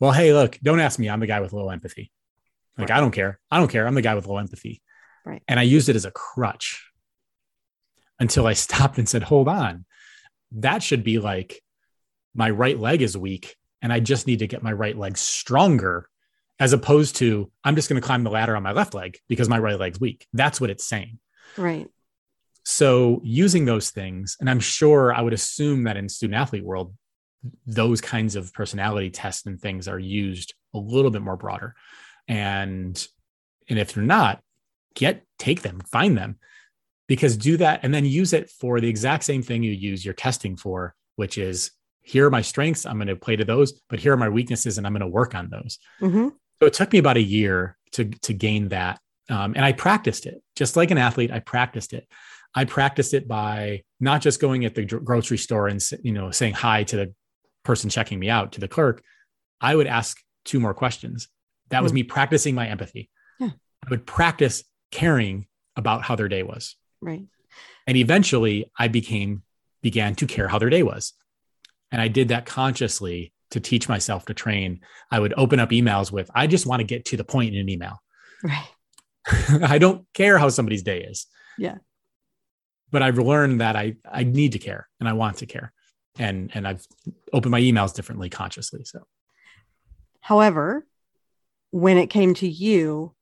well, 0.00 0.12
hey, 0.12 0.32
look, 0.32 0.58
don't 0.62 0.80
ask 0.80 0.98
me. 0.98 1.08
I'm 1.08 1.20
the 1.20 1.26
guy 1.26 1.40
with 1.40 1.52
low 1.52 1.70
empathy. 1.70 2.10
Like, 2.76 2.88
right. 2.88 2.98
I 2.98 3.00
don't 3.00 3.12
care. 3.12 3.38
I 3.50 3.58
don't 3.58 3.68
care. 3.68 3.86
I'm 3.86 3.94
the 3.94 4.02
guy 4.02 4.14
with 4.14 4.26
low 4.26 4.38
empathy. 4.38 4.82
Right. 5.24 5.42
And 5.46 5.60
I 5.60 5.62
used 5.62 5.88
it 5.88 5.96
as 5.96 6.04
a 6.04 6.10
crutch 6.10 6.90
until 8.18 8.46
I 8.46 8.52
stopped 8.54 8.98
and 8.98 9.08
said, 9.08 9.22
hold 9.22 9.48
on, 9.48 9.84
that 10.52 10.82
should 10.82 11.04
be 11.04 11.18
like 11.18 11.62
my 12.34 12.50
right 12.50 12.78
leg 12.78 13.02
is 13.02 13.16
weak 13.16 13.56
and 13.80 13.92
I 13.92 14.00
just 14.00 14.26
need 14.26 14.40
to 14.40 14.46
get 14.46 14.62
my 14.62 14.72
right 14.72 14.96
leg 14.96 15.16
stronger 15.16 16.08
as 16.58 16.72
opposed 16.72 17.16
to 17.16 17.50
I'm 17.64 17.76
just 17.76 17.88
going 17.88 18.00
to 18.00 18.06
climb 18.06 18.24
the 18.24 18.30
ladder 18.30 18.56
on 18.56 18.62
my 18.62 18.72
left 18.72 18.94
leg 18.94 19.18
because 19.28 19.48
my 19.48 19.58
right 19.58 19.78
leg's 19.78 20.00
weak. 20.00 20.26
That's 20.32 20.60
what 20.60 20.70
it's 20.70 20.84
saying. 20.84 21.18
Right. 21.56 21.88
So 22.64 23.20
using 23.24 23.64
those 23.64 23.90
things, 23.90 24.36
and 24.40 24.48
I'm 24.48 24.60
sure 24.60 25.12
I 25.12 25.20
would 25.20 25.32
assume 25.32 25.84
that 25.84 25.96
in 25.96 26.08
student 26.08 26.40
athlete 26.40 26.64
world, 26.64 26.94
those 27.66 28.00
kinds 28.00 28.36
of 28.36 28.52
personality 28.54 29.10
tests 29.10 29.46
and 29.46 29.60
things 29.60 29.88
are 29.88 29.98
used 29.98 30.54
a 30.74 30.78
little 30.78 31.10
bit 31.10 31.22
more 31.22 31.36
broader. 31.36 31.74
And 32.28 33.04
and 33.68 33.78
if 33.78 33.92
they're 33.92 34.04
not, 34.04 34.40
get 34.94 35.24
take 35.38 35.62
them, 35.62 35.80
find 35.90 36.16
them, 36.16 36.38
because 37.08 37.36
do 37.36 37.56
that 37.56 37.80
and 37.82 37.92
then 37.92 38.04
use 38.04 38.32
it 38.32 38.48
for 38.48 38.80
the 38.80 38.88
exact 38.88 39.24
same 39.24 39.42
thing 39.42 39.62
you 39.62 39.72
use 39.72 40.04
your 40.04 40.14
testing 40.14 40.56
for, 40.56 40.94
which 41.16 41.36
is 41.38 41.72
here 42.02 42.26
are 42.26 42.30
my 42.30 42.42
strengths. 42.42 42.86
I'm 42.86 42.96
going 42.96 43.08
to 43.08 43.16
play 43.16 43.36
to 43.36 43.44
those, 43.44 43.80
but 43.88 44.00
here 44.00 44.12
are 44.12 44.16
my 44.16 44.28
weaknesses 44.28 44.78
and 44.78 44.86
I'm 44.86 44.92
going 44.92 45.00
to 45.00 45.06
work 45.08 45.34
on 45.34 45.48
those. 45.50 45.78
Mm-hmm. 46.00 46.28
So 46.60 46.66
it 46.66 46.72
took 46.74 46.92
me 46.92 46.98
about 46.98 47.16
a 47.16 47.22
year 47.22 47.76
to, 47.92 48.04
to 48.04 48.32
gain 48.32 48.68
that. 48.68 49.00
Um, 49.28 49.54
and 49.56 49.64
I 49.64 49.72
practiced 49.72 50.26
it 50.26 50.42
just 50.56 50.76
like 50.76 50.90
an 50.90 50.98
athlete. 50.98 51.30
I 51.30 51.38
practiced 51.38 51.92
it. 51.92 52.06
I 52.54 52.64
practiced 52.64 53.14
it 53.14 53.26
by 53.26 53.82
not 53.98 54.20
just 54.20 54.40
going 54.40 54.64
at 54.64 54.74
the 54.74 54.84
grocery 54.84 55.38
store 55.38 55.68
and 55.68 55.82
you 56.02 56.12
know 56.12 56.30
saying 56.30 56.54
hi 56.54 56.84
to 56.84 56.96
the 56.96 57.14
person 57.64 57.90
checking 57.90 58.18
me 58.18 58.28
out 58.28 58.52
to 58.52 58.60
the 58.60 58.68
clerk. 58.68 59.02
I 59.60 59.74
would 59.74 59.86
ask 59.86 60.18
two 60.44 60.60
more 60.60 60.74
questions. 60.74 61.28
That 61.70 61.82
was 61.82 61.92
mm. 61.92 61.96
me 61.96 62.02
practicing 62.02 62.54
my 62.54 62.68
empathy. 62.68 63.08
Yeah. 63.38 63.50
I 63.84 63.90
would 63.90 64.06
practice 64.06 64.64
caring 64.90 65.46
about 65.76 66.02
how 66.02 66.16
their 66.16 66.28
day 66.28 66.42
was. 66.42 66.76
Right. 67.00 67.24
And 67.86 67.96
eventually 67.96 68.70
I 68.78 68.88
became, 68.88 69.42
began 69.82 70.14
to 70.16 70.26
care 70.26 70.48
how 70.48 70.58
their 70.58 70.70
day 70.70 70.82
was. 70.82 71.14
And 71.90 72.00
I 72.00 72.08
did 72.08 72.28
that 72.28 72.46
consciously 72.46 73.32
to 73.50 73.60
teach 73.60 73.88
myself 73.88 74.26
to 74.26 74.34
train. 74.34 74.80
I 75.10 75.20
would 75.20 75.34
open 75.36 75.60
up 75.60 75.70
emails 75.70 76.10
with, 76.10 76.30
I 76.34 76.46
just 76.46 76.66
want 76.66 76.80
to 76.80 76.84
get 76.84 77.04
to 77.06 77.16
the 77.16 77.24
point 77.24 77.54
in 77.54 77.60
an 77.60 77.68
email. 77.68 78.02
Right. 78.42 79.62
I 79.62 79.78
don't 79.78 80.06
care 80.14 80.38
how 80.38 80.48
somebody's 80.48 80.82
day 80.82 81.02
is. 81.02 81.26
Yeah. 81.58 81.76
But 82.92 83.02
I've 83.02 83.18
learned 83.18 83.60
that 83.60 83.74
I, 83.74 83.96
I 84.10 84.22
need 84.22 84.52
to 84.52 84.58
care 84.58 84.88
and 85.00 85.08
I 85.08 85.14
want 85.14 85.38
to 85.38 85.46
care. 85.46 85.72
And, 86.18 86.50
and 86.54 86.68
I've 86.68 86.86
opened 87.32 87.50
my 87.50 87.60
emails 87.60 87.94
differently 87.94 88.28
consciously. 88.28 88.84
So, 88.84 89.06
however, 90.20 90.86
when 91.70 91.96
it 91.96 92.08
came 92.08 92.34
to 92.34 92.48
you, 92.48 93.14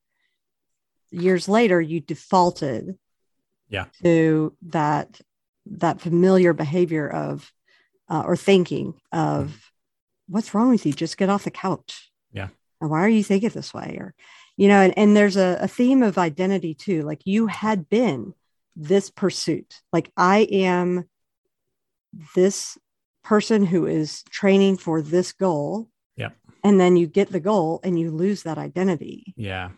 years 1.12 1.48
later, 1.48 1.80
you 1.80 2.00
defaulted 2.00 2.98
yeah 3.70 3.86
to 4.02 4.54
that 4.62 5.20
that 5.64 6.00
familiar 6.00 6.52
behavior 6.52 7.08
of 7.08 7.50
uh, 8.10 8.22
or 8.26 8.36
thinking 8.36 8.94
of 9.12 9.48
mm. 9.48 9.60
what's 10.28 10.52
wrong 10.52 10.68
with 10.68 10.84
you 10.84 10.92
just 10.92 11.16
get 11.16 11.30
off 11.30 11.44
the 11.44 11.50
couch 11.50 12.10
yeah 12.32 12.48
and 12.80 12.90
why 12.90 13.00
are 13.00 13.08
you 13.08 13.24
thinking 13.24 13.48
this 13.50 13.72
way 13.72 13.96
or 13.98 14.14
you 14.56 14.68
know 14.68 14.80
and, 14.80 14.98
and 14.98 15.16
there's 15.16 15.36
a, 15.36 15.58
a 15.60 15.68
theme 15.68 16.02
of 16.02 16.18
identity 16.18 16.74
too 16.74 17.02
like 17.02 17.22
you 17.24 17.46
had 17.46 17.88
been 17.88 18.34
this 18.76 19.10
pursuit 19.10 19.80
like 19.92 20.10
i 20.16 20.40
am 20.50 21.08
this 22.34 22.78
person 23.22 23.64
who 23.64 23.86
is 23.86 24.22
training 24.30 24.76
for 24.76 25.02
this 25.02 25.32
goal 25.32 25.88
yeah 26.16 26.30
and 26.64 26.80
then 26.80 26.96
you 26.96 27.06
get 27.06 27.30
the 27.30 27.40
goal 27.40 27.80
and 27.84 27.98
you 27.98 28.10
lose 28.10 28.42
that 28.42 28.58
identity 28.58 29.34
yeah 29.36 29.70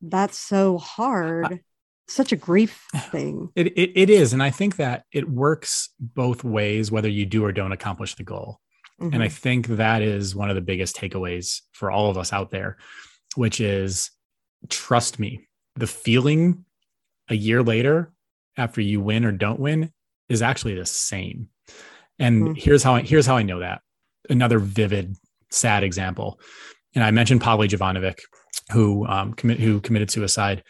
that's 0.00 0.38
so 0.38 0.78
hard 0.78 1.60
such 2.08 2.32
a 2.32 2.36
grief 2.36 2.86
thing. 3.10 3.50
It, 3.54 3.68
it, 3.68 3.92
it 3.94 4.10
is. 4.10 4.32
And 4.32 4.42
I 4.42 4.50
think 4.50 4.76
that 4.76 5.04
it 5.12 5.28
works 5.28 5.90
both 5.98 6.44
ways, 6.44 6.90
whether 6.90 7.08
you 7.08 7.26
do 7.26 7.44
or 7.44 7.52
don't 7.52 7.72
accomplish 7.72 8.14
the 8.14 8.24
goal. 8.24 8.60
Mm-hmm. 9.00 9.14
And 9.14 9.22
I 9.22 9.26
mm-hmm. 9.26 9.34
think 9.34 9.66
that 9.68 10.02
is 10.02 10.34
one 10.34 10.48
of 10.48 10.56
the 10.56 10.62
biggest 10.62 10.96
takeaways 10.96 11.60
for 11.72 11.90
all 11.90 12.10
of 12.10 12.16
us 12.16 12.32
out 12.32 12.50
there, 12.50 12.78
which 13.34 13.60
is 13.60 14.10
trust 14.68 15.18
me, 15.18 15.46
the 15.74 15.86
feeling 15.86 16.64
a 17.28 17.34
year 17.34 17.62
later 17.62 18.12
after 18.56 18.80
you 18.80 19.00
win 19.00 19.24
or 19.24 19.32
don't 19.32 19.60
win 19.60 19.92
is 20.28 20.42
actually 20.42 20.74
the 20.74 20.86
same. 20.86 21.48
And 22.18 22.42
mm-hmm. 22.42 22.54
here's 22.54 22.82
how 22.82 22.94
I, 22.94 23.02
here's 23.02 23.26
how 23.26 23.36
I 23.36 23.42
know 23.42 23.60
that. 23.60 23.82
Another 24.28 24.58
vivid, 24.58 25.16
sad 25.50 25.84
example. 25.84 26.40
And 26.94 27.04
I 27.04 27.10
mentioned 27.10 27.42
Pavle 27.42 27.66
Jovanovic, 27.66 28.20
who 28.72 29.06
um, 29.06 29.34
commit, 29.34 29.60
who 29.60 29.80
committed 29.80 30.10
suicide 30.10 30.62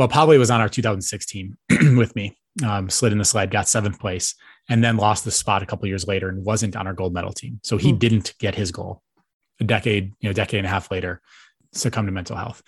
well, 0.00 0.08
Pavle 0.08 0.38
was 0.38 0.50
on 0.50 0.62
our 0.62 0.68
2006 0.70 1.26
team 1.26 1.58
with 1.98 2.16
me, 2.16 2.34
um, 2.64 2.88
slid 2.88 3.12
in 3.12 3.18
the 3.18 3.24
sled, 3.26 3.50
got 3.50 3.68
seventh 3.68 4.00
place, 4.00 4.34
and 4.66 4.82
then 4.82 4.96
lost 4.96 5.26
the 5.26 5.30
spot 5.30 5.62
a 5.62 5.66
couple 5.66 5.86
years 5.88 6.06
later 6.06 6.30
and 6.30 6.42
wasn't 6.42 6.74
on 6.74 6.86
our 6.86 6.94
gold 6.94 7.12
medal 7.12 7.34
team. 7.34 7.60
So 7.62 7.76
he 7.76 7.92
mm. 7.92 7.98
didn't 7.98 8.32
get 8.38 8.54
his 8.54 8.72
goal. 8.72 9.02
A 9.60 9.64
decade, 9.64 10.14
you 10.20 10.28
know, 10.30 10.32
decade 10.32 10.56
and 10.56 10.66
a 10.66 10.70
half 10.70 10.90
later, 10.90 11.20
succumbed 11.74 12.08
to 12.08 12.12
mental 12.12 12.34
health. 12.34 12.62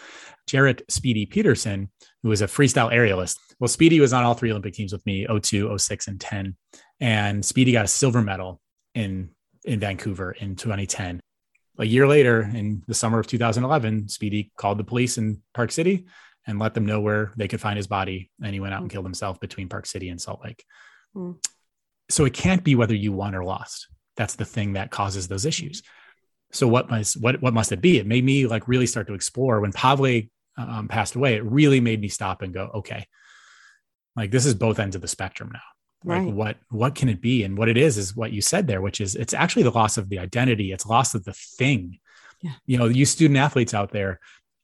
Jeret 0.47 0.83
Speedy 0.91 1.25
Peterson, 1.25 1.91
who 2.23 2.29
was 2.29 2.43
a 2.43 2.47
freestyle 2.47 2.93
aerialist. 2.93 3.37
Well, 3.59 3.69
Speedy 3.69 4.01
was 4.01 4.13
on 4.13 4.25
all 4.25 4.35
three 4.35 4.51
Olympic 4.51 4.75
teams 4.75 4.93
with 4.93 5.05
me 5.05 5.27
02, 5.27 5.77
06, 5.77 6.09
and 6.09 6.21
10. 6.21 6.57
And 7.01 7.45
Speedy 7.45 7.73
got 7.73 7.85
a 7.85 7.89
silver 7.89 8.23
medal 8.23 8.61
in, 8.95 9.31
in 9.65 9.81
Vancouver 9.81 10.33
in 10.33 10.57
2010. 10.57 11.21
A 11.79 11.87
year 11.87 12.07
later, 12.07 12.43
in 12.43 12.83
the 12.87 12.95
summer 12.95 13.19
of 13.19 13.27
2011, 13.27 14.09
Speedy 14.09 14.53
called 14.57 14.79
the 14.79 14.85
police 14.85 15.19
in 15.19 15.43
Park 15.55 15.73
City 15.73 16.07
and 16.47 16.59
let 16.59 16.75
them 16.75 16.87
know 16.87 17.01
where 17.01 17.33
they 17.37 17.49
could 17.49 17.61
find 17.61 17.77
his 17.77 17.87
body. 17.87 18.31
And 18.43 18.53
he 18.53 18.61
went 18.61 18.75
out 18.75 18.83
and 18.83 18.91
killed 18.91 19.07
himself 19.07 19.41
between 19.41 19.69
Park 19.69 19.87
City 19.87 20.09
and 20.09 20.21
Salt 20.21 20.41
Lake. 20.45 20.65
Mm. 21.17 21.45
So 22.09 22.25
it 22.25 22.35
can't 22.35 22.63
be 22.63 22.75
whether 22.75 22.95
you 22.95 23.13
won 23.13 23.35
or 23.35 23.45
lost. 23.45 23.89
That's 24.17 24.35
the 24.35 24.45
thing 24.45 24.75
that 24.75 24.91
causes 24.91 25.29
those 25.29 25.47
issues. 25.47 25.83
So 26.53 26.69
what 26.69 26.91
must 26.91 27.21
what 27.21 27.41
what 27.41 27.55
must 27.55 27.73
it 27.73 27.81
be? 27.81 27.99
It 27.99 28.07
made 28.07 28.25
me 28.25 28.47
like 28.47 28.69
really 28.69 28.87
start 28.87 29.07
to 29.07 29.15
explore 29.15 29.61
when 29.61 29.73
Pavle 29.73 30.29
um, 30.57 30.89
passed 30.89 31.15
away, 31.15 31.35
it 31.35 31.45
really 31.45 31.81
made 31.81 32.01
me 32.01 32.09
stop 32.09 32.43
and 32.43 32.53
go, 32.55 32.71
okay, 32.75 33.07
like 34.17 34.31
this 34.31 34.47
is 34.47 34.55
both 34.55 34.79
ends 34.79 34.97
of 34.97 35.03
the 35.03 35.09
spectrum 35.09 35.51
now. 35.53 35.61
Like 36.05 36.25
Right. 36.25 36.33
what 36.35 36.57
what 36.69 36.95
can 36.95 37.09
it 37.09 37.21
be? 37.21 37.45
And 37.45 37.57
what 37.57 37.69
it 37.69 37.77
is 37.77 37.97
is 37.97 38.17
what 38.17 38.33
you 38.33 38.43
said 38.43 38.67
there, 38.67 38.81
which 38.81 39.01
is 39.01 39.15
it's 39.15 39.35
actually 39.35 39.63
the 39.63 39.71
loss 39.71 39.99
of 39.99 40.09
the 40.09 40.19
identity. 40.19 40.73
It's 40.73 40.85
loss 40.85 41.15
of 41.15 41.25
the 41.25 41.33
thing. 41.33 41.99
Yeah. 42.41 42.51
You 42.67 42.79
know, 42.79 42.87
you 42.87 43.07
student 43.07 43.39
athletes 43.39 43.73
out 43.73 43.93
there, 43.93 44.19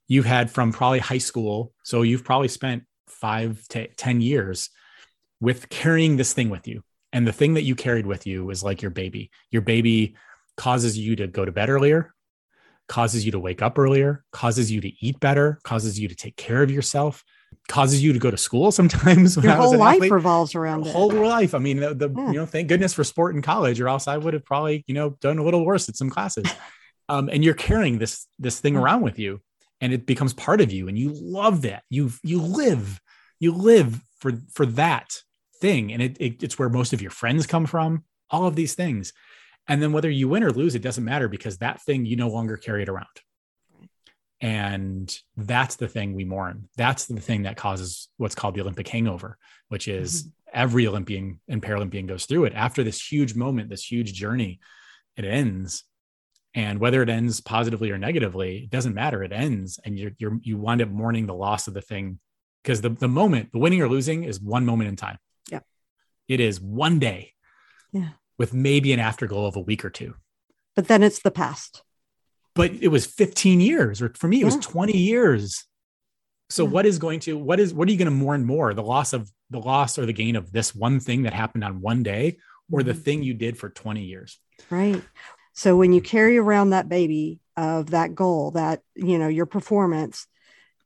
you've 0.08 0.24
had 0.24 0.50
from 0.50 0.72
probably 0.72 0.98
high 0.98 1.18
school, 1.18 1.72
so 1.84 2.02
you've 2.02 2.24
probably 2.24 2.48
spent 2.48 2.84
five 3.06 3.62
to 3.68 3.86
ten 3.94 4.20
years 4.20 4.70
with 5.40 5.68
carrying 5.68 6.16
this 6.16 6.32
thing 6.32 6.50
with 6.50 6.66
you. 6.66 6.82
And 7.12 7.26
the 7.26 7.32
thing 7.32 7.54
that 7.54 7.62
you 7.62 7.76
carried 7.76 8.04
with 8.04 8.26
you 8.26 8.50
is 8.50 8.64
like 8.64 8.82
your 8.82 8.90
baby. 8.90 9.30
Your 9.50 9.62
baby 9.62 10.16
causes 10.56 10.98
you 10.98 11.14
to 11.16 11.28
go 11.28 11.44
to 11.44 11.52
bed 11.52 11.70
earlier, 11.70 12.12
causes 12.88 13.24
you 13.24 13.32
to 13.32 13.38
wake 13.38 13.62
up 13.62 13.78
earlier, 13.78 14.24
causes 14.32 14.70
you 14.70 14.80
to 14.80 14.90
eat 15.04 15.20
better, 15.20 15.58
causes 15.62 15.98
you 15.98 16.08
to 16.08 16.14
take 16.14 16.36
care 16.36 16.62
of 16.62 16.70
yourself, 16.70 17.22
causes 17.68 18.02
you 18.02 18.12
to 18.12 18.18
go 18.18 18.30
to 18.30 18.36
school 18.36 18.72
sometimes. 18.80 19.36
when 19.36 19.44
Your 19.44 19.54
whole 19.54 19.76
life 19.76 19.96
athlete. 19.96 20.12
revolves 20.12 20.54
around 20.54 20.86
it. 20.86 20.92
whole 20.92 21.10
life. 21.10 21.54
I 21.54 21.58
mean, 21.58 21.78
the, 21.80 21.94
the 21.94 22.08
Yeah. 22.10 22.26
you 22.28 22.32
know, 22.34 22.46
thank 22.46 22.68
goodness 22.68 22.94
for 22.94 23.04
sport 23.04 23.34
in 23.34 23.42
college, 23.42 23.80
or 23.80 23.88
else 23.88 24.08
I 24.08 24.16
would 24.16 24.34
have 24.34 24.44
probably, 24.44 24.84
you 24.86 24.94
know, 24.94 25.10
done 25.20 25.38
a 25.38 25.44
little 25.44 25.64
worse 25.64 25.88
at 25.88 25.96
some 25.96 26.10
classes. 26.10 26.46
Um, 27.10 27.30
and 27.32 27.42
you're 27.42 27.54
carrying 27.54 27.96
this 27.98 28.26
this 28.38 28.60
thing 28.60 28.74
Yeah. 28.74 28.80
around 28.82 29.00
with 29.00 29.18
you, 29.18 29.40
and 29.80 29.94
it 29.94 30.04
becomes 30.04 30.34
part 30.34 30.60
of 30.60 30.70
you, 30.70 30.88
and 30.88 30.98
you 30.98 31.10
love 31.14 31.62
that. 31.62 31.82
You 31.88 32.10
you 32.22 32.38
live, 32.42 33.00
you 33.40 33.52
live 33.52 34.02
for 34.18 34.32
for 34.52 34.66
that 34.66 35.16
thing, 35.58 35.90
and 35.90 36.02
it, 36.02 36.18
it 36.20 36.42
it's 36.42 36.58
where 36.58 36.68
most 36.68 36.92
of 36.92 37.00
your 37.00 37.10
friends 37.10 37.46
come 37.46 37.64
from. 37.64 38.04
All 38.30 38.46
of 38.46 38.56
these 38.56 38.74
things, 38.74 39.14
and 39.68 39.82
then 39.82 39.92
whether 39.92 40.10
you 40.10 40.28
win 40.28 40.42
or 40.42 40.50
lose, 40.50 40.74
it 40.74 40.82
doesn't 40.82 41.04
matter 41.04 41.28
because 41.28 41.58
that 41.58 41.82
thing 41.82 42.06
you 42.06 42.16
no 42.16 42.28
longer 42.28 42.56
carry 42.56 42.82
it 42.82 42.88
around. 42.88 43.06
And 44.40 45.16
that's 45.36 45.76
the 45.76 45.88
thing 45.88 46.14
we 46.14 46.24
mourn. 46.24 46.68
That's 46.76 47.06
the 47.06 47.20
thing 47.20 47.42
that 47.42 47.56
causes 47.56 48.08
what's 48.16 48.34
called 48.34 48.54
the 48.54 48.60
Olympic 48.60 48.88
hangover, 48.88 49.36
which 49.68 49.88
is 49.88 50.22
mm-hmm. 50.22 50.30
every 50.60 50.86
Olympian 50.86 51.40
and 51.48 51.62
Paralympian 51.62 52.06
goes 52.06 52.24
through 52.24 52.44
it. 52.44 52.54
After 52.54 52.82
this 52.82 53.10
huge 53.10 53.34
moment, 53.34 53.68
this 53.68 53.90
huge 53.90 54.12
journey, 54.14 54.60
it 55.16 55.24
ends. 55.24 55.84
And 56.54 56.78
whether 56.78 57.02
it 57.02 57.08
ends 57.08 57.40
positively 57.40 57.90
or 57.90 57.98
negatively, 57.98 58.58
it 58.58 58.70
doesn't 58.70 58.94
matter. 58.94 59.22
It 59.22 59.32
ends, 59.32 59.78
and 59.84 59.98
you're, 59.98 60.12
you're 60.18 60.38
you 60.42 60.56
wind 60.56 60.80
up 60.80 60.88
mourning 60.88 61.26
the 61.26 61.34
loss 61.34 61.68
of 61.68 61.74
the 61.74 61.82
thing 61.82 62.18
because 62.62 62.80
the 62.80 62.88
the 62.88 63.06
moment, 63.06 63.52
the 63.52 63.58
winning 63.58 63.82
or 63.82 63.88
losing, 63.88 64.24
is 64.24 64.40
one 64.40 64.64
moment 64.64 64.88
in 64.88 64.96
time. 64.96 65.18
Yeah, 65.50 65.60
it 66.26 66.40
is 66.40 66.58
one 66.58 66.98
day. 66.98 67.34
Yeah. 67.92 68.08
With 68.38 68.54
maybe 68.54 68.92
an 68.92 69.00
afterglow 69.00 69.46
of 69.46 69.56
a 69.56 69.60
week 69.60 69.84
or 69.84 69.90
two. 69.90 70.14
But 70.76 70.88
then 70.88 71.02
it's 71.02 71.20
the 71.20 71.30
past. 71.30 71.82
But 72.54 72.72
it 72.80 72.88
was 72.88 73.04
15 73.04 73.60
years, 73.60 74.00
or 74.00 74.12
for 74.14 74.28
me, 74.28 74.40
it 74.40 74.44
was 74.44 74.56
20 74.56 74.96
years. 74.96 75.64
So 76.50 76.64
Yeah. 76.64 76.70
what 76.70 76.86
is 76.86 76.98
going 76.98 77.20
to 77.20 77.36
what 77.36 77.60
is 77.60 77.74
what 77.74 77.88
are 77.88 77.92
you 77.92 77.98
going 77.98 78.06
to 78.06 78.10
mourn 78.10 78.44
more? 78.44 78.72
The 78.72 78.82
loss 78.82 79.12
of 79.12 79.30
the 79.50 79.58
loss 79.58 79.98
or 79.98 80.06
the 80.06 80.12
gain 80.12 80.34
of 80.36 80.50
this 80.52 80.74
one 80.74 80.98
thing 81.00 81.22
that 81.22 81.34
happened 81.34 81.64
on 81.64 81.80
one 81.80 82.02
day, 82.02 82.38
or 82.70 82.82
the 82.82 82.94
Mhm. 82.94 83.02
thing 83.02 83.22
you 83.22 83.34
did 83.34 83.58
for 83.58 83.68
20 83.68 84.04
years? 84.04 84.38
Right. 84.70 85.02
So 85.52 85.76
when 85.76 85.92
you 85.92 86.00
carry 86.00 86.38
around 86.38 86.70
that 86.70 86.88
baby 86.88 87.40
of 87.56 87.90
that 87.90 88.14
goal, 88.14 88.52
that, 88.52 88.82
you 88.94 89.18
know, 89.18 89.28
your 89.28 89.46
performance, 89.46 90.26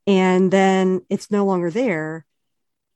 and 0.06 0.50
then 0.50 1.02
it's 1.10 1.30
no 1.30 1.44
longer 1.44 1.70
there, 1.70 2.24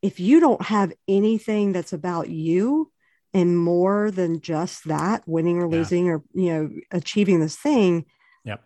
if 0.02 0.18
you 0.20 0.40
don't 0.40 0.62
have 0.62 0.92
anything 1.06 1.72
that's 1.72 1.92
about 1.92 2.28
you 2.28 2.90
and 3.36 3.58
more 3.58 4.10
than 4.10 4.40
just 4.40 4.84
that, 4.88 5.22
winning 5.26 5.58
or 5.58 5.68
Yeah. 5.70 5.78
losing 5.78 6.08
or, 6.08 6.22
you 6.34 6.48
know, 6.52 6.70
achieving 6.90 7.40
this 7.40 7.56
thing, 7.56 8.06
Yep. 8.44 8.64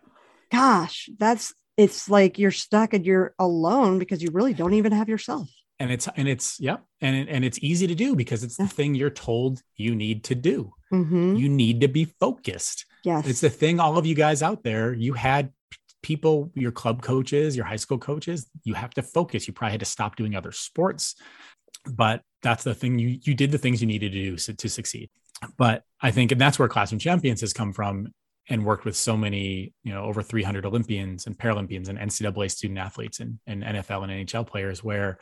gosh, 0.51 1.09
that's, 1.17 1.53
it's 1.77 2.09
like 2.09 2.39
you're 2.39 2.51
stuck 2.51 2.93
and 2.93 3.05
you're 3.05 3.33
alone 3.37 3.99
because 3.99 4.23
you 4.23 4.29
really 4.31 4.53
don't 4.53 4.73
even 4.73 4.91
have 4.93 5.09
yourself. 5.09 5.49
And 5.79 5.91
it's 5.91 6.07
and 6.15 6.27
it's 6.27 6.59
yep, 6.59 6.85
and 7.01 7.27
and 7.27 7.43
it's 7.43 7.57
easy 7.59 7.87
to 7.87 7.95
do 7.95 8.15
because 8.15 8.43
it's 8.43 8.59
Yeah. 8.59 8.65
the 8.67 8.71
thing 8.71 8.93
you're 8.93 9.09
told 9.09 9.63
you 9.75 9.95
need 9.95 10.23
to 10.25 10.35
do. 10.35 10.73
Mhm. 10.93 11.39
You 11.39 11.49
need 11.49 11.81
to 11.81 11.87
be 11.87 12.05
focused. 12.05 12.85
Yes. 13.03 13.25
It's 13.27 13.41
the 13.41 13.49
thing 13.49 13.79
all 13.79 13.97
of 13.97 14.05
you 14.05 14.13
guys 14.13 14.43
out 14.43 14.63
there, 14.63 14.93
you 14.93 15.13
had 15.13 15.51
people, 16.03 16.51
your 16.55 16.71
club 16.71 17.01
coaches, 17.01 17.55
your 17.55 17.65
high 17.65 17.77
school 17.77 17.97
coaches, 17.97 18.47
you 18.63 18.75
have 18.75 18.91
to 18.93 19.01
focus. 19.01 19.47
You 19.47 19.53
probably 19.53 19.71
had 19.71 19.79
to 19.79 19.85
stop 19.97 20.15
doing 20.17 20.35
other 20.35 20.51
sports, 20.51 21.15
but 21.91 22.21
that's 22.41 22.63
the 22.63 22.73
thing 22.73 22.99
you 22.99 23.19
you 23.21 23.33
did 23.33 23.51
the 23.51 23.57
things 23.57 23.81
you 23.81 23.87
needed 23.87 24.11
to 24.11 24.23
do 24.23 24.35
to 24.37 24.69
succeed. 24.69 25.09
But 25.57 25.83
I 26.01 26.11
think, 26.11 26.31
and 26.31 26.39
that's 26.39 26.59
where 26.59 26.67
Classroom 26.67 26.99
Champions 26.99 27.41
has 27.41 27.53
come 27.53 27.73
from 27.73 28.13
and 28.49 28.65
worked 28.65 28.85
with 28.85 28.95
so 28.95 29.15
many, 29.15 29.73
you 29.83 29.93
know, 29.93 30.03
over 30.03 30.21
300 30.21 30.65
Olympians 30.65 31.25
and 31.25 31.37
Paralympians 31.37 31.89
and 31.89 31.97
NCAA 31.97 32.51
student 32.51 32.79
athletes 32.79 33.19
and, 33.19 33.39
and 33.47 33.63
NFL 33.63 34.03
and 34.03 34.27
NHL 34.27 34.45
players, 34.45 34.83
where 34.83 35.19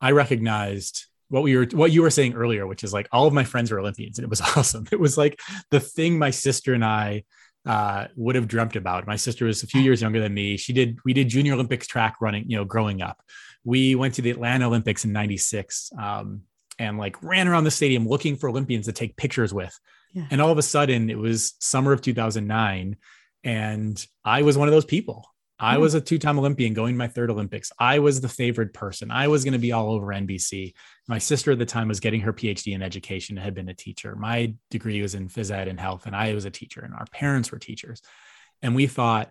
I 0.00 0.12
recognized 0.12 1.06
what 1.28 1.42
we 1.42 1.56
were, 1.56 1.66
what 1.72 1.92
you 1.92 2.02
were 2.02 2.10
saying 2.10 2.34
earlier, 2.34 2.66
which 2.66 2.82
is 2.82 2.92
like 2.92 3.08
all 3.12 3.26
of 3.26 3.32
my 3.32 3.44
friends 3.44 3.70
were 3.70 3.80
Olympians, 3.80 4.18
and 4.18 4.24
it 4.24 4.30
was 4.30 4.40
awesome. 4.56 4.86
It 4.90 5.00
was 5.00 5.16
like 5.18 5.40
the 5.70 5.80
thing 5.80 6.18
my 6.18 6.30
sister 6.30 6.74
and 6.74 6.84
I 6.84 7.24
uh, 7.66 8.06
would 8.16 8.34
have 8.34 8.48
dreamt 8.48 8.76
about. 8.76 9.06
My 9.06 9.16
sister 9.16 9.44
was 9.44 9.62
a 9.62 9.66
few 9.66 9.82
years 9.82 10.00
younger 10.00 10.20
than 10.20 10.32
me. 10.32 10.56
She 10.56 10.72
did, 10.72 10.98
we 11.04 11.12
did 11.12 11.28
Junior 11.28 11.54
Olympics 11.54 11.86
track 11.86 12.16
running, 12.20 12.48
you 12.48 12.56
know, 12.56 12.64
growing 12.64 13.02
up. 13.02 13.22
We 13.62 13.94
went 13.94 14.14
to 14.14 14.22
the 14.22 14.30
Atlanta 14.30 14.66
Olympics 14.66 15.04
in 15.04 15.12
'96 15.12 15.92
um, 16.00 16.42
and 16.80 16.98
like 16.98 17.22
ran 17.22 17.46
around 17.46 17.64
the 17.64 17.70
stadium 17.70 18.08
looking 18.08 18.34
for 18.36 18.48
Olympians 18.48 18.86
to 18.86 18.92
take 18.92 19.16
pictures 19.16 19.52
with. 19.54 19.78
Yeah. 20.14 20.26
And 20.30 20.40
all 20.40 20.50
of 20.50 20.58
a 20.58 20.62
sudden, 20.62 21.10
it 21.10 21.18
was 21.18 21.54
summer 21.60 21.92
of 21.92 22.00
2009, 22.00 22.96
and 23.44 24.06
I 24.24 24.42
was 24.42 24.58
one 24.58 24.66
of 24.66 24.72
those 24.72 24.84
people. 24.84 25.24
I 25.62 25.74
Hmm. 25.74 25.82
was 25.82 25.92
a 25.94 26.00
two-time 26.00 26.38
Olympian 26.38 26.72
going 26.72 26.94
to 26.94 26.98
my 26.98 27.06
third 27.06 27.30
Olympics. 27.30 27.70
I 27.78 27.98
was 27.98 28.20
the 28.22 28.30
favored 28.30 28.72
person. 28.72 29.10
I 29.10 29.28
was 29.28 29.44
going 29.44 29.52
to 29.52 29.58
be 29.58 29.72
all 29.72 29.92
over 29.92 30.06
NBC. 30.06 30.72
My 31.06 31.18
sister 31.18 31.52
at 31.52 31.58
the 31.58 31.66
time 31.66 31.88
was 31.88 32.00
getting 32.00 32.22
her 32.22 32.32
PhD 32.32 32.72
in 32.72 32.82
education 32.82 33.36
and 33.36 33.44
had 33.44 33.54
been 33.54 33.68
a 33.68 33.74
teacher. 33.74 34.16
My 34.16 34.54
degree 34.70 35.02
was 35.02 35.14
in 35.14 35.28
phys 35.28 35.50
ed 35.50 35.68
and 35.68 35.78
health, 35.78 36.06
and 36.06 36.16
I 36.16 36.32
was 36.34 36.46
a 36.46 36.50
teacher, 36.50 36.80
and 36.80 36.94
our 36.94 37.04
parents 37.12 37.52
were 37.52 37.58
teachers. 37.58 38.00
And 38.62 38.74
we 38.74 38.86
thought, 38.86 39.30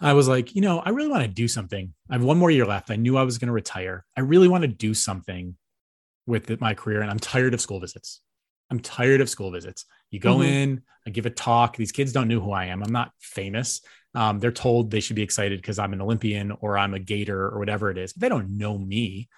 I 0.00 0.12
was 0.12 0.28
like, 0.28 0.54
you 0.54 0.60
know, 0.60 0.80
I 0.80 0.90
really 0.90 1.08
want 1.10 1.22
to 1.22 1.28
do 1.28 1.48
something. 1.48 1.94
I 2.10 2.14
have 2.14 2.24
one 2.24 2.38
more 2.38 2.50
year 2.50 2.66
left. 2.66 2.90
I 2.90 2.96
knew 2.96 3.16
I 3.16 3.22
was 3.22 3.38
going 3.38 3.48
to 3.48 3.52
retire. 3.52 4.04
I 4.16 4.20
really 4.20 4.48
want 4.48 4.62
to 4.62 4.68
do 4.68 4.92
something 4.94 5.56
with 6.26 6.50
it- 6.50 6.60
my 6.60 6.74
career, 6.74 7.00
and 7.02 7.10
I'm 7.10 7.18
tired 7.18 7.54
of 7.54 7.60
school 7.60 7.80
visits. 7.80 8.20
I'm 8.70 8.80
tired 8.80 9.20
of 9.20 9.28
school 9.28 9.50
visits. 9.50 9.84
You 10.10 10.18
go 10.20 10.38
Mhm. 10.38 10.46
in, 10.46 10.82
I 11.06 11.10
give 11.10 11.26
a 11.26 11.30
talk. 11.30 11.76
These 11.76 11.92
kids 11.92 12.12
don't 12.12 12.28
know 12.28 12.40
who 12.40 12.52
I 12.52 12.66
am. 12.66 12.82
I'm 12.82 12.92
not 12.92 13.12
famous. 13.18 13.80
Um, 14.14 14.38
they're 14.38 14.52
told 14.52 14.90
they 14.90 15.00
should 15.00 15.16
be 15.16 15.22
excited 15.22 15.60
because 15.60 15.78
I'm 15.78 15.92
an 15.92 16.00
Olympian 16.00 16.52
or 16.52 16.78
I'm 16.78 16.94
a 16.94 16.98
Gator 16.98 17.46
or 17.48 17.58
whatever 17.58 17.90
it 17.90 17.98
is. 17.98 18.12
They 18.12 18.28
don't 18.28 18.56
know 18.56 18.78
me. 18.78 19.28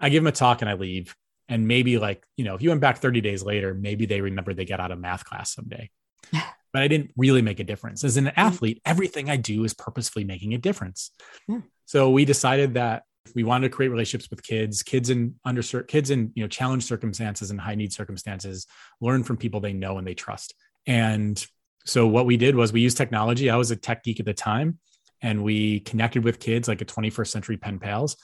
I 0.00 0.08
give 0.08 0.22
them 0.22 0.28
a 0.28 0.32
talk 0.32 0.60
and 0.62 0.68
I 0.68 0.74
leave. 0.74 1.14
And 1.48 1.68
maybe 1.68 1.98
like, 1.98 2.26
you 2.36 2.44
know, 2.44 2.54
if 2.54 2.62
you 2.62 2.70
went 2.70 2.80
back 2.80 2.98
30 2.98 3.20
days 3.20 3.42
later, 3.42 3.74
maybe 3.74 4.06
they 4.06 4.20
remember 4.20 4.54
they 4.54 4.64
got 4.64 4.80
out 4.80 4.90
of 4.90 4.98
math 4.98 5.24
class 5.24 5.52
someday. 5.54 5.90
but 6.32 6.82
I 6.82 6.88
didn't 6.88 7.12
really 7.16 7.42
make 7.42 7.60
a 7.60 7.64
difference. 7.64 8.02
As 8.02 8.16
an 8.16 8.28
athlete, 8.28 8.80
everything 8.84 9.28
I 9.28 9.36
do 9.36 9.62
is 9.64 9.74
purposefully 9.74 10.24
making 10.24 10.54
a 10.54 10.58
difference. 10.58 11.10
Yeah. 11.46 11.60
So 11.84 12.10
we 12.10 12.24
decided 12.24 12.74
that 12.74 13.02
we 13.34 13.44
wanted 13.44 13.68
to 13.68 13.74
create 13.74 13.88
relationships 13.90 14.30
with 14.30 14.42
kids, 14.42 14.82
kids 14.82 15.10
in 15.10 15.34
under 15.44 15.62
kids 15.62 16.10
in 16.10 16.32
you 16.34 16.42
know 16.44 16.48
challenge 16.48 16.84
circumstances 16.84 17.50
and 17.50 17.60
high 17.60 17.74
need 17.74 17.92
circumstances, 17.92 18.66
learn 19.00 19.22
from 19.22 19.36
people 19.36 19.60
they 19.60 19.72
know 19.72 19.98
and 19.98 20.06
they 20.06 20.14
trust. 20.14 20.54
And 20.86 21.44
so 21.84 22.06
what 22.06 22.26
we 22.26 22.36
did 22.36 22.54
was 22.54 22.72
we 22.72 22.80
used 22.80 22.96
technology. 22.96 23.50
I 23.50 23.56
was 23.56 23.70
a 23.70 23.76
tech 23.76 24.04
geek 24.04 24.20
at 24.20 24.26
the 24.26 24.34
time, 24.34 24.78
and 25.20 25.42
we 25.42 25.80
connected 25.80 26.24
with 26.24 26.40
kids 26.40 26.68
like 26.68 26.80
a 26.80 26.84
21st 26.84 27.28
century 27.28 27.56
pen 27.56 27.78
pals. 27.78 28.16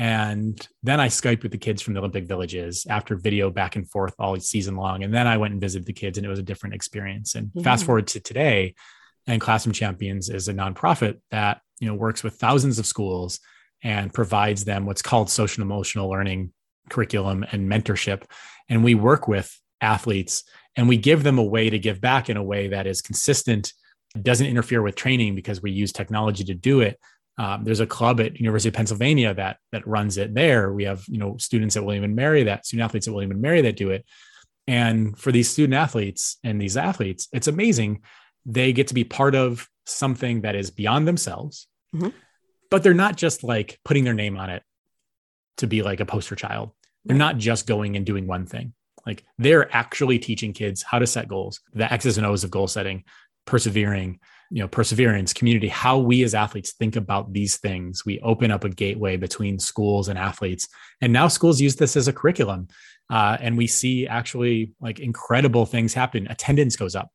And 0.00 0.66
then 0.84 1.00
I 1.00 1.08
Skyped 1.08 1.42
with 1.42 1.50
the 1.50 1.58
kids 1.58 1.82
from 1.82 1.94
the 1.94 2.00
Olympic 2.00 2.28
villages 2.28 2.86
after 2.88 3.16
video 3.16 3.50
back 3.50 3.74
and 3.74 3.90
forth 3.90 4.14
all 4.18 4.38
season 4.38 4.76
long. 4.76 5.02
And 5.02 5.12
then 5.12 5.26
I 5.26 5.38
went 5.38 5.52
and 5.52 5.60
visited 5.60 5.86
the 5.86 5.92
kids, 5.92 6.18
and 6.18 6.24
it 6.26 6.30
was 6.30 6.38
a 6.38 6.44
different 6.44 6.74
experience. 6.74 7.34
And 7.34 7.50
Yeah. 7.54 7.62
fast 7.64 7.84
forward 7.84 8.06
to 8.08 8.20
today, 8.20 8.74
and 9.26 9.40
Classroom 9.40 9.72
Champions 9.72 10.30
is 10.30 10.48
a 10.48 10.54
nonprofit 10.54 11.20
that 11.30 11.60
you 11.80 11.88
know 11.88 11.94
works 11.94 12.22
with 12.22 12.34
thousands 12.34 12.78
of 12.78 12.86
schools 12.86 13.40
and 13.82 14.12
provides 14.12 14.64
them 14.64 14.86
what's 14.86 15.02
called 15.02 15.30
social 15.30 15.62
and 15.62 15.70
emotional 15.70 16.08
learning 16.08 16.52
curriculum 16.90 17.44
and 17.52 17.70
mentorship. 17.70 18.24
And 18.68 18.82
we 18.82 18.94
work 18.94 19.28
with 19.28 19.56
athletes 19.80 20.44
and 20.76 20.88
we 20.88 20.96
give 20.96 21.22
them 21.22 21.38
a 21.38 21.44
way 21.44 21.70
to 21.70 21.78
give 21.78 22.00
back 22.00 22.28
in 22.30 22.36
a 22.36 22.42
way 22.42 22.68
that 22.68 22.86
is 22.86 23.00
consistent, 23.00 23.72
doesn't 24.20 24.46
interfere 24.46 24.82
with 24.82 24.96
training 24.96 25.34
because 25.34 25.62
we 25.62 25.70
use 25.70 25.92
technology 25.92 26.44
to 26.44 26.54
do 26.54 26.80
it. 26.80 26.98
Um, 27.36 27.62
there's 27.62 27.80
a 27.80 27.86
club 27.86 28.20
at 28.20 28.38
University 28.40 28.68
of 28.68 28.74
Pennsylvania 28.74 29.32
that 29.34 29.58
that 29.70 29.86
runs 29.86 30.18
it 30.18 30.34
there. 30.34 30.72
We 30.72 30.84
have 30.84 31.04
you 31.06 31.18
know 31.18 31.36
students 31.36 31.76
at 31.76 31.84
William 31.84 32.04
and 32.04 32.16
Mary 32.16 32.42
that 32.44 32.66
student 32.66 32.84
athletes 32.84 33.06
at 33.06 33.14
William 33.14 33.30
and 33.30 33.40
Mary 33.40 33.60
that 33.62 33.76
do 33.76 33.90
it. 33.90 34.04
And 34.66 35.16
for 35.16 35.30
these 35.30 35.48
student 35.48 35.74
athletes 35.74 36.36
and 36.42 36.60
these 36.60 36.76
athletes, 36.76 37.28
it's 37.32 37.46
amazing. 37.46 38.02
They 38.44 38.72
get 38.72 38.88
to 38.88 38.94
be 38.94 39.04
part 39.04 39.34
of 39.34 39.68
something 39.86 40.42
that 40.42 40.56
is 40.56 40.70
beyond 40.70 41.06
themselves, 41.08 41.68
Mhm. 41.94 42.12
But 42.70 42.82
they're 42.82 42.94
not 42.94 43.16
just 43.16 43.42
like 43.42 43.78
putting 43.84 44.04
their 44.04 44.14
name 44.14 44.36
on 44.36 44.50
it 44.50 44.62
to 45.58 45.66
be 45.66 45.82
like 45.82 46.00
a 46.00 46.06
poster 46.06 46.36
child. 46.36 46.70
They're 47.04 47.14
Right. 47.14 47.18
not 47.18 47.38
just 47.38 47.66
going 47.66 47.96
and 47.96 48.04
doing 48.04 48.26
one 48.26 48.46
thing. 48.46 48.74
Like 49.06 49.24
they're 49.38 49.74
actually 49.74 50.18
teaching 50.18 50.52
kids 50.52 50.82
how 50.82 50.98
to 50.98 51.06
set 51.06 51.28
goals, 51.28 51.60
the 51.72 51.90
X's 51.90 52.18
and 52.18 52.26
O's 52.26 52.44
of 52.44 52.50
goal 52.50 52.66
setting, 52.68 53.04
persevering, 53.46 54.20
you 54.50 54.62
know 54.62 54.68
perseverance 54.68 55.32
community 55.32 55.68
how 55.68 55.98
we 55.98 56.22
as 56.22 56.34
athletes 56.34 56.72
think 56.72 56.96
about 56.96 57.32
these 57.32 57.56
things 57.58 58.04
we 58.04 58.18
open 58.20 58.50
up 58.50 58.64
a 58.64 58.68
gateway 58.68 59.16
between 59.16 59.58
schools 59.58 60.08
and 60.08 60.18
athletes 60.18 60.68
and 61.00 61.12
now 61.12 61.28
schools 61.28 61.60
use 61.60 61.76
this 61.76 61.96
as 61.96 62.08
a 62.08 62.12
curriculum 62.12 62.68
uh, 63.10 63.36
and 63.40 63.56
we 63.56 63.66
see 63.66 64.06
actually 64.06 64.72
like 64.80 65.00
incredible 65.00 65.66
things 65.66 65.92
happen 65.94 66.26
attendance 66.28 66.76
goes 66.76 66.94
up 66.94 67.10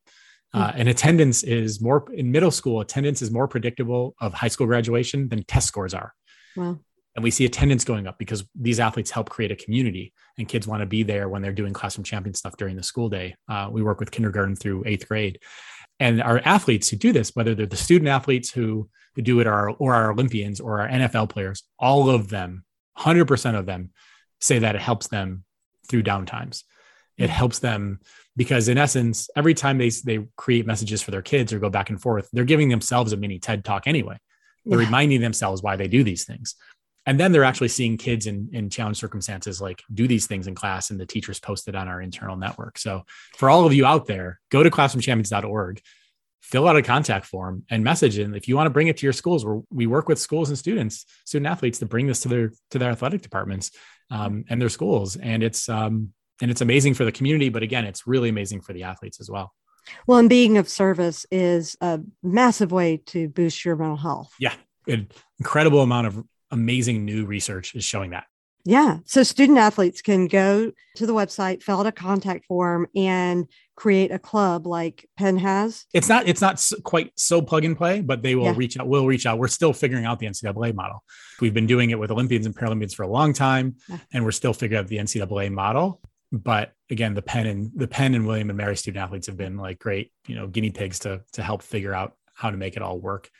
uh, 0.54 0.72
and 0.74 0.88
attendance 0.88 1.42
is 1.42 1.80
more 1.80 2.04
in 2.14 2.30
middle 2.30 2.50
school 2.50 2.80
attendance 2.80 3.20
is 3.22 3.30
more 3.30 3.48
predictable 3.48 4.14
of 4.20 4.32
high 4.32 4.48
school 4.48 4.66
graduation 4.66 5.28
than 5.28 5.42
test 5.44 5.66
scores 5.66 5.94
are. 5.94 6.14
Wow. 6.56 6.78
And 7.16 7.22
we 7.22 7.30
see 7.30 7.44
attendance 7.44 7.84
going 7.84 8.06
up 8.06 8.18
because 8.18 8.44
these 8.54 8.80
athletes 8.80 9.10
help 9.10 9.30
create 9.30 9.52
a 9.52 9.56
community 9.56 10.12
and 10.38 10.48
kids 10.48 10.66
want 10.66 10.80
to 10.80 10.86
be 10.86 11.02
there 11.02 11.28
when 11.28 11.42
they're 11.42 11.52
doing 11.52 11.72
classroom 11.72 12.04
champion 12.04 12.34
stuff 12.34 12.56
during 12.56 12.76
the 12.76 12.82
school 12.82 13.08
day. 13.08 13.36
Uh, 13.48 13.68
we 13.70 13.82
work 13.82 14.00
with 14.00 14.10
kindergarten 14.10 14.56
through 14.56 14.82
eighth 14.86 15.08
grade. 15.08 15.38
And 16.00 16.20
our 16.20 16.40
athletes 16.44 16.88
who 16.88 16.96
do 16.96 17.12
this, 17.12 17.30
whether 17.34 17.54
they're 17.54 17.66
the 17.66 17.76
student 17.76 18.08
athletes 18.08 18.50
who, 18.50 18.88
who 19.14 19.22
do 19.22 19.38
it 19.38 19.46
or, 19.46 19.70
or 19.70 19.94
our 19.94 20.10
Olympians 20.10 20.58
or 20.60 20.80
our 20.80 20.88
NFL 20.88 21.28
players, 21.28 21.62
all 21.78 22.10
of 22.10 22.28
them, 22.28 22.64
100% 22.98 23.58
of 23.58 23.66
them 23.66 23.90
say 24.40 24.58
that 24.58 24.74
it 24.74 24.82
helps 24.82 25.08
them 25.08 25.44
through 25.88 26.02
downtimes. 26.02 26.64
It 27.16 27.30
helps 27.30 27.60
them 27.60 28.00
because 28.36 28.68
in 28.68 28.78
essence, 28.78 29.30
every 29.36 29.54
time 29.54 29.78
they, 29.78 29.90
they 29.90 30.26
create 30.36 30.66
messages 30.66 31.02
for 31.02 31.10
their 31.10 31.22
kids 31.22 31.52
or 31.52 31.58
go 31.58 31.70
back 31.70 31.90
and 31.90 32.00
forth, 32.00 32.28
they're 32.32 32.44
giving 32.44 32.68
themselves 32.68 33.12
a 33.12 33.16
mini 33.16 33.38
TED 33.38 33.64
talk 33.64 33.86
anyway. 33.86 34.18
They're 34.64 34.80
yeah. 34.80 34.86
reminding 34.86 35.20
themselves 35.20 35.62
why 35.62 35.76
they 35.76 35.88
do 35.88 36.02
these 36.02 36.24
things 36.24 36.56
and 37.06 37.20
then 37.20 37.32
they're 37.32 37.44
actually 37.44 37.68
seeing 37.68 37.96
kids 37.96 38.26
in 38.26 38.48
in 38.52 38.70
challenge 38.70 38.98
circumstances 38.98 39.60
like 39.60 39.82
do 39.92 40.06
these 40.08 40.26
things 40.26 40.46
in 40.46 40.54
class 40.54 40.90
and 40.90 40.98
the 40.98 41.06
teachers 41.06 41.40
post 41.40 41.68
it 41.68 41.74
on 41.74 41.88
our 41.88 42.00
internal 42.00 42.36
network 42.36 42.78
so 42.78 43.04
for 43.36 43.50
all 43.50 43.66
of 43.66 43.74
you 43.74 43.84
out 43.86 44.06
there 44.06 44.40
go 44.50 44.62
to 44.62 44.70
classroomchampions.org 44.70 45.80
fill 46.42 46.68
out 46.68 46.76
a 46.76 46.82
contact 46.82 47.26
form 47.26 47.64
and 47.70 47.82
message 47.82 48.18
and 48.18 48.36
if 48.36 48.48
you 48.48 48.56
want 48.56 48.66
to 48.66 48.70
bring 48.70 48.88
it 48.88 48.96
to 48.96 49.06
your 49.06 49.12
schools 49.12 49.44
where 49.44 49.60
we 49.70 49.86
work 49.86 50.08
with 50.08 50.18
schools 50.18 50.48
and 50.48 50.58
students 50.58 51.06
student 51.24 51.46
athletes 51.46 51.78
to 51.78 51.86
bring 51.86 52.06
this 52.06 52.20
to 52.20 52.28
their 52.28 52.52
to 52.70 52.78
their 52.78 52.90
athletic 52.90 53.22
departments 53.22 53.70
um, 54.10 54.44
and 54.48 54.60
their 54.60 54.68
schools 54.68 55.16
and 55.16 55.42
it's 55.42 55.68
um, 55.68 56.12
and 56.40 56.50
it's 56.50 56.60
amazing 56.60 56.94
for 56.94 57.04
the 57.04 57.12
community 57.12 57.48
but 57.48 57.62
again 57.62 57.84
it's 57.84 58.06
really 58.06 58.28
amazing 58.28 58.60
for 58.60 58.72
the 58.72 58.82
athletes 58.82 59.20
as 59.20 59.30
well 59.30 59.52
well 60.06 60.18
and 60.18 60.28
being 60.28 60.56
of 60.56 60.68
service 60.68 61.26
is 61.30 61.76
a 61.80 62.00
massive 62.22 62.72
way 62.72 62.96
to 62.96 63.28
boost 63.28 63.64
your 63.64 63.76
mental 63.76 63.96
health 63.96 64.32
yeah 64.38 64.54
an 64.86 65.08
incredible 65.38 65.80
amount 65.80 66.06
of 66.06 66.24
amazing 66.50 67.04
new 67.04 67.26
research 67.26 67.74
is 67.74 67.84
showing 67.84 68.10
that. 68.10 68.24
Yeah. 68.66 68.98
So 69.04 69.22
student 69.22 69.58
athletes 69.58 70.00
can 70.00 70.26
go 70.26 70.72
to 70.96 71.06
the 71.06 71.12
website, 71.12 71.62
fill 71.62 71.80
out 71.80 71.86
a 71.86 71.92
contact 71.92 72.46
form, 72.46 72.86
and 72.96 73.46
create 73.76 74.10
a 74.10 74.18
club 74.18 74.66
like 74.66 75.06
Penn 75.18 75.36
has. 75.36 75.84
It's 75.92 76.08
not 76.08 76.26
it's 76.26 76.40
not 76.40 76.64
quite 76.82 77.12
so 77.14 77.42
plug 77.42 77.66
and 77.66 77.76
play, 77.76 78.00
but 78.00 78.22
they 78.22 78.34
will 78.34 78.44
yeah. 78.44 78.54
reach 78.56 78.78
out. 78.78 78.88
We'll 78.88 79.06
reach 79.06 79.26
out. 79.26 79.38
We're 79.38 79.48
still 79.48 79.74
figuring 79.74 80.06
out 80.06 80.18
the 80.18 80.26
NCAA 80.26 80.74
model. 80.74 81.04
We've 81.42 81.52
been 81.52 81.66
doing 81.66 81.90
it 81.90 81.98
with 81.98 82.10
Olympians 82.10 82.46
and 82.46 82.56
Paralympians 82.56 82.94
for 82.94 83.02
a 83.02 83.08
long 83.08 83.34
time, 83.34 83.76
yeah. 83.86 83.98
and 84.14 84.24
we're 84.24 84.32
still 84.32 84.54
figuring 84.54 84.82
out 84.82 84.88
the 84.88 84.96
NCAA 84.96 85.52
model. 85.52 86.00
But 86.38 86.72
again, 86.90 87.14
the 87.14 87.22
Penn 87.22 87.46
and 87.46 87.70
the 87.74 87.86
Penn 87.86 88.14
and 88.14 88.26
William 88.26 88.50
and 88.50 88.56
Mary 88.56 88.76
student 88.76 89.02
athletes 89.02 89.28
have 89.28 89.36
been 89.36 89.56
like 89.56 89.78
great, 89.78 90.12
you 90.26 90.34
know, 90.34 90.46
guinea 90.46 90.70
pigs 90.70 90.98
to 91.00 91.22
to 91.32 91.42
help 91.42 91.62
figure 91.62 91.94
out 91.94 92.16
how 92.34 92.50
to 92.50 92.56
make 92.56 92.76
it 92.76 92.82
all 92.82 92.98
work 92.98 93.30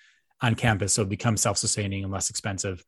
on 0.40 0.54
campus. 0.54 0.92
So 0.92 1.02
it 1.02 1.08
becomes 1.08 1.40
self-sustaining 1.40 2.04
and 2.04 2.12
less 2.12 2.30
expensive 2.30 2.84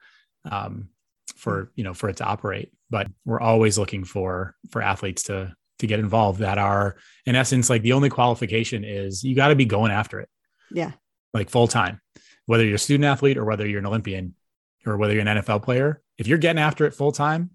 um, 0.50 0.90
for 1.34 1.72
you 1.74 1.82
know 1.82 1.92
for 1.94 2.09
it 2.09 2.18
to 2.18 2.24
operate. 2.24 2.72
But 2.88 3.09
we're 3.24 3.40
always 3.40 3.78
looking 3.78 4.04
for 4.04 4.54
for 4.70 4.80
athletes 4.80 5.24
to 5.24 5.54
to 5.80 5.86
get 5.86 5.98
involved 5.98 6.40
that 6.40 6.57
are 6.57 6.96
in 7.26 7.34
essence 7.34 7.68
like 7.68 7.82
the 7.82 7.92
only 7.92 8.09
qualification 8.09 8.84
is 8.84 9.24
you 9.24 9.34
got 9.34 9.48
to 9.48 9.57
be 9.57 9.64
going 9.64 9.90
after 9.90 10.20
it. 10.20 10.28
Yeah. 10.70 10.92
Like 11.34 11.50
full 11.50 11.68
time 11.68 12.00
whether 12.46 12.64
you're 12.64 12.76
a 12.76 12.78
student 12.78 13.04
athlete 13.04 13.36
or 13.36 13.44
whether 13.44 13.66
you're 13.66 13.80
an 13.80 13.86
olympian 13.86 14.34
or 14.86 14.96
whether 14.96 15.12
you're 15.12 15.26
an 15.26 15.38
nfl 15.38 15.62
player 15.62 16.00
if 16.16 16.26
you're 16.26 16.38
getting 16.38 16.62
after 16.62 16.86
it 16.86 16.94
full 16.94 17.12
time 17.12 17.50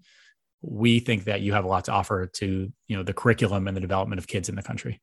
we 0.62 1.00
think 1.00 1.24
that 1.24 1.40
you 1.40 1.52
have 1.52 1.64
a 1.64 1.68
lot 1.68 1.84
to 1.84 1.92
offer 1.92 2.26
to 2.26 2.72
you 2.86 2.96
know 2.96 3.02
the 3.02 3.12
curriculum 3.12 3.68
and 3.68 3.76
the 3.76 3.80
development 3.80 4.18
of 4.18 4.26
kids 4.26 4.48
in 4.48 4.54
the 4.54 4.62
country 4.62 5.00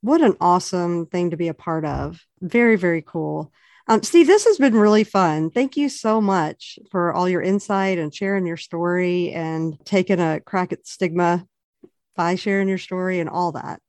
what 0.00 0.22
an 0.22 0.36
awesome 0.40 1.06
thing 1.06 1.30
to 1.30 1.36
be 1.36 1.48
a 1.48 1.54
part 1.54 1.84
of 1.84 2.20
very 2.40 2.76
very 2.76 3.02
cool 3.02 3.52
um, 3.90 4.04
Steve, 4.04 4.28
this 4.28 4.44
has 4.44 4.56
been 4.56 4.76
really 4.76 5.02
fun. 5.02 5.50
Thank 5.50 5.76
you 5.76 5.88
so 5.88 6.20
much 6.20 6.78
for 6.92 7.12
all 7.12 7.28
your 7.28 7.42
insight 7.42 7.98
and 7.98 8.14
sharing 8.14 8.46
your 8.46 8.56
story 8.56 9.32
and 9.32 9.76
taking 9.84 10.20
a 10.20 10.38
crack 10.38 10.72
at 10.72 10.86
stigma 10.86 11.44
by 12.14 12.36
sharing 12.36 12.68
your 12.68 12.78
story 12.78 13.18
and 13.18 13.28
all 13.28 13.50
that. 13.50 13.80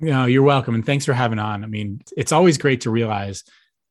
Yeah, 0.00 0.26
you're 0.26 0.42
welcome. 0.42 0.74
And 0.74 0.84
thanks 0.84 1.06
for 1.06 1.14
having 1.14 1.38
on. 1.38 1.64
I 1.64 1.66
mean, 1.66 2.02
it's 2.14 2.30
always 2.30 2.58
great 2.58 2.82
to 2.82 2.90
realize 2.90 3.42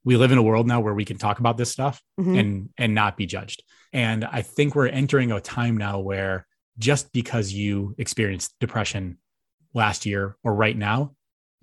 we 0.04 0.16
live 0.16 0.32
in 0.32 0.38
a 0.38 0.44
world 0.44 0.68
now 0.68 0.80
where 0.80 0.94
we 0.94 1.06
can 1.06 1.18
talk 1.18 1.40
about 1.40 1.58
this 1.58 1.72
stuff 1.72 2.02
mm-hmm. 2.20 2.36
and 2.36 2.70
and 2.78 2.94
not 2.94 3.18
be 3.18 3.26
judged. 3.26 3.64
And 3.94 4.26
I 4.26 4.42
think 4.42 4.76
we're 4.76 4.88
entering 4.88 5.32
a 5.32 5.40
time 5.40 5.78
now 5.78 6.00
where 6.00 6.46
just 6.78 7.12
because 7.12 7.52
you 7.52 7.96
experienced 7.98 8.54
depression 8.60 9.18
last 9.74 10.06
year 10.06 10.36
or 10.44 10.54
right 10.54 10.78
now, 10.78 11.16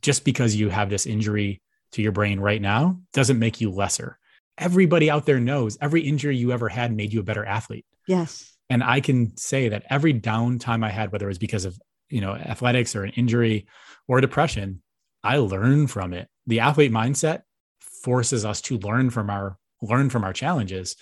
just 0.02 0.24
because 0.24 0.54
you 0.54 0.68
have 0.68 0.90
this 0.90 1.06
injury 1.06 1.62
to 1.92 2.02
your 2.02 2.12
brain 2.12 2.40
right 2.40 2.60
now 2.60 3.00
doesn't 3.12 3.38
make 3.38 3.60
you 3.60 3.70
lesser. 3.70 4.18
Everybody 4.58 5.10
out 5.10 5.26
there 5.26 5.40
knows 5.40 5.78
every 5.80 6.02
injury 6.02 6.36
you 6.36 6.52
ever 6.52 6.68
had 6.68 6.94
made 6.94 7.12
you 7.12 7.20
a 7.20 7.24
better 7.24 7.44
athlete. 7.44 7.86
Yes. 8.06 8.52
And 8.70 8.82
I 8.82 9.00
can 9.00 9.36
say 9.36 9.68
that 9.68 9.84
every 9.90 10.14
downtime 10.14 10.84
I 10.84 10.90
had, 10.90 11.12
whether 11.12 11.26
it 11.26 11.28
was 11.28 11.38
because 11.38 11.64
of, 11.64 11.78
you 12.08 12.20
know, 12.20 12.34
athletics 12.34 12.94
or 12.96 13.04
an 13.04 13.12
injury 13.12 13.66
or 14.08 14.20
depression, 14.20 14.82
I 15.22 15.38
learned 15.38 15.90
from 15.90 16.12
it. 16.12 16.28
The 16.46 16.60
athlete 16.60 16.92
mindset 16.92 17.42
forces 17.80 18.44
us 18.44 18.60
to 18.62 18.78
learn 18.78 19.10
from 19.10 19.30
our 19.30 19.58
learn 19.80 20.10
from 20.10 20.24
our 20.24 20.32
challenges. 20.32 20.96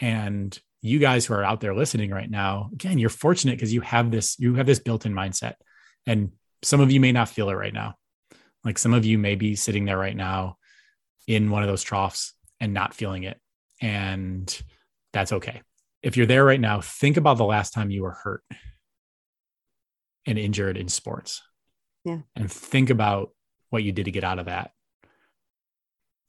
And 0.00 0.58
you 0.82 0.98
guys 0.98 1.26
who 1.26 1.34
are 1.34 1.44
out 1.44 1.60
there 1.60 1.74
listening 1.74 2.10
right 2.10 2.30
now, 2.30 2.70
again, 2.72 2.98
you're 2.98 3.10
fortunate 3.10 3.56
because 3.56 3.72
you 3.72 3.82
have 3.82 4.10
this, 4.10 4.38
you 4.38 4.54
have 4.54 4.66
this 4.66 4.78
built-in 4.78 5.12
mindset. 5.12 5.54
And 6.06 6.32
some 6.62 6.80
of 6.80 6.90
you 6.90 7.00
may 7.00 7.12
not 7.12 7.28
feel 7.28 7.50
it 7.50 7.54
right 7.54 7.74
now. 7.74 7.96
Like 8.64 8.78
some 8.78 8.94
of 8.94 9.04
you 9.04 9.18
may 9.18 9.34
be 9.34 9.56
sitting 9.56 9.84
there 9.84 9.98
right 9.98 10.16
now 10.16 10.56
in 11.26 11.50
one 11.50 11.62
of 11.62 11.68
those 11.68 11.82
troughs 11.82 12.34
and 12.60 12.72
not 12.72 12.94
feeling 12.94 13.24
it. 13.24 13.38
And 13.80 14.62
that's 15.12 15.32
okay. 15.32 15.62
If 16.02 16.16
you're 16.16 16.26
there 16.26 16.44
right 16.44 16.60
now, 16.60 16.80
think 16.80 17.16
about 17.16 17.36
the 17.36 17.44
last 17.44 17.72
time 17.72 17.90
you 17.90 18.02
were 18.02 18.16
hurt 18.22 18.42
and 20.26 20.38
injured 20.38 20.76
in 20.76 20.88
sports. 20.88 21.42
Yeah. 22.04 22.20
And 22.34 22.50
think 22.50 22.90
about 22.90 23.30
what 23.68 23.82
you 23.82 23.92
did 23.92 24.06
to 24.06 24.10
get 24.10 24.24
out 24.24 24.38
of 24.38 24.46
that. 24.46 24.70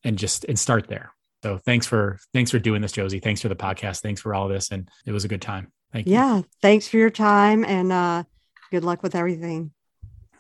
And 0.03 0.17
just 0.17 0.45
and 0.45 0.57
start 0.57 0.88
there. 0.88 1.13
So 1.43 1.57
thanks 1.57 1.87
for 1.87 2.19
thanks 2.33 2.51
for 2.51 2.59
doing 2.59 2.81
this, 2.81 2.91
Josie. 2.91 3.19
Thanks 3.19 3.41
for 3.41 3.49
the 3.49 3.55
podcast. 3.55 4.01
Thanks 4.01 4.21
for 4.21 4.35
all 4.35 4.47
this. 4.47 4.71
And 4.71 4.89
it 5.05 5.11
was 5.11 5.25
a 5.25 5.27
good 5.27 5.41
time. 5.41 5.71
Thank 5.91 6.07
you. 6.07 6.13
Yeah. 6.13 6.41
Thanks 6.61 6.87
for 6.87 6.97
your 6.97 7.09
time 7.09 7.65
and 7.65 7.91
uh 7.91 8.23
good 8.71 8.83
luck 8.83 9.03
with 9.03 9.15
everything. 9.15 9.71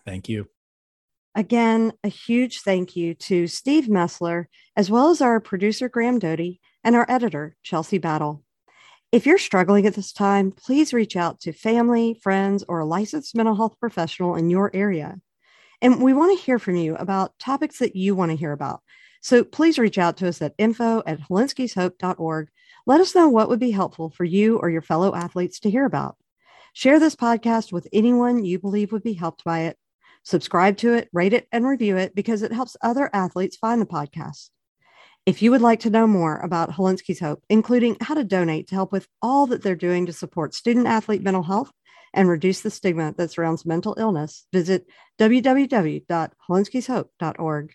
Thank 0.05 0.29
you. 0.29 0.47
Again, 1.33 1.93
a 2.03 2.09
huge 2.09 2.61
thank 2.61 2.95
you 2.95 3.13
to 3.15 3.47
Steve 3.47 3.85
Mesler, 3.85 4.45
as 4.75 4.91
well 4.91 5.09
as 5.09 5.21
our 5.21 5.39
producer, 5.39 5.87
Graham 5.87 6.19
Doty, 6.19 6.59
and 6.83 6.95
our 6.95 7.05
editor, 7.07 7.55
Chelsea 7.63 7.97
Battle. 7.97 8.43
If 9.13 9.25
you're 9.25 9.37
struggling 9.37 9.85
at 9.85 9.93
this 9.93 10.11
time, 10.11 10.51
please 10.51 10.93
reach 10.93 11.15
out 11.15 11.39
to 11.41 11.53
family, 11.53 12.19
friends, 12.21 12.63
or 12.67 12.79
a 12.79 12.85
licensed 12.85 13.35
mental 13.35 13.55
health 13.55 13.75
professional 13.79 14.35
in 14.35 14.49
your 14.49 14.71
area. 14.73 15.19
And 15.81 16.01
we 16.01 16.13
want 16.13 16.37
to 16.37 16.43
hear 16.43 16.59
from 16.59 16.75
you 16.75 16.95
about 16.95 17.37
topics 17.39 17.79
that 17.79 17.95
you 17.95 18.13
want 18.13 18.31
to 18.31 18.37
hear 18.37 18.51
about. 18.51 18.81
So 19.21 19.43
please 19.43 19.79
reach 19.79 19.97
out 19.97 20.17
to 20.17 20.27
us 20.27 20.41
at 20.41 20.55
info 20.57 21.01
at 21.05 21.21
hilinskishope.org. 21.21 22.49
Let 22.85 23.01
us 23.01 23.15
know 23.15 23.29
what 23.29 23.49
would 23.49 23.59
be 23.59 23.71
helpful 23.71 24.09
for 24.09 24.23
you 24.23 24.57
or 24.57 24.69
your 24.69 24.81
fellow 24.81 25.15
athletes 25.15 25.59
to 25.61 25.69
hear 25.69 25.85
about. 25.85 26.17
Share 26.73 26.99
this 26.99 27.15
podcast 27.15 27.71
with 27.71 27.87
anyone 27.93 28.43
you 28.43 28.59
believe 28.59 28.91
would 28.91 29.03
be 29.03 29.13
helped 29.13 29.43
by 29.43 29.61
it 29.61 29.77
Subscribe 30.23 30.77
to 30.77 30.93
it, 30.93 31.09
rate 31.11 31.33
it, 31.33 31.47
and 31.51 31.65
review 31.65 31.97
it 31.97 32.13
because 32.13 32.43
it 32.43 32.53
helps 32.53 32.77
other 32.81 33.09
athletes 33.13 33.57
find 33.57 33.81
the 33.81 33.87
podcast. 33.87 34.51
If 35.25 35.41
you 35.41 35.49
would 35.51 35.61
like 35.61 35.79
to 35.81 35.89
know 35.89 36.07
more 36.07 36.37
about 36.37 36.71
Hilinski's 36.71 37.19
Hope, 37.19 37.43
including 37.49 37.97
how 38.01 38.13
to 38.15 38.23
donate 38.23 38.67
to 38.67 38.75
help 38.75 38.91
with 38.91 39.07
all 39.21 39.47
that 39.47 39.63
they're 39.63 39.75
doing 39.75 40.07
to 40.07 40.13
support 40.13 40.53
student 40.53 40.87
athlete 40.87 41.23
mental 41.23 41.43
health 41.43 41.71
and 42.13 42.29
reduce 42.29 42.61
the 42.61 42.69
stigma 42.69 43.13
that 43.17 43.31
surrounds 43.31 43.65
mental 43.65 43.95
illness, 43.97 44.45
visit 44.51 44.85
www.hilinskishope.org. 45.19 47.73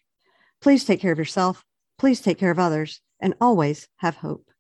Please 0.61 0.85
take 0.85 1.01
care 1.01 1.13
of 1.13 1.19
yourself, 1.19 1.65
please 1.99 2.21
take 2.21 2.39
care 2.39 2.51
of 2.51 2.59
others, 2.59 3.01
and 3.21 3.35
always 3.41 3.89
have 3.99 4.17
hope. 4.17 4.51